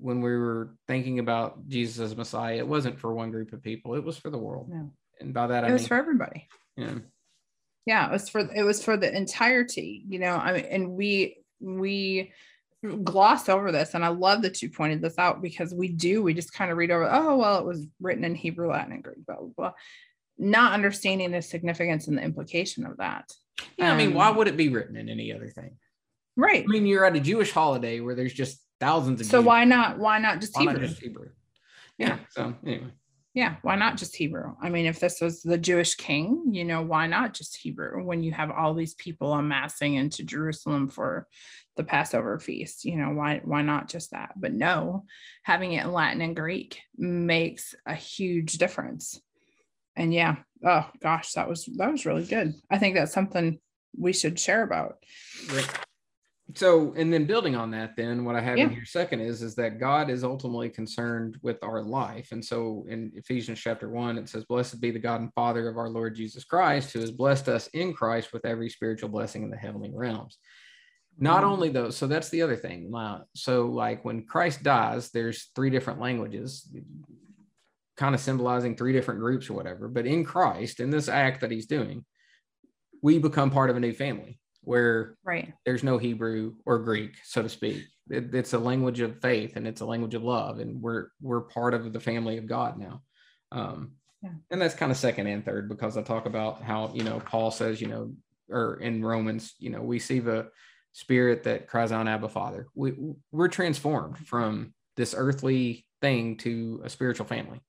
when 0.00 0.20
we 0.20 0.30
were 0.36 0.74
thinking 0.88 1.18
about 1.20 1.68
Jesus 1.68 2.00
as 2.00 2.16
Messiah, 2.16 2.56
it 2.56 2.66
wasn't 2.66 2.98
for 2.98 3.12
one 3.14 3.30
group 3.30 3.52
of 3.52 3.62
people; 3.62 3.94
it 3.94 4.02
was 4.02 4.16
for 4.16 4.30
the 4.30 4.38
world. 4.38 4.68
No. 4.70 4.90
And 5.20 5.32
by 5.32 5.46
that, 5.48 5.64
I 5.64 5.68
It 5.68 5.72
was 5.72 5.82
mean, 5.82 5.88
for 5.88 5.96
everybody. 5.96 6.48
yeah, 6.76 6.94
yeah 7.86 8.08
it 8.08 8.12
was 8.12 8.28
for 8.28 8.40
it 8.40 8.62
was 8.62 8.82
for 8.82 8.96
the 8.96 9.14
entirety 9.14 10.04
you 10.08 10.18
know 10.20 10.36
i 10.36 10.52
mean 10.52 10.64
and 10.66 10.90
we 10.92 11.36
we 11.60 12.32
gloss 13.04 13.48
over 13.48 13.70
this 13.72 13.94
and 13.94 14.04
i 14.04 14.08
love 14.08 14.42
that 14.42 14.62
you 14.62 14.70
pointed 14.70 15.00
this 15.02 15.18
out 15.18 15.42
because 15.42 15.74
we 15.74 15.88
do 15.88 16.22
we 16.22 16.32
just 16.32 16.52
kind 16.54 16.70
of 16.70 16.76
read 16.78 16.90
over 16.92 17.08
oh 17.10 17.36
well 17.36 17.58
it 17.58 17.64
was 17.64 17.86
written 18.00 18.24
in 18.24 18.34
hebrew 18.36 18.70
latin 18.70 18.92
and 18.92 19.02
greek 19.04 19.24
blah 19.26 19.36
blah 19.36 19.48
blah 19.56 19.72
not 20.42 20.72
understanding 20.72 21.30
the 21.30 21.40
significance 21.42 22.08
and 22.08 22.18
the 22.18 22.22
implication 22.22 22.84
of 22.84 22.96
that 22.98 23.30
yeah. 23.76 23.92
I 23.92 23.96
mean, 23.96 24.08
Um, 24.08 24.14
why 24.14 24.30
would 24.30 24.48
it 24.48 24.56
be 24.56 24.68
written 24.70 24.96
in 24.96 25.08
any 25.08 25.32
other 25.32 25.48
thing? 25.48 25.76
right 26.36 26.64
I 26.64 26.66
mean, 26.66 26.86
you're 26.86 27.04
at 27.04 27.14
a 27.16 27.20
Jewish 27.20 27.52
holiday 27.52 28.00
where 28.00 28.14
there's 28.14 28.32
just 28.32 28.60
thousands 28.80 29.20
of 29.20 29.26
So 29.26 29.38
Jews. 29.38 29.46
why 29.46 29.64
not? 29.64 29.98
Why 29.98 30.18
not 30.18 30.40
just 30.40 30.56
Why 30.56 30.62
Hebrew? 30.62 30.78
not 30.80 30.88
just 30.88 31.00
Hebrew? 31.00 31.28
Yeah. 31.98 32.18
So 32.30 32.54
anyway, 32.66 32.90
Yeah, 33.34 33.56
why 33.62 33.76
not 33.76 33.98
just 33.98 34.16
Hebrew? 34.16 34.56
I 34.60 34.68
mean, 34.70 34.86
if 34.86 34.98
this 34.98 35.20
was 35.20 35.42
the 35.42 35.58
Jewish 35.58 35.94
king, 35.94 36.48
you 36.52 36.64
know, 36.64 36.82
why 36.82 37.06
not 37.06 37.34
just 37.34 37.56
Hebrew 37.58 38.02
when 38.04 38.22
you 38.24 38.32
have 38.32 38.50
all 38.50 38.74
these 38.74 38.94
people 38.94 39.32
amassing 39.34 39.94
into 39.94 40.24
Jerusalem 40.24 40.88
for 40.88 41.28
the 41.76 41.84
Passover 41.84 42.38
feast? 42.40 42.84
You 42.84 42.96
know, 42.96 43.10
why 43.10 43.42
why 43.44 43.62
not 43.62 43.88
just 43.88 44.10
that? 44.10 44.32
But 44.36 44.52
no, 44.54 45.04
having 45.44 45.72
it 45.74 45.84
in 45.84 45.92
Latin 45.92 46.22
and 46.22 46.34
Greek 46.34 46.80
makes 46.96 47.74
a 47.86 47.94
huge 47.94 48.54
difference. 48.54 49.20
And 49.96 50.12
yeah, 50.12 50.36
oh 50.64 50.88
gosh, 51.02 51.32
that 51.32 51.48
was 51.48 51.66
that 51.76 51.92
was 51.92 52.06
really 52.06 52.24
good. 52.24 52.54
I 52.70 52.78
think 52.78 52.94
that's 52.94 53.12
something 53.12 53.58
we 53.96 54.12
should 54.12 54.38
share 54.38 54.62
about. 54.62 54.96
Right. 55.52 55.68
So, 56.54 56.92
and 56.96 57.10
then 57.10 57.24
building 57.24 57.54
on 57.56 57.70
that, 57.70 57.96
then 57.96 58.24
what 58.24 58.36
I 58.36 58.40
have 58.40 58.58
Yeah. 58.58 58.64
in 58.64 58.70
here 58.70 58.84
second 58.84 59.20
is 59.20 59.42
is 59.42 59.54
that 59.54 59.80
God 59.80 60.10
is 60.10 60.22
ultimately 60.24 60.68
concerned 60.68 61.38
with 61.42 61.56
our 61.62 61.82
life, 61.82 62.32
and 62.32 62.44
so 62.44 62.84
in 62.88 63.12
Ephesians 63.14 63.58
chapter 63.60 63.88
one, 63.88 64.18
it 64.18 64.28
says, 64.28 64.44
"Blessed 64.44 64.80
be 64.80 64.90
the 64.90 64.98
God 64.98 65.20
and 65.20 65.32
Father 65.34 65.68
of 65.68 65.78
our 65.78 65.88
Lord 65.88 66.14
Jesus 66.14 66.44
Christ, 66.44 66.92
who 66.92 67.00
has 67.00 67.10
blessed 67.10 67.48
us 67.48 67.68
in 67.68 67.94
Christ 67.94 68.32
with 68.32 68.44
every 68.44 68.68
spiritual 68.68 69.08
blessing 69.08 69.42
in 69.42 69.50
the 69.50 69.56
heavenly 69.56 69.90
realms." 69.94 70.38
Not 71.18 71.42
Mhm. 71.42 71.46
only 71.52 71.68
those, 71.68 71.96
so 71.96 72.06
that's 72.06 72.30
the 72.30 72.42
other 72.42 72.56
thing. 72.56 72.90
So, 73.34 73.66
like 73.66 74.04
when 74.04 74.24
Christ 74.24 74.62
dies, 74.62 75.10
there's 75.10 75.50
three 75.54 75.68
different 75.70 76.00
languages, 76.00 76.74
kind 78.02 78.16
of 78.16 78.20
symbolizing 78.20 78.74
three 78.74 78.92
different 78.92 79.20
groups 79.20 79.48
or 79.48 79.52
whatever. 79.52 79.86
But 79.86 80.06
in 80.06 80.24
Christ, 80.24 80.80
in 80.80 80.90
this 80.90 81.08
act 81.08 81.40
that 81.40 81.52
He's 81.52 81.66
doing, 81.66 82.04
we 83.00 83.18
become 83.18 83.48
part 83.48 83.70
of 83.70 83.76
a 83.76 83.80
new 83.80 83.92
family 83.92 84.40
where 84.62 85.14
Right. 85.22 85.54
there's 85.64 85.84
no 85.84 85.98
Hebrew 85.98 86.56
or 86.66 86.80
Greek, 86.80 87.12
so 87.22 87.42
to 87.42 87.48
speak. 87.48 87.84
It- 88.10 88.34
it's 88.34 88.54
a 88.54 88.58
language 88.58 88.98
of 88.98 89.20
faith 89.20 89.54
and 89.54 89.68
it's 89.68 89.82
a 89.82 89.86
language 89.86 90.14
of 90.16 90.24
love, 90.24 90.58
and 90.58 90.82
we're 90.82 91.10
we're 91.20 91.42
part 91.42 91.74
of 91.74 91.92
the 91.92 92.00
family 92.00 92.38
of 92.38 92.46
God 92.46 92.76
now. 92.76 93.04
Um, 93.52 93.92
Yeah. 94.20 94.34
And 94.50 94.60
that's 94.60 94.74
kind 94.74 94.90
of 94.90 94.98
second 94.98 95.28
and 95.28 95.44
third 95.44 95.68
because 95.68 95.96
I 95.96 96.02
talk 96.02 96.26
about 96.26 96.60
how 96.62 96.92
you 96.94 97.04
know 97.04 97.20
Paul 97.20 97.52
says 97.52 97.80
you 97.80 97.86
know, 97.86 98.16
or 98.48 98.80
in 98.80 99.04
Romans, 99.04 99.54
you 99.60 99.70
know, 99.70 99.82
we 99.82 100.00
see 100.00 100.18
the 100.18 100.50
spirit 100.92 101.44
that 101.44 101.68
cries 101.68 101.92
out, 101.92 102.08
"Abba, 102.08 102.28
Father." 102.28 102.66
We 102.74 102.94
we're 103.30 103.48
transformed 103.48 104.18
from 104.26 104.74
this 104.96 105.14
earthly 105.16 105.86
thing 106.00 106.36
to 106.38 106.80
a 106.84 106.88
spiritual 106.88 107.26
family. 107.26 107.60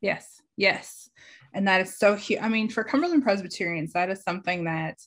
Yes, 0.00 0.40
yes. 0.56 1.10
And 1.52 1.66
that 1.68 1.80
is 1.80 1.98
so 1.98 2.14
huge. 2.14 2.40
I 2.40 2.48
mean, 2.48 2.68
for 2.68 2.84
Cumberland 2.84 3.22
Presbyterians, 3.22 3.92
that 3.92 4.10
is 4.10 4.22
something 4.22 4.64
that 4.64 4.98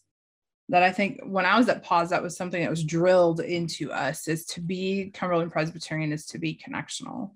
that 0.70 0.84
I 0.84 0.92
think 0.92 1.20
when 1.26 1.46
I 1.46 1.58
was 1.58 1.68
at 1.68 1.84
pause, 1.84 2.12
that 2.12 2.24
was 2.24 2.38
something 2.38 2.62
that 2.62 2.70
was 2.70 2.86
drilled 2.86 3.42
into 3.42 3.92
us 3.92 4.30
is 4.30 4.46
to 4.48 4.62
be 4.62 5.12
Cumberland 5.14 5.52
Presbyterian 5.52 6.14
is 6.14 6.26
to 6.28 6.40
be 6.40 6.60
connectional. 6.66 7.32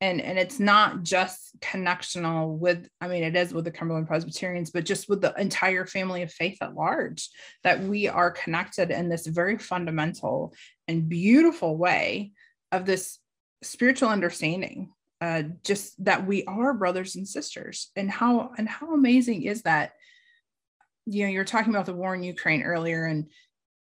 And 0.00 0.20
and 0.20 0.38
it's 0.38 0.60
not 0.60 1.02
just 1.02 1.58
connectional 1.60 2.58
with, 2.58 2.88
I 3.00 3.08
mean, 3.08 3.22
it 3.22 3.36
is 3.36 3.54
with 3.54 3.64
the 3.64 3.70
Cumberland 3.70 4.06
Presbyterians, 4.06 4.70
but 4.70 4.84
just 4.84 5.08
with 5.08 5.22
the 5.22 5.32
entire 5.40 5.86
family 5.86 6.22
of 6.22 6.32
faith 6.32 6.58
at 6.60 6.74
large, 6.74 7.30
that 7.62 7.80
we 7.80 8.08
are 8.08 8.30
connected 8.30 8.90
in 8.90 9.08
this 9.08 9.26
very 9.26 9.56
fundamental 9.56 10.52
and 10.86 11.08
beautiful 11.08 11.76
way 11.76 12.32
of 12.70 12.84
this 12.84 13.18
spiritual 13.62 14.10
understanding 14.10 14.90
uh, 15.20 15.42
just 15.62 16.02
that 16.04 16.26
we 16.26 16.44
are 16.44 16.74
brothers 16.74 17.16
and 17.16 17.26
sisters. 17.26 17.90
And 17.96 18.10
how 18.10 18.52
and 18.58 18.68
how 18.68 18.94
amazing 18.94 19.42
is 19.42 19.62
that? 19.62 19.92
You 21.06 21.24
know 21.24 21.30
you're 21.30 21.44
talking 21.44 21.74
about 21.74 21.86
the 21.86 21.94
war 21.94 22.14
in 22.14 22.22
ukraine 22.22 22.62
earlier 22.62 23.04
and 23.04 23.26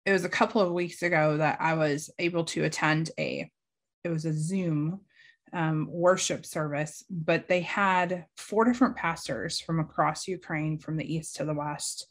it 0.07 0.12
was 0.12 0.24
a 0.24 0.28
couple 0.28 0.61
of 0.61 0.72
weeks 0.72 1.03
ago 1.03 1.37
that 1.37 1.59
i 1.61 1.74
was 1.74 2.11
able 2.18 2.45
to 2.45 2.64
attend 2.64 3.11
a 3.18 3.51
it 4.05 4.09
was 4.09 4.24
a 4.24 4.33
zoom 4.33 5.01
um, 5.53 5.89
worship 5.91 6.47
service 6.47 7.05
but 7.11 7.49
they 7.49 7.61
had 7.61 8.26
four 8.37 8.64
different 8.64 8.97
pastors 8.97 9.61
from 9.61 9.81
across 9.81 10.28
ukraine 10.28 10.78
from 10.78 10.97
the 10.97 11.14
east 11.14 11.37
to 11.37 11.45
the 11.45 11.55
west 11.55 12.07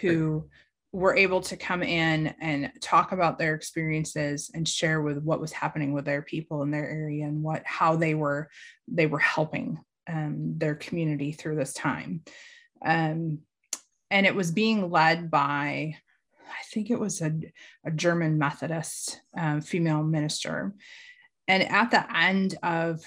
who 0.00 0.48
were 0.92 1.16
able 1.16 1.40
to 1.40 1.56
come 1.56 1.82
in 1.82 2.34
and 2.40 2.72
talk 2.80 3.12
about 3.12 3.38
their 3.38 3.54
experiences 3.54 4.50
and 4.54 4.66
share 4.66 5.00
with 5.00 5.22
what 5.22 5.40
was 5.40 5.52
happening 5.52 5.92
with 5.92 6.04
their 6.04 6.22
people 6.22 6.62
in 6.62 6.70
their 6.70 6.88
area 6.88 7.24
and 7.24 7.42
what 7.42 7.62
how 7.64 7.94
they 7.94 8.14
were 8.14 8.48
they 8.88 9.06
were 9.06 9.20
helping 9.20 9.78
um, 10.08 10.54
their 10.58 10.74
community 10.74 11.30
through 11.32 11.56
this 11.56 11.72
time. 11.72 12.22
Um, 12.84 13.40
and 14.10 14.26
it 14.26 14.34
was 14.34 14.50
being 14.50 14.90
led 14.90 15.30
by 15.30 15.94
i 16.48 16.62
think 16.72 16.90
it 16.90 16.98
was 16.98 17.20
a, 17.20 17.32
a 17.84 17.90
german 17.92 18.38
methodist 18.38 19.20
um, 19.38 19.60
female 19.60 20.02
minister. 20.02 20.74
And 21.46 21.64
at 21.64 21.90
the 21.90 22.16
end 22.16 22.56
of 22.62 23.04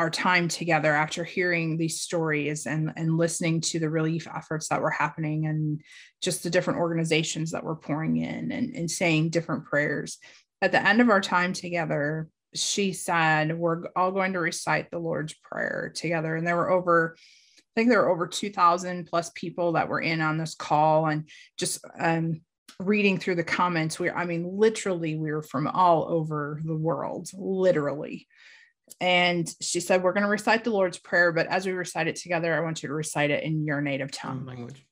our 0.00 0.08
time 0.08 0.48
together 0.48 0.94
after 0.94 1.24
hearing 1.24 1.76
these 1.76 2.00
stories 2.00 2.64
and, 2.64 2.90
and 2.96 3.18
listening 3.18 3.60
to 3.60 3.78
the 3.78 3.90
relief 3.90 4.26
efforts 4.34 4.68
that 4.68 4.80
were 4.80 4.90
happening 4.90 5.44
and 5.44 5.82
just 6.22 6.42
the 6.42 6.48
different 6.48 6.78
organizations 6.78 7.50
that 7.50 7.62
were 7.62 7.76
pouring 7.76 8.16
in 8.16 8.50
and, 8.50 8.74
and 8.74 8.90
saying 8.90 9.28
different 9.28 9.66
prayers. 9.66 10.16
At 10.62 10.72
the 10.72 10.82
end 10.82 11.02
of 11.02 11.10
our 11.10 11.20
time 11.20 11.52
together, 11.52 12.28
she 12.54 12.94
said, 12.94 13.58
We're 13.58 13.88
all 13.94 14.10
going 14.10 14.32
to 14.32 14.40
recite 14.40 14.90
the 14.90 14.98
Lord's 14.98 15.34
Prayer 15.34 15.92
together. 15.94 16.34
And 16.34 16.46
there 16.46 16.56
were 16.56 16.70
over, 16.70 17.14
I 17.58 17.62
think 17.76 17.90
there 17.90 18.00
were 18.00 18.10
over 18.10 18.26
2,000 18.26 19.04
plus 19.04 19.30
people 19.34 19.72
that 19.72 19.90
were 19.90 20.00
in 20.00 20.22
on 20.22 20.38
this 20.38 20.54
call 20.54 21.08
and 21.08 21.28
just 21.58 21.84
um, 21.98 22.40
reading 22.78 23.18
through 23.18 23.34
the 23.34 23.44
comments. 23.44 24.00
we're 24.00 24.16
I 24.16 24.24
mean, 24.24 24.48
literally, 24.50 25.16
we 25.16 25.30
were 25.30 25.42
from 25.42 25.66
all 25.66 26.06
over 26.08 26.58
the 26.64 26.76
world, 26.76 27.28
literally 27.34 28.26
and 29.00 29.54
she 29.60 29.80
said 29.80 30.02
we're 30.02 30.12
going 30.12 30.24
to 30.24 30.28
recite 30.28 30.64
the 30.64 30.70
lord's 30.70 30.98
prayer 30.98 31.32
but 31.32 31.46
as 31.46 31.66
we 31.66 31.72
recite 31.72 32.06
it 32.06 32.16
together 32.16 32.54
i 32.54 32.60
want 32.60 32.82
you 32.82 32.88
to 32.88 32.94
recite 32.94 33.30
it 33.30 33.44
in 33.44 33.64
your 33.64 33.80
native 33.80 34.10
tongue 34.10 34.44
Language. 34.46 34.84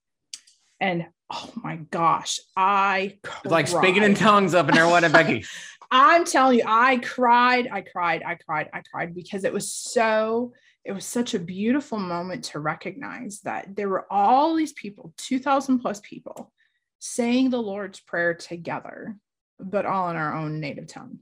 and 0.80 1.06
oh 1.30 1.52
my 1.56 1.76
gosh 1.76 2.40
i 2.56 3.18
like 3.44 3.68
speaking 3.68 4.02
in 4.02 4.14
tongues 4.14 4.54
up 4.54 4.68
in 4.68 4.74
there. 4.74 4.88
What, 4.88 5.10
Becky? 5.12 5.44
i'm 5.90 6.24
telling 6.24 6.58
you 6.58 6.64
i 6.66 6.98
cried 6.98 7.68
i 7.72 7.80
cried 7.80 8.22
i 8.24 8.34
cried 8.34 8.68
i 8.72 8.82
cried 8.90 9.14
because 9.14 9.44
it 9.44 9.52
was 9.52 9.72
so 9.72 10.52
it 10.84 10.92
was 10.92 11.04
such 11.04 11.34
a 11.34 11.38
beautiful 11.38 11.98
moment 11.98 12.44
to 12.44 12.60
recognize 12.60 13.40
that 13.40 13.76
there 13.76 13.88
were 13.88 14.10
all 14.10 14.54
these 14.54 14.72
people 14.72 15.12
2000 15.16 15.78
plus 15.78 16.00
people 16.00 16.52
saying 16.98 17.50
the 17.50 17.62
lord's 17.62 18.00
prayer 18.00 18.34
together 18.34 19.16
but 19.58 19.86
all 19.86 20.10
in 20.10 20.16
our 20.16 20.34
own 20.34 20.60
native 20.60 20.86
tongue 20.86 21.18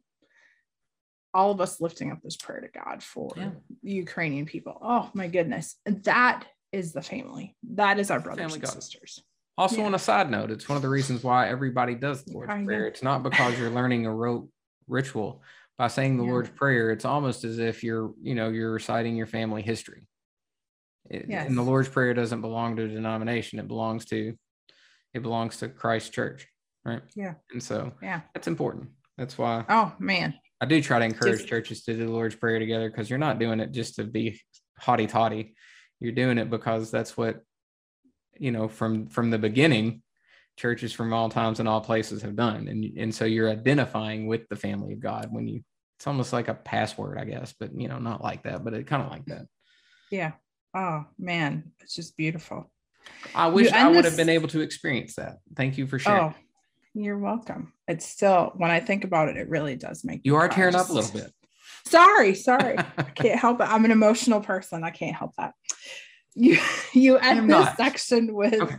all 1.35 1.51
of 1.51 1.61
us 1.61 1.81
lifting 1.81 2.11
up 2.13 2.19
this 2.23 2.37
prayer 2.37 2.61
to 2.61 2.69
God 2.69 3.03
for 3.03 3.33
Yeah. 3.37 3.51
Ukrainian 3.83 4.47
people. 4.47 4.79
Oh 4.81 5.11
my 5.15 5.29
goodness. 5.29 5.77
That 5.85 6.47
is 6.73 6.93
the 6.93 7.03
family. 7.03 7.57
That 7.75 7.99
is 7.99 8.11
our 8.11 8.21
brothers 8.21 8.43
Family 8.43 8.55
and 8.57 8.63
God. 8.65 8.73
sisters. 8.73 9.23
Also, 9.59 9.79
Yeah. 9.79 9.87
on 9.87 9.95
a 9.95 9.99
side 9.99 10.31
note, 10.31 10.51
it's 10.51 10.69
one 10.69 10.77
of 10.77 10.83
the 10.83 10.89
reasons 10.89 11.23
why 11.25 11.49
everybody 11.49 11.95
does 11.95 12.25
the 12.25 12.33
Lord's 12.33 12.53
I 12.53 12.59
know. 12.61 12.67
Prayer. 12.67 12.87
It's 12.87 13.03
not 13.03 13.23
because 13.23 13.59
you're 13.59 13.71
learning 13.71 14.07
a 14.07 14.15
rote 14.15 14.51
ritual. 14.87 15.43
By 15.79 15.89
saying 15.89 16.17
the 16.17 16.25
Yeah. 16.25 16.31
Lord's 16.31 16.51
Prayer, 16.51 16.91
it's 16.91 17.05
almost 17.05 17.45
as 17.45 17.59
if 17.59 17.85
you're, 17.85 18.15
you 18.23 18.35
know, 18.35 18.49
you're 18.49 18.73
reciting 18.73 19.15
your 19.17 19.27
family 19.27 19.61
history. 19.63 20.07
It- 21.11 21.27
Yes. 21.29 21.47
And 21.49 21.57
the 21.57 21.63
Lord's 21.63 21.89
Prayer 21.89 22.15
doesn't 22.15 22.41
belong 22.41 22.77
to 22.77 22.85
a 22.85 22.89
denomination. 22.89 23.59
It 23.59 23.69
belongs 23.69 24.07
to, 24.07 24.37
it 25.13 25.23
belongs 25.23 25.59
to 25.59 25.69
Christ 25.69 26.13
Church, 26.13 26.49
right? 26.85 27.03
Yeah. 27.15 27.35
And 27.53 27.63
so 27.63 27.93
Yeah. 28.03 28.23
that's 28.35 28.49
important. 28.49 28.91
That's 29.19 29.37
why 29.39 29.65
Oh 29.69 29.95
man. 29.99 30.39
I 30.61 30.67
do 30.67 30.81
try 30.81 30.99
to 30.99 31.05
encourage 31.05 31.39
Just- 31.39 31.49
churches 31.49 31.85
to 31.85 31.95
do 31.95 32.07
the 32.07 32.13
Lord's 32.13 32.35
Prayer 32.35 32.59
together 32.59 32.91
because 32.91 33.11
you're 33.11 33.19
not 33.19 33.39
doing 33.39 33.61
it 33.61 33.73
just 33.73 33.97
to 33.97 34.05
be 34.05 34.41
haughty 34.79 35.07
toddy. 35.07 35.55
You're 36.01 36.13
doing 36.13 36.39
it 36.39 36.51
because 36.51 36.91
that's 36.91 37.17
what, 37.17 37.41
you 38.39 38.53
know, 38.53 38.69
from 38.69 39.09
from 39.09 39.31
the 39.31 39.39
beginning, 39.39 40.03
churches 40.57 40.93
from 40.93 41.13
all 41.13 41.29
times 41.29 41.61
and 41.61 41.69
all 41.69 41.81
places 41.81 42.23
have 42.23 42.37
done, 42.37 42.69
and 42.69 42.85
and 42.99 43.15
so 43.15 43.25
you're 43.25 43.51
identifying 43.51 44.27
with 44.27 44.49
the 44.49 44.57
family 44.57 44.93
of 44.93 45.01
God 45.01 45.29
when 45.31 45.47
you. 45.49 45.63
It's 45.99 46.07
almost 46.07 46.35
like 46.35 46.49
a 46.49 46.55
password, 46.55 47.17
I 47.17 47.25
guess, 47.25 47.55
but 47.59 47.71
you 47.75 47.89
know, 47.89 47.99
not 47.99 48.23
like 48.23 48.43
that, 48.43 48.63
but 48.63 48.75
it 48.75 48.87
kind 48.87 49.03
of 49.03 49.11
like 49.11 49.25
that. 49.27 49.47
Yeah. 50.11 50.33
Oh 50.75 51.07
man. 51.19 51.73
It's 51.81 51.95
just 51.95 52.19
beautiful. 52.19 52.71
I 53.35 53.47
wish 53.47 53.73
I 53.73 53.89
would 53.89 54.05
have 54.05 54.17
been 54.17 54.29
able 54.29 54.49
to 54.49 54.61
experience 54.61 55.15
that. 55.15 55.39
Thank 55.57 55.79
you 55.79 55.87
for 55.87 55.99
sharing. 55.99 56.25
Oh, 56.25 56.35
you're 56.97 57.19
welcome. 57.19 57.73
It's 57.87 58.07
still 58.07 58.53
when 58.57 58.71
I 58.71 58.81
think 58.81 59.05
about 59.05 59.29
it, 59.29 59.37
it 59.37 59.49
really 59.49 59.77
does 59.77 60.05
make 60.05 60.23
you 60.25 60.37
are 60.37 60.49
tearing 60.49 60.75
up 60.75 60.89
a 60.89 60.93
little 60.93 61.13
bit. 61.13 61.33
Sorry, 61.87 62.35
sorry. 62.35 62.79
I 62.99 63.03
can't 63.03 63.39
help 63.39 63.61
it. 63.61 63.69
I'm 63.69 63.85
an 63.85 63.91
emotional 63.91 64.41
person. 64.41 64.83
I 64.83 64.91
can't 64.91 65.15
help 65.15 65.35
that. 65.37 65.55
You 66.35 66.59
you 66.93 67.19
end 67.19 67.51
this 67.51 67.69
section 67.77 68.35
with 68.35 68.55
Okay. 68.55 68.77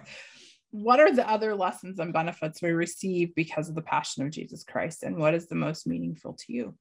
what 0.72 1.00
are 1.00 1.12
the 1.14 1.30
other 1.30 1.56
lessons 1.56 2.00
and 2.00 2.12
benefits 2.12 2.62
we 2.62 2.72
receive 2.72 3.36
because 3.36 3.70
of 3.70 3.76
the 3.76 3.82
passion 3.82 4.24
of 4.24 4.32
Jesus 4.32 4.64
Christ 4.64 5.04
and 5.04 5.18
what 5.18 5.34
is 5.34 5.48
the 5.48 5.56
most 5.56 5.88
meaningful 5.88 6.34
to 6.34 6.54
you? 6.54 6.76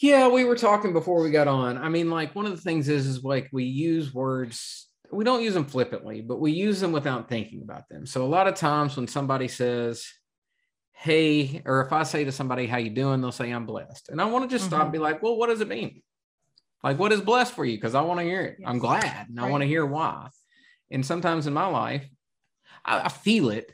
Yeah, 0.00 0.28
we 0.28 0.44
were 0.44 0.56
talking 0.56 0.92
before 0.92 1.22
we 1.22 1.30
got 1.30 1.48
on. 1.48 1.76
I 1.78 1.88
mean, 1.88 2.10
like 2.10 2.34
one 2.34 2.46
of 2.46 2.52
the 2.52 2.60
things 2.62 2.88
is 2.88 3.06
is 3.06 3.24
like 3.24 3.48
we 3.52 3.64
use 3.64 4.12
words, 4.14 4.87
we 5.10 5.24
don't 5.24 5.42
use 5.42 5.54
them 5.54 5.64
flippantly, 5.64 6.20
but 6.20 6.40
we 6.40 6.52
use 6.52 6.80
them 6.80 6.92
without 6.92 7.28
thinking 7.28 7.62
about 7.62 7.88
them. 7.88 8.06
So 8.06 8.24
a 8.24 8.26
lot 8.26 8.46
of 8.46 8.54
times 8.54 8.96
when 8.96 9.06
somebody 9.06 9.48
says, 9.48 10.06
hey, 10.92 11.62
or 11.64 11.80
if 11.82 11.92
I 11.92 12.02
say 12.02 12.24
to 12.24 12.32
somebody, 12.32 12.66
how 12.66 12.78
you 12.78 12.90
doing? 12.90 13.20
They'll 13.20 13.32
say, 13.32 13.50
I'm 13.50 13.66
blessed. 13.66 14.08
And 14.08 14.20
I 14.20 14.24
want 14.26 14.48
to 14.48 14.54
just 14.54 14.66
stop 14.66 14.82
and 14.82 14.92
be 14.92 14.98
mm-hmm. 14.98 15.04
like, 15.04 15.22
well, 15.22 15.36
what 15.36 15.46
does 15.46 15.60
it 15.60 15.68
mean? 15.68 16.02
Like, 16.82 16.98
what 16.98 17.12
is 17.12 17.20
blessed 17.20 17.54
for 17.54 17.64
you? 17.64 17.76
Because 17.76 17.94
I 17.94 18.02
want 18.02 18.20
to 18.20 18.24
hear 18.24 18.42
it. 18.42 18.56
Yes. 18.60 18.68
I'm 18.68 18.78
glad 18.78 19.26
and 19.28 19.38
right. 19.38 19.46
I 19.46 19.50
want 19.50 19.62
to 19.62 19.68
hear 19.68 19.86
why. 19.86 20.28
And 20.90 21.04
sometimes 21.04 21.46
in 21.46 21.52
my 21.52 21.66
life, 21.66 22.06
I, 22.84 23.02
I 23.02 23.08
feel 23.08 23.50
it. 23.50 23.72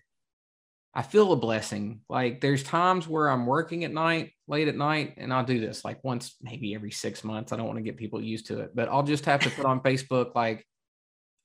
I 0.95 1.03
feel 1.03 1.32
a 1.32 1.37
blessing. 1.37 2.01
Like 2.09 2.41
there's 2.41 2.62
times 2.62 3.09
where 3.09 3.28
I'm 3.28 3.47
working 3.47 3.85
at 3.85 3.93
night, 3.93 4.32
late 4.47 4.68
at 4.68 4.76
night, 4.76 5.14
and 5.16 5.32
I'll 5.32 5.45
do 5.45 5.61
this 5.61 5.85
like 5.85 6.05
once, 6.05 6.37
maybe 6.41 6.74
every 6.74 6.93
six 6.93 7.24
months. 7.24 7.53
I 7.53 7.57
don't 7.57 7.66
want 7.66 7.78
to 7.78 7.82
get 7.82 7.97
people 7.97 8.22
used 8.22 8.47
to 8.47 8.61
it, 8.61 8.76
but 8.76 8.89
I'll 8.89 9.03
just 9.03 9.24
have 9.24 9.41
to 9.41 9.51
put 9.51 9.64
on 9.64 9.80
Facebook 9.80 10.35
like 10.35 10.64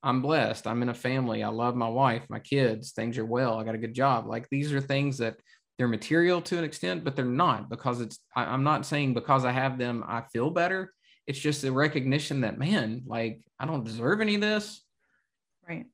I'm 0.01 0.21
blessed. 0.21 0.65
I'm 0.65 0.81
in 0.81 0.89
a 0.89 0.93
family. 0.93 1.43
I 1.43 1.49
love 1.49 1.75
my 1.75 1.89
wife, 1.89 2.23
my 2.29 2.39
kids. 2.39 2.91
Things 2.91 3.17
are 3.17 3.25
well. 3.25 3.57
I 3.57 3.63
got 3.63 3.75
a 3.75 3.79
good 3.79 3.93
job. 3.93 4.27
Like 4.27 4.47
these 4.49 4.71
are 4.71 4.79
things 4.79 5.17
that 5.17 5.35
they're 5.77 5.87
material 5.87 6.41
to 6.41 6.57
an 6.57 6.63
extent, 6.63 7.03
but 7.03 7.15
they're 7.15 7.25
not 7.25 7.69
because 7.69 8.01
it's, 8.01 8.19
I, 8.35 8.45
I'm 8.45 8.63
not 8.63 8.85
saying 8.85 9.13
because 9.13 9.45
I 9.45 9.51
have 9.51 9.77
them, 9.77 10.03
I 10.07 10.21
feel 10.33 10.49
better. 10.49 10.93
It's 11.27 11.39
just 11.39 11.63
a 11.63 11.71
recognition 11.71 12.41
that, 12.41 12.57
man, 12.57 13.03
like 13.05 13.41
I 13.59 13.65
don't 13.65 13.83
deserve 13.83 14.21
any 14.21 14.35
of 14.35 14.41
this. 14.41 14.81
Right. 15.67 15.85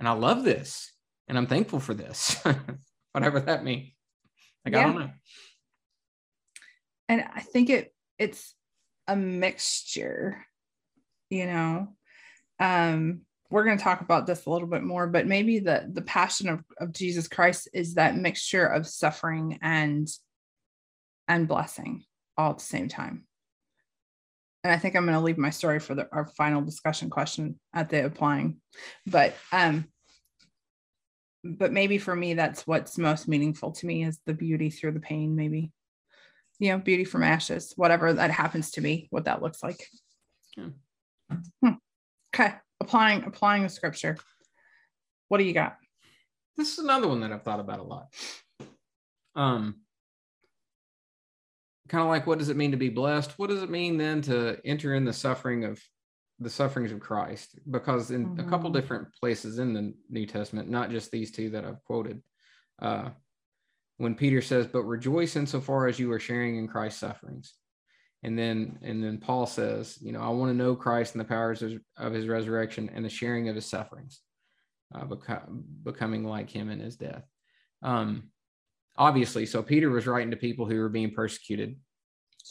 And 0.00 0.08
I 0.08 0.12
love 0.12 0.44
this 0.44 0.92
and 1.28 1.36
I'm 1.36 1.46
thankful 1.46 1.80
for 1.80 1.94
this, 1.94 2.36
whatever 3.12 3.40
that 3.40 3.64
means. 3.64 3.92
Like, 4.64 4.74
yeah. 4.74 4.80
I 4.80 4.82
don't 4.84 4.98
know. 4.98 5.10
And 7.08 7.24
I 7.34 7.40
think 7.40 7.68
it, 7.68 7.94
it's 8.18 8.54
a 9.06 9.16
mixture, 9.16 10.44
you 11.30 11.46
know, 11.46 11.88
um, 12.58 13.22
we're 13.52 13.64
going 13.64 13.76
to 13.76 13.84
talk 13.84 14.00
about 14.00 14.26
this 14.26 14.46
a 14.46 14.50
little 14.50 14.66
bit 14.66 14.82
more, 14.82 15.06
but 15.06 15.26
maybe 15.26 15.58
the 15.58 15.86
the 15.92 16.00
passion 16.00 16.48
of, 16.48 16.64
of 16.78 16.92
Jesus 16.92 17.28
Christ 17.28 17.68
is 17.74 17.94
that 17.94 18.16
mixture 18.16 18.66
of 18.66 18.86
suffering 18.86 19.58
and 19.60 20.08
and 21.28 21.46
blessing 21.46 22.02
all 22.38 22.52
at 22.52 22.58
the 22.58 22.64
same 22.64 22.88
time. 22.88 23.26
And 24.64 24.72
I 24.72 24.78
think 24.78 24.96
I'm 24.96 25.04
going 25.04 25.18
to 25.18 25.24
leave 25.24 25.38
my 25.38 25.50
story 25.50 25.80
for 25.80 25.94
the, 25.94 26.08
our 26.12 26.24
final 26.24 26.62
discussion 26.62 27.10
question 27.10 27.60
at 27.74 27.90
the 27.90 28.06
applying, 28.06 28.56
but 29.06 29.34
um, 29.52 29.84
but 31.44 31.72
maybe 31.72 31.98
for 31.98 32.16
me 32.16 32.32
that's 32.32 32.66
what's 32.66 32.96
most 32.96 33.28
meaningful 33.28 33.72
to 33.72 33.86
me 33.86 34.04
is 34.04 34.18
the 34.24 34.34
beauty 34.34 34.70
through 34.70 34.92
the 34.92 35.00
pain. 35.00 35.36
Maybe, 35.36 35.72
you 36.58 36.70
know, 36.70 36.78
beauty 36.78 37.04
from 37.04 37.22
ashes, 37.22 37.74
whatever 37.76 38.14
that 38.14 38.30
happens 38.30 38.70
to 38.72 38.80
me, 38.80 39.08
what 39.10 39.26
that 39.26 39.42
looks 39.42 39.62
like. 39.62 39.86
Yeah. 40.56 40.68
Hmm. 41.62 41.74
Okay 42.34 42.54
applying 42.82 43.24
applying 43.24 43.62
the 43.62 43.68
scripture. 43.68 44.18
What 45.28 45.38
do 45.38 45.44
you 45.44 45.54
got? 45.54 45.76
This 46.56 46.72
is 46.72 46.78
another 46.78 47.08
one 47.08 47.20
that 47.20 47.32
I've 47.32 47.42
thought 47.42 47.60
about 47.60 47.80
a 47.80 47.84
lot. 47.84 48.12
Um, 49.34 49.76
kind 51.88 52.02
of 52.02 52.08
like 52.08 52.26
what 52.26 52.38
does 52.38 52.50
it 52.50 52.56
mean 52.56 52.72
to 52.72 52.76
be 52.76 52.90
blessed? 52.90 53.38
What 53.38 53.48
does 53.48 53.62
it 53.62 53.70
mean 53.70 53.96
then 53.96 54.20
to 54.22 54.58
enter 54.64 54.94
in 54.94 55.04
the 55.04 55.12
suffering 55.12 55.64
of 55.64 55.80
the 56.38 56.50
sufferings 56.50 56.92
of 56.92 57.00
Christ? 57.00 57.58
Because 57.70 58.10
in 58.10 58.26
mm-hmm. 58.26 58.40
a 58.40 58.50
couple 58.50 58.70
mm-hmm. 58.70 58.80
different 58.80 59.08
places 59.18 59.58
in 59.58 59.72
the 59.72 59.94
New 60.10 60.26
Testament, 60.26 60.68
not 60.68 60.90
just 60.90 61.10
these 61.10 61.32
two 61.32 61.50
that 61.50 61.64
I've 61.64 61.82
quoted, 61.84 62.22
uh, 62.80 63.10
when 63.96 64.14
Peter 64.14 64.42
says, 64.42 64.66
"But 64.66 64.82
rejoice 64.82 65.36
insofar 65.36 65.86
as 65.86 65.98
you 65.98 66.12
are 66.12 66.20
sharing 66.20 66.56
in 66.56 66.68
Christ's 66.68 67.00
sufferings." 67.00 67.54
And 68.22 68.38
then 68.38 68.78
and 68.82 69.02
then 69.02 69.18
paul 69.18 69.46
says 69.46 69.98
you 70.00 70.12
know 70.12 70.20
i 70.20 70.28
want 70.28 70.50
to 70.50 70.56
know 70.56 70.74
christ 70.74 71.14
and 71.14 71.20
the 71.20 71.28
powers 71.28 71.62
of, 71.62 72.12
his 72.12 72.28
resurrection 72.28 72.90
and 72.94 73.04
the 73.04 73.08
sharing 73.08 73.48
of 73.48 73.54
his 73.54 73.66
sufferings 73.66 74.20
uh, 74.94 75.04
beco- 75.04 75.62
becoming 75.82 76.24
like 76.24 76.50
him 76.50 76.70
in 76.70 76.80
his 76.80 76.96
death 76.96 77.24
um 77.82 78.24
obviously 78.96 79.46
so 79.46 79.62
peter 79.62 79.90
was 79.90 80.06
writing 80.06 80.30
to 80.30 80.36
people 80.36 80.66
who 80.66 80.78
were 80.78 80.88
being 80.88 81.10
persecuted 81.10 81.76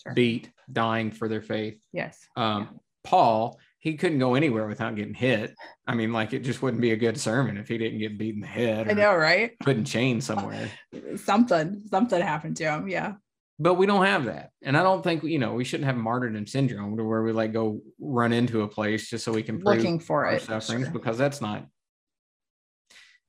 sure. 0.04 0.14
beat 0.14 0.50
dying 0.72 1.12
for 1.12 1.28
their 1.28 1.42
faith 1.42 1.82
yes 1.94 2.20
um 2.36 2.70
yeah. 2.72 2.78
paul 3.04 3.60
he 3.80 3.96
couldn't 3.96 4.20
go 4.20 4.36
anywhere 4.36 4.68
without 4.68 4.96
getting 4.96 5.16
hit. 5.16 5.56
I 5.88 5.96
mean, 5.96 6.14
like 6.14 6.34
it 6.34 6.44
just 6.44 6.62
wouldn't 6.62 6.84
be 6.84 6.92
a 6.92 6.96
good 6.96 7.20
sermon 7.20 7.58
if 7.58 7.68
he 7.68 7.80
didn't 7.80 7.98
get 7.98 8.16
beat 8.16 8.36
in 8.36 8.42
the 8.42 8.46
head. 8.46 8.88
I 8.88 8.94
know, 8.94 9.16
right? 9.16 9.58
Put 9.60 9.76
in 9.76 9.86
chains 9.86 10.24
somewhere. 10.24 10.70
something, 11.16 11.82
something 11.90 12.22
happened 12.22 12.58
to 12.58 12.66
him. 12.66 12.88
Yeah 12.88 13.14
but 13.62 13.76
we 13.76 13.86
don't 13.86 14.06
have 14.06 14.26
that. 14.26 14.50
And 14.64 14.76
i 14.76 14.82
don't 14.82 15.04
think 15.04 15.24
you 15.24 15.38
know 15.38 15.54
we 15.54 15.64
shouldn't 15.64 15.86
have 15.86 15.96
martyrdom 15.96 16.48
syndrome 16.48 16.98
to 16.98 17.04
where 17.04 17.22
we 17.22 17.32
like 17.32 17.54
go 17.54 17.82
run 18.00 18.34
into 18.34 18.62
a 18.62 18.68
place 18.68 19.10
just 19.10 19.24
so 19.24 19.32
we 19.32 19.44
can 19.44 19.60
looking 19.60 20.00
for 20.00 20.26
it. 20.26 20.42
sufferings 20.42 20.86
sure. 20.86 20.94
because 20.94 21.18
that's 21.18 21.42
not 21.42 21.68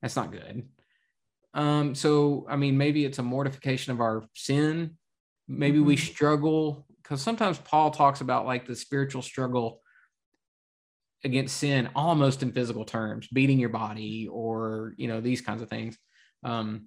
that's 0.01 0.17
not 0.17 0.33
good. 0.33 0.67
Um 1.55 1.95
so 1.95 2.47
i 2.49 2.57
mean 2.57 2.79
maybe 2.79 3.05
it's 3.05 3.19
a 3.19 3.23
mortification 3.23 3.93
of 3.93 4.01
our 4.01 4.25
sin. 4.35 4.97
Maybe 5.49 5.79
mm-hmm. 5.79 5.89
we 5.89 5.97
struggle 5.97 6.87
because 7.03 7.21
sometimes 7.21 7.59
paul 7.59 7.91
talks 7.91 8.23
about 8.23 8.47
like 8.47 8.67
the 8.67 8.77
spiritual 8.77 9.23
struggle 9.23 9.81
against 11.25 11.59
sin 11.59 11.91
almost 11.95 12.43
in 12.43 12.53
physical 12.53 12.85
terms 12.85 13.29
beating 13.33 13.59
your 13.59 13.69
body 13.69 14.29
or 14.29 14.95
you 14.97 15.09
know 15.09 15.21
these 15.21 15.43
kinds 15.43 15.61
of 15.61 15.69
things. 15.69 15.99
Um 16.43 16.87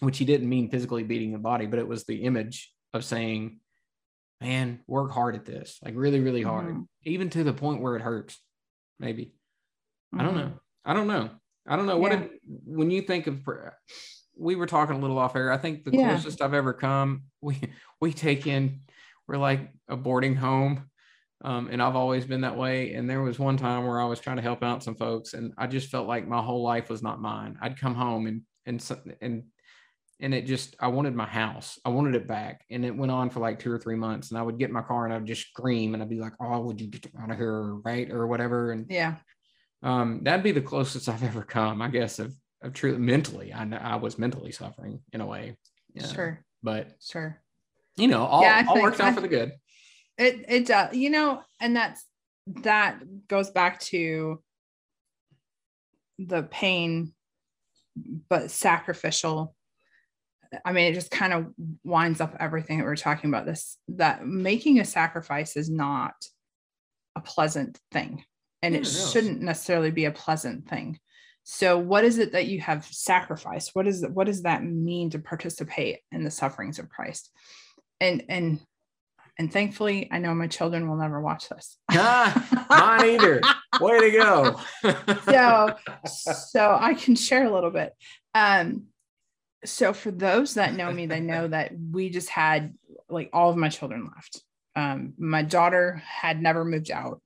which 0.00 0.18
he 0.18 0.24
didn't 0.24 0.48
mean 0.48 0.70
physically 0.70 1.02
beating 1.02 1.32
the 1.32 1.38
body, 1.38 1.66
but 1.66 1.78
it 1.78 1.88
was 1.88 2.04
the 2.04 2.24
image 2.24 2.72
of 2.92 3.04
saying, 3.04 3.60
man, 4.40 4.80
work 4.86 5.12
hard 5.12 5.34
at 5.34 5.44
this, 5.44 5.78
like 5.82 5.94
really, 5.96 6.20
really 6.20 6.42
hard, 6.42 6.66
mm-hmm. 6.66 6.82
even 7.04 7.30
to 7.30 7.44
the 7.44 7.52
point 7.52 7.80
where 7.80 7.96
it 7.96 8.02
hurts. 8.02 8.40
Maybe. 8.98 9.34
Mm-hmm. 10.14 10.20
I 10.20 10.24
don't 10.24 10.36
know. 10.36 10.42
Mm-hmm. 10.42 10.90
I 10.90 10.94
don't 10.94 11.06
know. 11.06 11.30
I 11.68 11.76
don't 11.76 11.86
know. 11.86 11.98
What 11.98 12.12
did, 12.12 12.30
when 12.64 12.90
you 12.90 13.02
think 13.02 13.26
of, 13.26 13.40
we 14.38 14.54
were 14.54 14.66
talking 14.66 14.96
a 14.96 14.98
little 14.98 15.18
off 15.18 15.34
air. 15.34 15.50
I 15.50 15.56
think 15.56 15.84
the 15.84 15.92
yeah. 15.92 16.10
closest 16.10 16.42
I've 16.42 16.54
ever 16.54 16.72
come, 16.72 17.24
we, 17.40 17.60
we 18.00 18.12
take 18.12 18.46
in, 18.46 18.80
we're 19.26 19.38
like 19.38 19.70
a 19.88 19.96
boarding 19.96 20.36
home. 20.36 20.90
Um, 21.44 21.68
and 21.70 21.82
I've 21.82 21.96
always 21.96 22.24
been 22.24 22.40
that 22.42 22.56
way. 22.56 22.94
And 22.94 23.08
there 23.08 23.20
was 23.20 23.38
one 23.38 23.56
time 23.56 23.86
where 23.86 24.00
I 24.00 24.06
was 24.06 24.20
trying 24.20 24.36
to 24.36 24.42
help 24.42 24.62
out 24.62 24.82
some 24.82 24.94
folks, 24.94 25.34
and 25.34 25.52
I 25.58 25.66
just 25.66 25.90
felt 25.90 26.08
like 26.08 26.26
my 26.26 26.40
whole 26.40 26.62
life 26.62 26.88
was 26.88 27.02
not 27.02 27.20
mine. 27.20 27.58
I'd 27.60 27.78
come 27.78 27.94
home 27.94 28.26
and 28.26 28.42
and 28.64 28.82
and 29.20 29.42
and 30.20 30.32
it 30.32 30.46
just 30.46 30.76
I 30.80 30.88
wanted 30.88 31.14
my 31.14 31.26
house. 31.26 31.78
I 31.84 31.90
wanted 31.90 32.14
it 32.14 32.26
back. 32.26 32.64
And 32.70 32.84
it 32.84 32.96
went 32.96 33.12
on 33.12 33.30
for 33.30 33.40
like 33.40 33.58
two 33.58 33.70
or 33.70 33.78
three 33.78 33.96
months. 33.96 34.30
And 34.30 34.38
I 34.38 34.42
would 34.42 34.58
get 34.58 34.70
my 34.70 34.82
car 34.82 35.04
and 35.04 35.12
I 35.12 35.18
would 35.18 35.26
just 35.26 35.48
scream 35.48 35.94
and 35.94 36.02
I'd 36.02 36.08
be 36.08 36.20
like, 36.20 36.32
Oh, 36.40 36.60
would 36.60 36.80
you 36.80 36.86
get 36.86 37.10
out 37.20 37.30
of 37.30 37.36
here? 37.36 37.74
Right. 37.74 38.10
Or 38.10 38.26
whatever. 38.26 38.72
And 38.72 38.86
yeah. 38.88 39.16
Um, 39.82 40.20
that'd 40.22 40.42
be 40.42 40.52
the 40.52 40.62
closest 40.62 41.08
I've 41.08 41.22
ever 41.22 41.42
come, 41.42 41.82
I 41.82 41.88
guess, 41.88 42.18
of, 42.18 42.34
of 42.62 42.72
truly 42.72 42.98
mentally. 42.98 43.52
I 43.52 43.68
I 43.76 43.96
was 43.96 44.18
mentally 44.18 44.52
suffering 44.52 45.00
in 45.12 45.20
a 45.20 45.26
way. 45.26 45.56
Yeah. 45.94 46.06
Sure. 46.06 46.44
But 46.62 46.92
sure. 47.00 47.40
You 47.96 48.08
know, 48.08 48.24
all, 48.24 48.42
yeah, 48.42 48.64
all 48.68 48.74
think, 48.74 48.84
works 48.84 49.00
out 49.00 49.08
I, 49.08 49.12
for 49.12 49.20
the 49.20 49.28
good. 49.28 49.52
It 50.18 50.44
it 50.48 50.66
does, 50.66 50.94
you 50.94 51.10
know, 51.10 51.42
and 51.60 51.76
that's 51.76 52.04
that 52.62 53.00
goes 53.28 53.50
back 53.50 53.80
to 53.80 54.42
the 56.18 56.42
pain, 56.42 57.12
but 58.28 58.50
sacrificial 58.50 59.55
I 60.64 60.72
mean, 60.72 60.90
it 60.90 60.94
just 60.94 61.10
kind 61.10 61.32
of 61.32 61.46
winds 61.84 62.20
up 62.20 62.36
everything 62.40 62.78
that 62.78 62.84
we're 62.84 62.96
talking 62.96 63.30
about 63.30 63.46
this 63.46 63.76
that 63.88 64.26
making 64.26 64.80
a 64.80 64.84
sacrifice 64.84 65.56
is 65.56 65.70
not 65.70 66.14
a 67.16 67.20
pleasant 67.20 67.78
thing 67.92 68.24
and 68.62 68.74
yeah, 68.74 68.80
it, 68.80 68.86
it 68.86 68.90
shouldn't 68.90 69.40
necessarily 69.42 69.90
be 69.90 70.06
a 70.06 70.10
pleasant 70.10 70.68
thing. 70.68 70.98
So 71.44 71.78
what 71.78 72.04
is 72.04 72.18
it 72.18 72.32
that 72.32 72.46
you 72.46 72.60
have 72.60 72.84
sacrificed? 72.84 73.70
What 73.74 73.86
is 73.86 74.04
what 74.12 74.26
does 74.26 74.42
that 74.42 74.64
mean 74.64 75.10
to 75.10 75.20
participate 75.20 76.00
in 76.10 76.24
the 76.24 76.30
sufferings 76.30 76.78
of 76.78 76.88
Christ? 76.88 77.30
And 78.00 78.24
and 78.28 78.60
and 79.38 79.52
thankfully 79.52 80.08
I 80.10 80.18
know 80.18 80.34
my 80.34 80.48
children 80.48 80.88
will 80.88 80.96
never 80.96 81.20
watch 81.20 81.48
this. 81.48 81.76
ah, 81.92 82.66
mine 82.68 83.10
either. 83.10 83.40
Way 83.80 84.00
to 84.00 84.10
go. 84.10 84.60
so 85.24 85.76
so 86.08 86.78
I 86.80 86.94
can 86.94 87.14
share 87.14 87.46
a 87.46 87.54
little 87.54 87.70
bit. 87.70 87.92
Um 88.34 88.86
so 89.66 89.92
for 89.92 90.10
those 90.10 90.54
that 90.54 90.74
know 90.74 90.90
me, 90.92 91.06
they 91.06 91.20
know 91.20 91.48
that 91.48 91.72
we 91.92 92.10
just 92.10 92.28
had 92.28 92.74
like 93.08 93.30
all 93.32 93.50
of 93.50 93.56
my 93.56 93.68
children 93.68 94.08
left. 94.14 94.42
Um, 94.74 95.14
my 95.18 95.42
daughter 95.42 96.02
had 96.06 96.42
never 96.42 96.64
moved 96.64 96.90
out. 96.90 97.20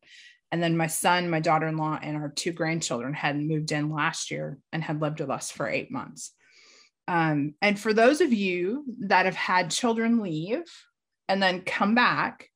And 0.53 0.63
then 0.63 0.77
my 0.77 0.89
son, 0.89 1.31
my 1.31 1.41
daughter 1.41 1.69
in 1.69 1.77
law, 1.77 1.99
and 2.01 2.17
our 2.17 2.29
two 2.29 2.53
grandchildren 2.53 3.15
had 3.15 3.39
moved 3.39 3.71
in 3.71 3.91
last 3.91 4.31
year 4.31 4.59
and 4.73 4.83
had 4.83 5.01
lived 5.01 5.21
with 5.21 5.31
us 5.31 5.51
for 5.51 5.69
eight 5.69 5.93
months. 5.93 6.33
Um, 7.07 7.55
and 7.63 7.79
for 7.79 7.93
those 7.93 8.21
of 8.21 8.33
you 8.33 8.85
that 9.01 9.27
have 9.27 9.37
had 9.37 9.71
children 9.71 10.21
leave 10.21 10.65
and 11.29 11.43
then 11.43 11.63
come 11.63 11.95
back, 11.95 12.49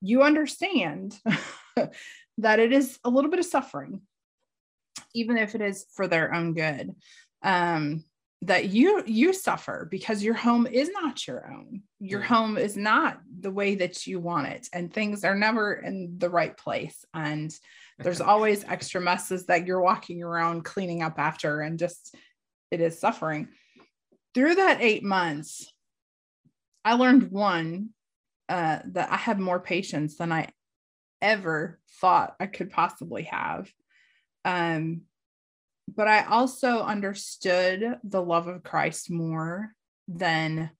you 0.00 0.22
understand 0.22 1.18
that 2.38 2.58
it 2.58 2.72
is 2.72 2.98
a 3.04 3.10
little 3.10 3.30
bit 3.30 3.40
of 3.40 3.46
suffering, 3.46 4.02
even 5.14 5.36
if 5.36 5.54
it 5.54 5.60
is 5.60 5.86
for 5.94 6.06
their 6.06 6.34
own 6.34 6.54
good. 6.54 6.94
Um, 7.42 8.04
that 8.46 8.70
you 8.70 9.02
you 9.06 9.32
suffer 9.32 9.86
because 9.90 10.22
your 10.22 10.34
home 10.34 10.66
is 10.66 10.90
not 10.90 11.26
your 11.26 11.50
own 11.52 11.82
your 12.00 12.20
mm. 12.20 12.26
home 12.26 12.58
is 12.58 12.76
not 12.76 13.20
the 13.40 13.50
way 13.50 13.74
that 13.74 14.06
you 14.06 14.18
want 14.18 14.46
it 14.46 14.68
and 14.72 14.92
things 14.92 15.24
are 15.24 15.36
never 15.36 15.74
in 15.74 16.16
the 16.18 16.28
right 16.28 16.56
place 16.56 17.04
and 17.14 17.54
there's 17.98 18.20
always 18.32 18.64
extra 18.64 19.00
messes 19.00 19.46
that 19.46 19.66
you're 19.66 19.80
walking 19.80 20.22
around 20.22 20.64
cleaning 20.64 21.02
up 21.02 21.18
after 21.18 21.60
and 21.60 21.78
just 21.78 22.14
it 22.70 22.80
is 22.80 22.98
suffering 22.98 23.48
through 24.34 24.56
that 24.56 24.82
eight 24.82 25.04
months, 25.04 25.72
I 26.84 26.94
learned 26.94 27.30
one 27.30 27.90
uh, 28.48 28.80
that 28.86 29.10
I 29.10 29.16
have 29.16 29.38
more 29.38 29.60
patience 29.60 30.16
than 30.16 30.32
I 30.32 30.48
ever 31.22 31.78
thought 32.00 32.34
I 32.38 32.46
could 32.46 32.70
possibly 32.70 33.22
have. 33.22 33.70
Um, 34.44 35.02
but 35.88 36.08
I 36.08 36.24
also 36.24 36.80
understood 36.80 37.98
the 38.02 38.22
love 38.22 38.48
of 38.48 38.62
Christ 38.62 39.10
more 39.10 39.72
than 40.08 40.70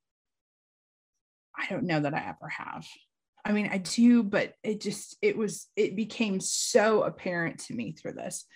I 1.56 1.66
don't 1.68 1.84
know 1.84 2.00
that 2.00 2.14
I 2.14 2.20
ever 2.20 2.48
have. 2.48 2.86
I 3.44 3.52
mean, 3.52 3.68
I 3.70 3.78
do, 3.78 4.22
but 4.22 4.54
it 4.62 4.80
just, 4.80 5.16
it 5.20 5.36
was, 5.36 5.68
it 5.76 5.96
became 5.96 6.40
so 6.40 7.02
apparent 7.02 7.60
to 7.64 7.74
me 7.74 7.92
through 7.92 8.14
this. 8.14 8.46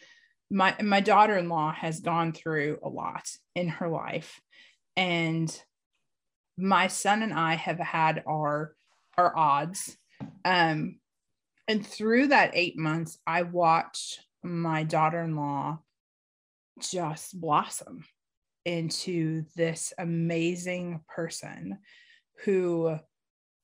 My, 0.51 0.75
my 0.83 1.01
daughter-in-law 1.01 1.75
has 1.75 2.01
gone 2.01 2.33
through 2.33 2.79
a 2.83 2.89
lot 2.89 3.29
in 3.55 3.69
her 3.69 3.89
life 3.89 4.41
and 4.97 5.55
my 6.57 6.89
son 6.89 7.23
and 7.23 7.35
I 7.35 7.55
have 7.55 7.79
had 7.79 8.25
our, 8.27 8.75
our 9.17 9.37
odds. 9.37 9.97
Um, 10.45 10.99
and 11.69 11.87
through 11.87 12.29
that 12.29 12.53
eight 12.55 12.79
months, 12.79 13.19
I 13.27 13.43
watched 13.43 14.25
my 14.43 14.85
daughter-in-law 14.85 15.79
just 16.81 17.39
blossom 17.41 18.05
into 18.65 19.45
this 19.57 19.93
amazing 19.99 21.01
person 21.09 21.79
who 22.45 22.97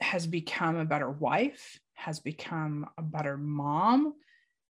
has 0.00 0.26
become 0.26 0.76
a 0.76 0.84
better 0.84 1.10
wife, 1.10 1.78
has 1.94 2.20
become 2.20 2.86
a 2.98 3.02
better 3.02 3.36
mom. 3.36 4.14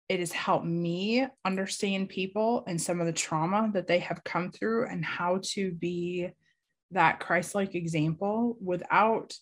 It 0.10 0.20
has 0.20 0.32
helped 0.32 0.66
me 0.66 1.28
understand 1.44 2.10
people 2.10 2.64
and 2.68 2.82
some 2.82 3.00
of 3.00 3.08
the 3.08 3.14
trauma 3.14 3.72
that 3.74 3.88
they 3.88 4.00
have 4.00 4.24
come 4.24 4.52
through 4.52 4.88
and 4.88 5.04
how 5.04 5.40
to 5.54 5.72
be 5.72 6.30
that 6.92 7.20
Christ 7.20 7.56
like 7.56 7.76
example 7.76 8.58
without 8.62 9.34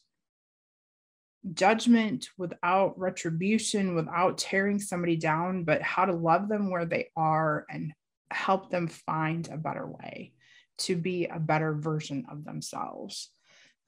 judgment, 1.51 2.29
without 2.37 2.97
retribution, 2.97 3.95
without 3.95 4.37
tearing 4.37 4.79
somebody 4.79 5.17
down, 5.17 5.65
but 5.65 5.81
how 5.81 6.05
to 6.05 6.13
love 6.13 6.47
them 6.47 6.69
where 6.69 6.85
they 6.85 7.09
are 7.17 7.65
and 7.69 7.93
help 8.33 8.69
them 8.69 8.87
find 8.87 9.49
a 9.49 9.57
better 9.57 9.85
way 9.85 10.33
to 10.79 10.95
be 10.95 11.25
a 11.25 11.39
better 11.39 11.73
version 11.73 12.25
of 12.31 12.43
themselves. 12.43 13.29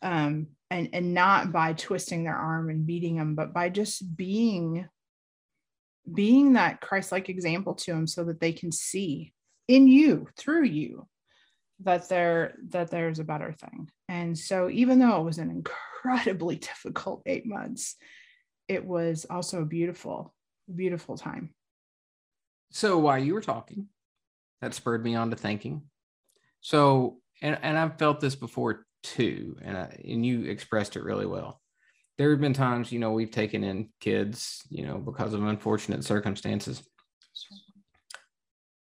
Um, 0.02 0.48
and 0.70 0.90
and 0.94 1.14
not 1.14 1.52
by 1.52 1.74
twisting 1.74 2.24
their 2.24 2.36
arm 2.36 2.70
and 2.70 2.86
beating 2.86 3.18
them 3.18 3.36
but 3.36 3.54
by 3.54 3.70
just 3.70 4.16
being 4.16 4.88
being 6.12 6.54
that 6.54 6.82
christ-like 6.82 7.30
example 7.30 7.74
to 7.74 7.92
them 7.92 8.08
so 8.08 8.24
that 8.26 8.40
they 8.40 8.52
can 8.52 8.72
see 8.72 9.34
in 9.68 9.88
you 9.88 10.28
through 10.38 10.66
you 10.66 11.08
that 11.84 12.08
there 12.10 12.56
that 12.70 12.90
there's 12.90 13.20
a 13.20 13.24
better 13.24 13.54
thing. 13.54 13.90
And 14.08 14.38
so 14.38 14.70
even 14.70 15.00
though 15.00 15.20
it 15.20 15.26
was 15.26 15.40
an 15.40 15.50
incredibly 15.50 16.56
difficult 16.70 17.24
eight 17.26 17.46
months 17.46 17.96
it 18.68 18.84
was 18.84 19.26
also 19.30 19.62
a 19.62 19.66
beautiful 19.66 20.34
beautiful 20.74 21.18
time. 21.18 21.54
So 22.72 22.98
while 22.98 23.20
you 23.20 23.34
were 23.34 23.42
talking 23.42 23.88
that 24.62 24.74
spurred 24.74 25.04
me 25.04 25.16
on 25.16 25.30
to 25.30 25.36
thinking. 25.36 25.84
So, 26.62 27.18
and, 27.42 27.58
and 27.62 27.78
I've 27.78 27.98
felt 27.98 28.20
this 28.20 28.36
before 28.36 28.86
too, 29.04 29.58
and 29.62 29.78
I, 29.78 30.02
and 30.08 30.26
you 30.26 30.46
expressed 30.46 30.96
it 30.96 31.04
really 31.04 31.26
well. 31.26 31.62
There 32.18 32.32
have 32.32 32.40
been 32.40 32.54
times, 32.54 32.92
you 32.92 33.00
know, 33.00 33.12
we've 33.12 33.32
taken 33.32 33.64
in 33.64 33.90
kids, 34.00 34.62
you 34.70 34.86
know, 34.86 34.98
because 34.98 35.34
of 35.34 35.44
unfortunate 35.44 36.04
circumstances. 36.04 36.82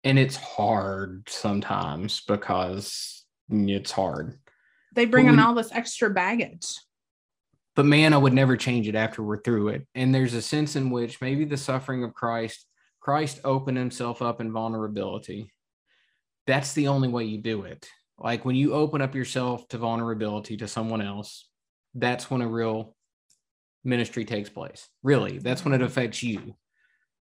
And 0.04 0.18
it's 0.18 0.38
hard 0.38 1.28
sometimes 1.28 2.22
because 2.22 3.26
it's 3.50 3.92
hard. 3.92 4.40
They 4.96 5.06
bring 5.06 5.28
in 5.28 5.40
all 5.40 5.54
this 5.54 5.72
extra 5.72 6.10
baggage. 6.10 6.66
But 7.76 7.86
man, 7.86 8.14
I 8.14 8.18
would 8.18 8.34
never 8.34 8.58
change 8.58 8.88
it 8.88 8.96
after 8.96 9.22
we're 9.22 9.42
through 9.42 9.70
it. 9.70 9.88
And 9.96 10.16
there's 10.16 10.34
a 10.34 10.42
sense 10.42 10.76
in 10.76 10.90
which 10.90 11.22
maybe 11.22 11.46
the 11.46 11.58
suffering 11.58 12.04
of 12.04 12.14
Christ 12.14 12.66
Christ 13.00 13.40
opened 13.44 13.78
himself 13.78 14.22
up 14.22 14.42
in 14.42 14.52
vulnerability. 14.52 15.52
That's 16.48 16.74
the 16.74 16.88
only 16.88 17.08
way 17.08 17.26
you 17.26 17.38
do 17.38 17.64
it. 17.64 17.88
Like 18.18 18.44
when 18.44 18.56
you 18.56 18.74
open 18.74 19.02
up 19.02 19.16
yourself 19.16 19.68
to 19.70 19.78
vulnerability 19.78 20.58
to 20.58 20.68
someone 20.68 21.02
else, 21.02 21.48
that's 21.96 22.30
when 22.30 22.42
a 22.42 22.48
real 22.48 22.96
ministry 23.84 24.26
takes 24.26 24.50
place. 24.50 24.88
Really, 25.04 25.38
that's 25.38 25.64
when 25.64 25.74
it 25.74 25.82
affects 25.82 26.22
you, 26.22 26.56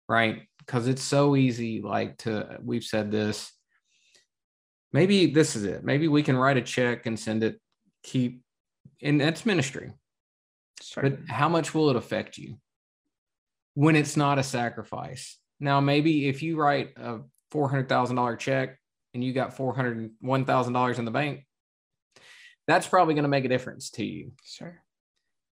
right? 0.09 0.43
Because 0.59 0.87
it's 0.87 1.03
so 1.03 1.37
easy, 1.37 1.83
like 1.83 2.17
to, 2.19 2.59
we've 2.63 2.85
said 2.85 3.11
this. 3.11 3.51
Maybe 4.93 5.27
this 5.27 5.57
is 5.57 5.65
it. 5.65 5.83
Maybe 5.83 6.07
we 6.07 6.23
can 6.23 6.37
write 6.37 6.57
a 6.57 6.63
check 6.63 7.07
and 7.07 7.19
send 7.19 7.43
it, 7.43 7.61
keep, 8.05 8.43
and 9.03 9.21
that's 9.21 9.45
ministry. 9.45 9.93
Sure. 10.81 11.03
But 11.03 11.19
how 11.29 11.49
much 11.49 11.75
will 11.75 11.91
it 11.91 11.97
affect 11.97 12.39
you 12.39 12.59
when 13.75 13.97
it's 13.97 14.17
not 14.17 14.39
a 14.39 14.45
sacrifice? 14.45 15.39
Now, 15.61 15.81
maybe 15.81 16.29
if 16.29 16.43
you 16.43 16.57
write 16.57 16.91
a 16.97 17.21
$400,000 17.53 18.39
check 18.39 18.79
and 19.13 19.23
you 19.23 19.33
got 19.33 19.57
$401,000 19.57 20.99
in 20.99 21.05
the 21.05 21.11
bank, 21.11 21.47
that's 22.67 22.87
probably 22.87 23.15
going 23.15 23.25
to 23.25 23.29
make 23.29 23.45
a 23.45 23.49
difference 23.49 23.91
to 23.91 24.05
you. 24.05 24.33
Sure. 24.45 24.83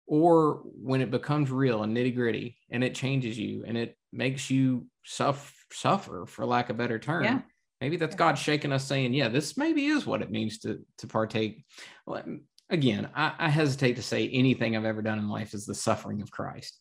Or 0.07 0.61
when 0.63 1.01
it 1.01 1.11
becomes 1.11 1.51
real 1.51 1.83
and 1.83 1.95
nitty 1.95 2.15
gritty 2.15 2.57
and 2.69 2.83
it 2.83 2.95
changes 2.95 3.37
you 3.37 3.63
and 3.65 3.77
it 3.77 3.97
makes 4.11 4.49
you 4.49 4.87
suffer, 5.05 5.53
suffer 5.71 6.25
for 6.25 6.45
lack 6.45 6.69
of 6.69 6.75
a 6.75 6.79
better 6.79 6.99
term. 6.99 7.23
Yeah. 7.23 7.41
Maybe 7.79 7.97
that's 7.97 8.13
yeah. 8.13 8.19
God 8.19 8.37
shaking 8.37 8.71
us 8.71 8.85
saying, 8.85 9.13
yeah, 9.13 9.29
this 9.29 9.57
maybe 9.57 9.87
is 9.87 10.05
what 10.05 10.21
it 10.21 10.31
means 10.31 10.59
to, 10.59 10.79
to 10.99 11.07
partake. 11.07 11.63
Well, 12.05 12.23
again, 12.69 13.09
I, 13.15 13.33
I 13.37 13.49
hesitate 13.49 13.95
to 13.95 14.03
say 14.03 14.29
anything 14.29 14.75
I've 14.75 14.85
ever 14.85 15.01
done 15.01 15.19
in 15.19 15.29
life 15.29 15.53
is 15.53 15.65
the 15.65 15.75
suffering 15.75 16.21
of 16.21 16.31
Christ. 16.31 16.77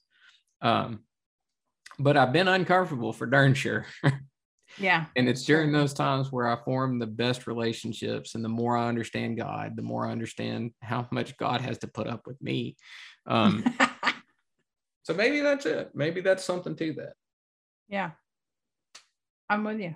Um, 0.63 1.01
but 2.01 2.17
I've 2.17 2.33
been 2.33 2.49
uncomfortable 2.49 3.13
for 3.13 3.27
darn 3.27 3.53
sure. 3.55 3.87
yeah. 4.79 5.07
And 5.17 5.29
it's 5.29 5.45
during 5.45 5.71
those 5.71 5.93
times 5.93 6.33
where 6.33 6.49
I 6.49 6.57
form 6.65 6.99
the 6.99 7.07
best 7.07 7.47
relationships. 7.47 8.35
And 8.35 8.45
the 8.45 8.49
more 8.49 8.77
I 8.77 8.89
understand 8.89 9.37
God, 9.37 9.77
the 9.77 9.83
more 9.83 10.07
I 10.07 10.13
understand 10.13 10.73
how 10.81 11.07
much 11.11 11.37
God 11.37 11.61
has 11.61 11.79
to 11.79 11.89
put 11.89 12.07
up 12.07 12.27
with 12.27 12.41
me. 12.43 12.77
Um, 13.27 13.65
so 15.03 15.13
maybe 15.13 15.41
that's 15.41 15.67
it. 15.67 15.91
Maybe 15.95 16.23
that's 16.23 16.43
something 16.43 16.75
to 16.77 16.93
that. 16.95 17.13
Yeah. 17.89 18.13
I'm 19.51 19.65
with 19.65 19.81
you. 19.81 19.95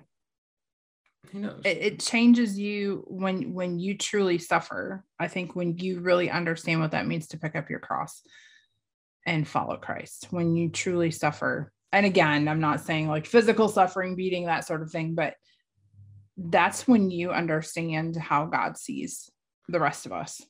Who 1.31 1.39
knows? 1.39 1.61
It, 1.65 1.77
it 1.77 1.99
changes 1.99 2.59
you 2.59 3.03
when 3.07 3.55
when 3.55 3.79
you 3.79 3.97
truly 3.97 4.37
suffer. 4.37 5.03
I 5.19 5.27
think 5.27 5.55
when 5.55 5.75
you 5.79 6.01
really 6.01 6.29
understand 6.29 6.81
what 6.81 6.91
that 6.91 7.07
means 7.07 7.29
to 7.29 7.39
pick 7.39 7.55
up 7.55 7.67
your 7.67 7.79
cross 7.79 8.21
and 9.25 9.47
follow 9.47 9.77
Christ. 9.77 10.27
When 10.29 10.55
you 10.55 10.69
truly 10.69 11.09
suffer, 11.09 11.71
and 11.95 12.05
again, 12.05 12.49
I'm 12.49 12.59
not 12.59 12.81
saying 12.81 13.07
like 13.07 13.25
physical 13.25 13.69
suffering, 13.69 14.17
beating, 14.17 14.47
that 14.47 14.67
sort 14.67 14.81
of 14.81 14.91
thing, 14.91 15.15
but 15.15 15.35
that's 16.35 16.85
when 16.85 17.09
you 17.09 17.31
understand 17.31 18.17
how 18.17 18.47
God 18.47 18.77
sees 18.77 19.29
the 19.69 19.79
rest 19.79 20.05
of 20.05 20.11
us 20.11 20.41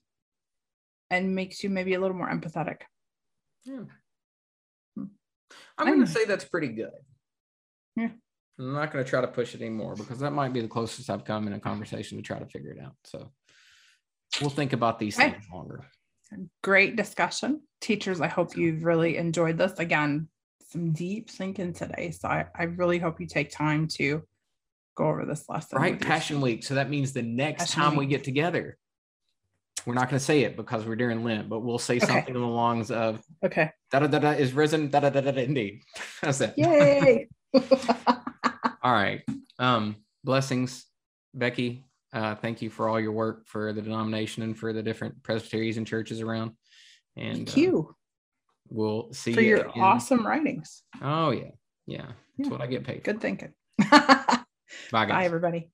and 1.12 1.36
makes 1.36 1.64
you 1.64 1.70
maybe 1.70 1.93
a 1.93 2.00
little 2.00 2.18
more 2.18 2.32
empathetic. 2.32 2.82
Yeah. 3.64 3.84
Hmm. 4.96 5.04
I'm 5.78 5.86
going 5.86 6.00
to 6.00 6.12
say 6.12 6.26
that's 6.26 6.46
pretty 6.46 6.70
good. 6.70 6.89
Yeah. 7.96 8.10
I'm 8.58 8.74
not 8.74 8.91
going 8.91 9.06
to 9.06 9.10
try 9.10 9.22
to 9.22 9.28
push 9.28 9.54
it 9.54 9.62
anymore 9.62 9.93
because 9.93 10.18
that 10.22 10.32
might 10.32 10.52
be 10.52 10.62
the 10.62 10.68
closest 10.68 11.12
I've 11.12 11.26
come 11.26 11.46
in 11.46 11.54
a 11.54 11.60
conversation 11.60 12.18
to 12.18 12.24
try 12.24 12.39
to 12.39 12.48
figure 12.48 12.72
it 12.72 12.84
out. 12.84 12.96
So 13.04 13.32
we'll 14.41 14.50
think 14.50 14.74
about 14.74 14.98
these 14.98 15.16
okay. 15.20 15.30
things 15.30 15.46
longer. 15.54 15.86
Great 16.64 16.96
discussion. 16.96 17.62
Teachers, 17.82 18.20
I 18.20 18.30
hope 18.30 18.58
you've 18.58 18.84
really 18.84 19.18
enjoyed 19.18 19.60
this. 19.60 19.74
Again, 19.78 20.28
some 20.76 20.92
deep 20.92 21.30
thinking 21.30 21.74
today. 21.74 22.12
So 22.12 22.28
I, 22.28 22.46
I 22.54 22.64
really 22.64 23.00
hope 23.00 23.20
you 23.22 23.28
take 23.28 23.50
time 23.50 23.88
to 23.94 24.24
go 24.96 25.06
over 25.06 25.26
this 25.26 25.48
lesson. 25.48 25.80
Right, 25.80 26.00
Passion 26.00 26.42
Week. 26.42 26.64
So 26.64 26.76
that 26.76 26.90
means 26.90 27.14
the 27.14 27.22
next 27.22 27.64
Passion 27.64 27.82
time 27.82 27.92
Week. 27.92 28.00
we 28.00 28.06
get 28.08 28.24
together, 28.24 28.78
we're 29.86 29.94
not 29.94 30.10
going 30.10 30.20
to 30.20 30.26
say 30.26 30.44
it 30.44 30.58
because 30.58 30.86
we're 30.86 30.96
during 30.96 31.24
Lent, 31.24 31.48
but 31.48 31.60
we'll 31.60 31.80
say 31.80 31.98
okay. 31.98 32.06
something 32.06 32.36
along 32.36 32.50
the 32.50 32.56
lines 32.56 32.92
of 32.92 33.24
okay, 33.44 33.70
da 33.92 34.00
da 34.00 34.08
da 34.08 34.20
da 34.20 34.32
is 34.32 34.54
risen, 34.54 34.90
da 34.90 35.00
da 35.00 35.10
da 35.10 35.22
da 35.22 35.42
indeed. 35.42 35.82
That's 36.22 36.42
it. 36.42 36.54
Yay! 36.58 37.28
all 38.84 38.94
right. 38.94 39.22
Um, 39.60 39.96
blessings, 40.24 40.86
Becky. 41.34 41.84
Uh, 42.12 42.36
thank 42.36 42.62
you 42.62 42.70
for 42.70 42.90
all 42.90 43.00
your 43.00 43.12
work 43.12 43.46
for 43.46 43.74
the 43.74 43.82
denomination 43.82 44.44
and 44.44 44.58
for 44.58 44.74
the 44.74 44.82
different 44.82 45.22
presbyteries 45.22 45.78
and 45.78 45.86
churches 45.86 46.22
around. 46.22 46.52
And 47.16 47.38
thank 47.38 47.58
you. 47.58 47.88
Uh, 47.90 47.94
we'll 48.70 49.11
see 49.13 49.34
for 49.34 49.41
you 49.41 49.57
your 49.57 49.72
awesome 49.80 50.26
writings. 50.26 50.84
Oh 51.01 51.32
yeah, 51.32 51.51
yeah. 51.86 52.05
That's 52.38 52.49
yeah. 52.49 52.49
what 52.49 52.61
I 52.61 52.68
get 52.68 52.84
paid. 52.84 53.03
Good 53.03 53.22
thinking. 53.22 53.53
Bye, 53.80 54.38
guys. 54.91 55.09
Bye, 55.09 55.26
everybody. 55.26 55.70